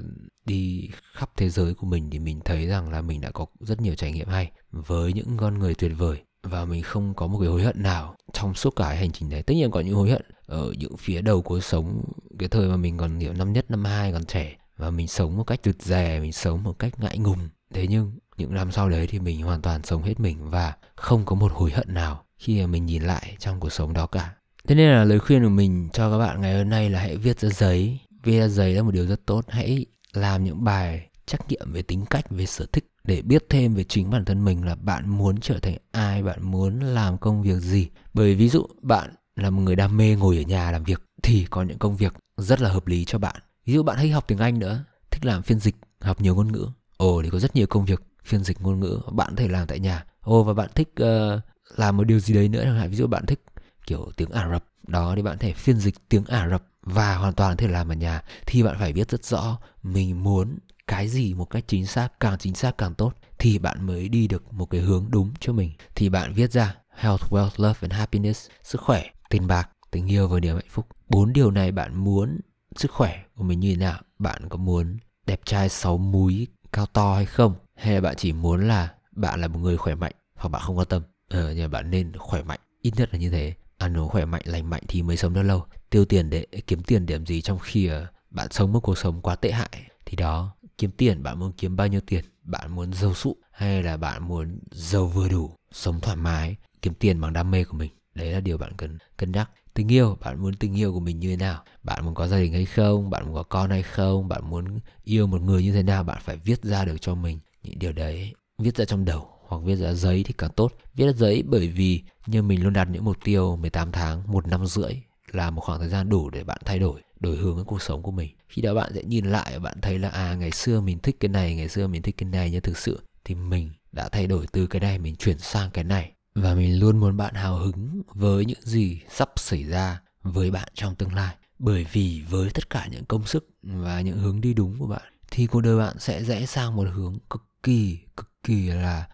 đi 0.45 0.89
khắp 1.13 1.29
thế 1.37 1.49
giới 1.49 1.73
của 1.73 1.87
mình 1.87 2.09
thì 2.09 2.19
mình 2.19 2.39
thấy 2.45 2.67
rằng 2.67 2.91
là 2.91 3.01
mình 3.01 3.21
đã 3.21 3.31
có 3.31 3.45
rất 3.59 3.81
nhiều 3.81 3.95
trải 3.95 4.11
nghiệm 4.11 4.27
hay 4.27 4.51
với 4.71 5.13
những 5.13 5.37
con 5.37 5.59
người 5.59 5.75
tuyệt 5.75 5.91
vời. 5.97 6.17
Và 6.43 6.65
mình 6.65 6.83
không 6.83 7.13
có 7.13 7.27
một 7.27 7.39
cái 7.39 7.49
hối 7.49 7.63
hận 7.63 7.83
nào 7.83 8.15
trong 8.33 8.53
suốt 8.53 8.75
cả 8.75 8.93
hành 8.93 9.11
trình 9.11 9.29
đấy. 9.29 9.43
Tất 9.43 9.53
nhiên 9.53 9.71
có 9.71 9.79
những 9.79 9.95
hối 9.95 10.09
hận 10.09 10.21
ở 10.45 10.73
những 10.77 10.97
phía 10.97 11.21
đầu 11.21 11.41
cuộc 11.41 11.59
sống 11.59 12.03
cái 12.39 12.49
thời 12.49 12.67
mà 12.69 12.77
mình 12.77 12.97
còn 12.97 13.19
kiểu 13.19 13.33
năm 13.33 13.53
nhất 13.53 13.71
năm 13.71 13.85
hai 13.85 14.11
còn 14.11 14.25
trẻ. 14.25 14.55
Và 14.77 14.89
mình 14.89 15.07
sống 15.07 15.37
một 15.37 15.43
cách 15.43 15.59
rụt 15.63 15.81
rè 15.81 16.19
mình 16.19 16.33
sống 16.33 16.63
một 16.63 16.79
cách 16.79 16.99
ngại 16.99 17.17
ngùng. 17.17 17.49
Thế 17.73 17.87
nhưng 17.89 18.19
những 18.37 18.53
năm 18.53 18.71
sau 18.71 18.89
đấy 18.89 19.07
thì 19.07 19.19
mình 19.19 19.41
hoàn 19.41 19.61
toàn 19.61 19.83
sống 19.83 20.03
hết 20.03 20.19
mình 20.19 20.49
và 20.49 20.73
không 20.95 21.25
có 21.25 21.35
một 21.35 21.51
hối 21.51 21.71
hận 21.71 21.93
nào 21.93 22.23
khi 22.37 22.61
mà 22.61 22.67
mình 22.67 22.85
nhìn 22.85 23.03
lại 23.03 23.35
trong 23.39 23.59
cuộc 23.59 23.69
sống 23.69 23.93
đó 23.93 24.07
cả. 24.07 24.33
Thế 24.67 24.75
nên 24.75 24.89
là 24.89 25.03
lời 25.03 25.19
khuyên 25.19 25.43
của 25.43 25.49
mình 25.49 25.89
cho 25.93 26.11
các 26.11 26.17
bạn 26.17 26.41
ngày 26.41 26.57
hôm 26.57 26.69
nay 26.69 26.89
là 26.89 26.99
hãy 26.99 27.17
viết 27.17 27.39
ra 27.39 27.49
giấy 27.49 27.99
viết 28.27 28.47
dày 28.47 28.73
là 28.73 28.83
một 28.83 28.91
điều 28.91 29.07
rất 29.07 29.25
tốt. 29.25 29.45
Hãy 29.47 29.85
làm 30.13 30.43
những 30.43 30.63
bài 30.63 31.09
trắc 31.25 31.47
nghiệm 31.47 31.71
về 31.71 31.81
tính 31.81 32.05
cách 32.09 32.25
về 32.29 32.45
sở 32.45 32.65
thích 32.71 32.85
để 33.03 33.21
biết 33.21 33.45
thêm 33.49 33.73
về 33.73 33.83
chính 33.83 34.09
bản 34.09 34.25
thân 34.25 34.45
mình 34.45 34.65
là 34.65 34.75
bạn 34.75 35.09
muốn 35.09 35.39
trở 35.39 35.59
thành 35.59 35.77
ai 35.91 36.23
bạn 36.23 36.43
muốn 36.43 36.79
làm 36.79 37.17
công 37.17 37.41
việc 37.41 37.59
gì. 37.59 37.87
Bởi 38.13 38.35
ví 38.35 38.49
dụ 38.49 38.65
bạn 38.81 39.09
là 39.35 39.49
một 39.49 39.61
người 39.61 39.75
đam 39.75 39.97
mê 39.97 40.15
ngồi 40.15 40.37
ở 40.37 40.41
nhà 40.41 40.71
làm 40.71 40.83
việc 40.83 41.03
thì 41.23 41.45
có 41.49 41.63
những 41.63 41.77
công 41.77 41.95
việc 41.95 42.13
rất 42.37 42.61
là 42.61 42.69
hợp 42.69 42.87
lý 42.87 43.05
cho 43.05 43.19
bạn. 43.19 43.35
Ví 43.65 43.73
dụ 43.73 43.83
bạn 43.83 43.97
hay 43.97 44.09
học 44.09 44.25
tiếng 44.27 44.37
anh 44.37 44.59
nữa 44.59 44.83
thích 45.11 45.25
làm 45.25 45.43
phiên 45.43 45.59
dịch 45.59 45.75
học 46.01 46.21
nhiều 46.21 46.35
ngôn 46.35 46.51
ngữ. 46.51 46.67
Ồ 46.97 47.21
thì 47.23 47.29
có 47.29 47.39
rất 47.39 47.55
nhiều 47.55 47.67
công 47.67 47.85
việc 47.85 48.01
phiên 48.23 48.43
dịch 48.43 48.61
ngôn 48.61 48.79
ngữ 48.79 48.99
bạn 49.11 49.29
có 49.29 49.35
thể 49.35 49.47
làm 49.47 49.67
tại 49.67 49.79
nhà. 49.79 50.05
Ồ 50.21 50.43
và 50.43 50.53
bạn 50.53 50.69
thích 50.75 50.89
uh, 51.01 51.41
làm 51.75 51.97
một 51.97 52.03
điều 52.03 52.19
gì 52.19 52.33
đấy 52.33 52.49
nữa 52.49 52.61
chẳng 52.63 52.77
hạn. 52.77 52.89
Ví 52.89 52.95
dụ 52.95 53.07
bạn 53.07 53.25
thích 53.25 53.43
kiểu 53.87 54.11
tiếng 54.17 54.29
ả 54.29 54.49
rập 54.51 54.65
đó 54.87 55.13
thì 55.15 55.21
bạn 55.21 55.37
có 55.37 55.41
thể 55.41 55.53
phiên 55.53 55.77
dịch 55.77 55.95
tiếng 56.09 56.25
ả 56.25 56.49
rập 56.49 56.63
và 56.87 57.15
hoàn 57.15 57.33
toàn 57.33 57.51
có 57.51 57.55
thể 57.55 57.67
làm 57.67 57.89
ở 57.91 57.95
nhà 57.95 58.21
thì 58.45 58.63
bạn 58.63 58.75
phải 58.79 58.93
biết 58.93 59.09
rất 59.09 59.23
rõ 59.25 59.59
mình 59.83 60.23
muốn 60.23 60.57
cái 60.87 61.07
gì 61.07 61.33
một 61.33 61.45
cách 61.45 61.63
chính 61.67 61.85
xác 61.85 62.19
càng 62.19 62.37
chính 62.37 62.55
xác 62.55 62.77
càng 62.77 62.93
tốt 62.95 63.13
thì 63.39 63.59
bạn 63.59 63.85
mới 63.85 64.09
đi 64.09 64.27
được 64.27 64.53
một 64.53 64.65
cái 64.65 64.81
hướng 64.81 65.05
đúng 65.09 65.33
cho 65.39 65.53
mình. 65.53 65.71
Thì 65.95 66.09
bạn 66.09 66.33
viết 66.33 66.51
ra 66.51 66.75
health 66.95 67.33
wealth 67.33 67.49
love 67.57 67.79
and 67.81 67.93
happiness 67.93 68.49
sức 68.63 68.81
khỏe 68.81 69.03
tiền 69.29 69.47
bạc 69.47 69.69
tình 69.91 70.11
yêu 70.11 70.27
và 70.27 70.39
niềm 70.39 70.55
hạnh 70.55 70.65
phúc. 70.69 70.87
Bốn 71.09 71.33
điều 71.33 71.51
này 71.51 71.71
bạn 71.71 71.95
muốn 72.03 72.39
sức 72.75 72.91
khỏe 72.91 73.23
của 73.35 73.43
mình 73.43 73.59
như 73.59 73.69
thế 73.69 73.75
nào? 73.75 73.99
Bạn 74.19 74.49
có 74.49 74.57
muốn 74.57 74.97
đẹp 75.25 75.41
trai 75.45 75.69
sáu 75.69 75.97
múi 75.97 76.47
cao 76.71 76.85
to 76.85 77.15
hay 77.15 77.25
không? 77.25 77.55
Hay 77.75 77.93
là 77.93 78.01
bạn 78.01 78.15
chỉ 78.17 78.33
muốn 78.33 78.67
là 78.67 78.93
bạn 79.11 79.41
là 79.41 79.47
một 79.47 79.59
người 79.59 79.77
khỏe 79.77 79.95
mạnh 79.95 80.13
hoặc 80.35 80.49
bạn 80.49 80.61
không 80.65 80.77
quan 80.77 80.87
tâm? 80.87 81.01
Ờ, 81.29 81.53
nhưng 81.53 81.71
bạn 81.71 81.89
nên 81.89 82.17
khỏe 82.17 82.43
mạnh 82.43 82.59
ít 82.81 82.93
nhất 82.95 83.09
là 83.11 83.19
như 83.19 83.29
thế. 83.29 83.53
Ăn 83.77 83.97
uống 83.97 84.09
khỏe 84.09 84.25
mạnh 84.25 84.41
lành 84.45 84.69
mạnh 84.69 84.83
thì 84.87 85.01
mới 85.01 85.17
sống 85.17 85.33
được 85.33 85.43
lâu 85.43 85.65
tiêu 85.89 86.05
tiền 86.05 86.29
để, 86.29 86.45
kiếm 86.67 86.83
tiền 86.83 87.05
điểm 87.05 87.25
gì 87.25 87.41
trong 87.41 87.59
khi 87.59 87.87
ờ, 87.87 88.07
bạn 88.29 88.47
sống 88.51 88.73
một 88.73 88.79
cuộc 88.79 88.97
sống 88.97 89.21
quá 89.21 89.35
tệ 89.35 89.51
hại? 89.51 89.89
Thì 90.05 90.15
đó, 90.15 90.55
kiếm 90.77 90.91
tiền, 90.91 91.23
bạn 91.23 91.39
muốn 91.39 91.51
kiếm 91.57 91.75
bao 91.75 91.87
nhiêu 91.87 92.01
tiền? 92.01 92.25
Bạn 92.43 92.75
muốn 92.75 92.93
giàu 92.93 93.13
sụ 93.13 93.35
hay 93.51 93.83
là 93.83 93.97
bạn 93.97 94.27
muốn 94.27 94.59
giàu 94.71 95.07
vừa 95.07 95.29
đủ, 95.29 95.51
sống 95.71 95.99
thoải 96.01 96.17
mái, 96.17 96.55
kiếm 96.81 96.93
tiền 96.93 97.21
bằng 97.21 97.33
đam 97.33 97.51
mê 97.51 97.63
của 97.63 97.77
mình? 97.77 97.91
Đấy 98.15 98.31
là 98.31 98.39
điều 98.39 98.57
bạn 98.57 98.71
cần 98.77 98.97
cân 99.17 99.31
nhắc. 99.31 99.49
Tình 99.73 99.91
yêu, 99.91 100.17
bạn 100.21 100.41
muốn 100.41 100.53
tình 100.53 100.77
yêu 100.77 100.93
của 100.93 100.99
mình 100.99 101.19
như 101.19 101.29
thế 101.29 101.35
nào? 101.35 101.63
Bạn 101.83 102.05
muốn 102.05 102.15
có 102.15 102.27
gia 102.27 102.37
đình 102.37 102.53
hay 102.53 102.65
không? 102.65 103.09
Bạn 103.09 103.25
muốn 103.25 103.35
có 103.35 103.43
con 103.43 103.69
hay 103.69 103.83
không? 103.83 104.27
Bạn 104.27 104.49
muốn 104.49 104.79
yêu 105.03 105.27
một 105.27 105.41
người 105.41 105.63
như 105.63 105.73
thế 105.73 105.83
nào? 105.83 106.03
Bạn 106.03 106.17
phải 106.21 106.37
viết 106.37 106.63
ra 106.63 106.85
được 106.85 106.97
cho 107.01 107.15
mình 107.15 107.39
những 107.63 107.79
điều 107.79 107.91
đấy. 107.91 108.33
Viết 108.57 108.77
ra 108.77 108.85
trong 108.85 109.05
đầu 109.05 109.29
hoặc 109.47 109.61
viết 109.65 109.75
ra 109.75 109.93
giấy 109.93 110.23
thì 110.23 110.33
càng 110.37 110.51
tốt. 110.55 110.73
Viết 110.95 111.05
ra 111.05 111.11
giấy 111.11 111.43
bởi 111.47 111.67
vì 111.67 112.01
như 112.25 112.41
mình 112.41 112.63
luôn 112.63 112.73
đặt 112.73 112.87
những 112.91 113.05
mục 113.05 113.17
tiêu 113.23 113.55
18 113.55 113.91
tháng, 113.91 114.31
một 114.31 114.47
năm 114.47 114.65
rưỡi 114.65 114.93
là 115.31 115.49
một 115.49 115.61
khoảng 115.61 115.79
thời 115.79 115.89
gian 115.89 116.09
đủ 116.09 116.29
để 116.29 116.43
bạn 116.43 116.57
thay 116.65 116.79
đổi 116.79 117.01
đổi 117.19 117.37
hướng 117.37 117.55
cái 117.55 117.65
cuộc 117.67 117.81
sống 117.81 118.03
của 118.03 118.11
mình. 118.11 118.35
Khi 118.49 118.61
đó 118.61 118.73
bạn 118.73 118.91
sẽ 118.95 119.03
nhìn 119.03 119.25
lại 119.25 119.51
và 119.53 119.59
bạn 119.59 119.81
thấy 119.81 119.99
là 119.99 120.09
à 120.09 120.35
ngày 120.35 120.51
xưa 120.51 120.81
mình 120.81 120.99
thích 120.99 121.17
cái 121.19 121.29
này, 121.29 121.55
ngày 121.55 121.69
xưa 121.69 121.87
mình 121.87 122.01
thích 122.01 122.15
cái 122.17 122.29
này, 122.29 122.51
nhưng 122.51 122.61
thực 122.61 122.77
sự 122.77 123.01
thì 123.25 123.35
mình 123.35 123.71
đã 123.91 124.09
thay 124.09 124.27
đổi 124.27 124.45
từ 124.51 124.67
cái 124.67 124.79
này, 124.79 124.99
mình 124.99 125.15
chuyển 125.15 125.39
sang 125.39 125.71
cái 125.71 125.83
này. 125.83 126.11
Và 126.35 126.55
mình 126.55 126.79
luôn 126.79 126.97
muốn 126.97 127.17
bạn 127.17 127.33
hào 127.33 127.57
hứng 127.57 128.01
với 128.13 128.45
những 128.45 128.61
gì 128.61 129.01
sắp 129.09 129.29
xảy 129.35 129.63
ra 129.63 130.01
với 130.23 130.51
bạn 130.51 130.67
trong 130.73 130.95
tương 130.95 131.13
lai. 131.13 131.35
Bởi 131.59 131.85
vì 131.91 132.23
với 132.29 132.49
tất 132.49 132.69
cả 132.69 132.87
những 132.91 133.05
công 133.05 133.25
sức 133.25 133.49
và 133.61 134.01
những 134.01 134.17
hướng 134.17 134.41
đi 134.41 134.53
đúng 134.53 134.79
của 134.79 134.87
bạn, 134.87 135.13
thì 135.31 135.47
cuộc 135.47 135.61
đời 135.61 135.77
bạn 135.77 135.99
sẽ 135.99 136.23
rẽ 136.23 136.45
sang 136.45 136.75
một 136.75 136.87
hướng 136.93 137.19
cực 137.29 137.43
kỳ 137.63 137.99
cực 138.17 138.31
kỳ 138.43 138.67
là, 138.67 139.07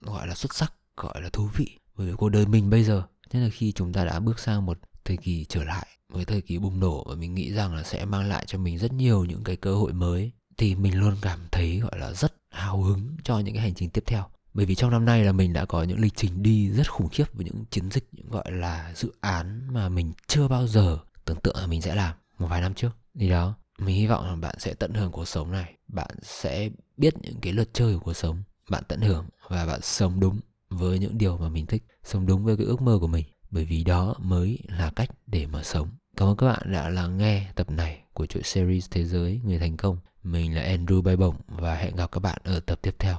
gọi 0.00 0.26
là 0.26 0.34
xuất 0.34 0.54
sắc, 0.54 0.72
gọi 0.96 1.22
là 1.22 1.28
thú 1.32 1.48
vị. 1.54 1.78
Với 1.94 2.16
cuộc 2.16 2.28
đời 2.28 2.46
mình 2.46 2.70
bây 2.70 2.84
giờ, 2.84 3.02
nhất 3.32 3.40
là 3.40 3.48
khi 3.52 3.72
chúng 3.72 3.92
ta 3.92 4.04
đã 4.04 4.20
bước 4.20 4.38
sang 4.38 4.66
một 4.66 4.78
thời 5.04 5.16
kỳ 5.16 5.44
trở 5.48 5.64
lại, 5.64 5.86
với 6.08 6.24
thời 6.24 6.40
kỳ 6.40 6.58
bùng 6.58 6.80
nổ 6.80 7.04
và 7.08 7.14
mình 7.14 7.34
nghĩ 7.34 7.52
rằng 7.52 7.74
là 7.74 7.82
sẽ 7.82 8.04
mang 8.04 8.28
lại 8.28 8.44
cho 8.46 8.58
mình 8.58 8.78
rất 8.78 8.92
nhiều 8.92 9.24
những 9.24 9.44
cái 9.44 9.56
cơ 9.56 9.74
hội 9.74 9.92
mới, 9.92 10.32
thì 10.56 10.74
mình 10.74 11.00
luôn 11.00 11.16
cảm 11.22 11.40
thấy, 11.52 11.78
gọi 11.78 11.98
là, 11.98 12.12
rất 12.12 12.32
hào 12.50 12.82
hứng 12.82 13.16
cho 13.24 13.38
những 13.38 13.54
cái 13.54 13.62
hành 13.62 13.74
trình 13.74 13.90
tiếp 13.90 14.04
theo. 14.06 14.24
Bởi 14.54 14.66
vì 14.66 14.74
trong 14.74 14.90
năm 14.90 15.04
nay 15.04 15.24
là 15.24 15.32
mình 15.32 15.52
đã 15.52 15.64
có 15.64 15.82
những 15.82 16.00
lịch 16.00 16.12
trình 16.16 16.42
đi 16.42 16.70
rất 16.70 16.90
khủng 16.90 17.08
khiếp 17.08 17.24
với 17.32 17.44
những 17.44 17.64
chiến 17.70 17.90
dịch, 17.90 18.08
những 18.12 18.28
gọi 18.30 18.52
là 18.52 18.92
dự 18.96 19.12
án 19.20 19.68
mà 19.72 19.88
mình 19.88 20.12
chưa 20.26 20.48
bao 20.48 20.66
giờ 20.66 20.98
tưởng 21.24 21.40
tượng 21.40 21.56
là 21.56 21.66
mình 21.66 21.82
sẽ 21.82 21.94
làm 21.94 22.16
một 22.38 22.46
vài 22.46 22.60
năm 22.60 22.74
trước. 22.74 22.90
Thì 23.18 23.28
đó, 23.28 23.54
mình 23.78 23.96
hy 23.96 24.06
vọng 24.06 24.26
là 24.26 24.36
bạn 24.36 24.54
sẽ 24.58 24.74
tận 24.74 24.94
hưởng 24.94 25.12
cuộc 25.12 25.28
sống 25.28 25.50
này, 25.50 25.74
bạn 25.88 26.10
sẽ 26.22 26.70
biết 26.96 27.14
những 27.22 27.40
cái 27.40 27.52
luật 27.52 27.74
chơi 27.74 27.94
của 27.94 28.00
cuộc 28.00 28.14
sống, 28.14 28.42
bạn 28.70 28.82
tận 28.88 29.00
hưởng 29.00 29.26
và 29.48 29.66
bạn 29.66 29.80
sống 29.82 30.20
đúng 30.20 30.40
với 30.70 30.98
những 30.98 31.18
điều 31.18 31.38
mà 31.38 31.48
mình 31.48 31.66
thích, 31.66 31.84
sống 32.04 32.26
đúng 32.26 32.44
với 32.44 32.56
cái 32.56 32.66
ước 32.66 32.82
mơ 32.82 32.98
của 33.00 33.06
mình 33.06 33.26
bởi 33.50 33.64
vì 33.64 33.84
đó 33.84 34.14
mới 34.18 34.58
là 34.68 34.90
cách 34.96 35.10
để 35.26 35.46
mà 35.46 35.62
sống. 35.62 35.88
Cảm 36.16 36.28
ơn 36.28 36.36
các 36.36 36.46
bạn 36.46 36.72
đã 36.72 36.88
lắng 36.88 37.18
nghe 37.18 37.46
tập 37.54 37.70
này 37.70 38.02
của 38.12 38.26
chuỗi 38.26 38.42
series 38.42 38.90
thế 38.90 39.04
giới 39.04 39.40
người 39.44 39.58
thành 39.58 39.76
công. 39.76 39.98
Mình 40.22 40.54
là 40.54 40.62
andrew 40.62 41.02
bay 41.02 41.16
bổng 41.16 41.36
và 41.48 41.74
hẹn 41.74 41.96
gặp 41.96 42.12
các 42.12 42.20
bạn 42.20 42.38
ở 42.44 42.60
tập 42.60 42.78
tiếp 42.82 42.94
theo. 42.98 43.18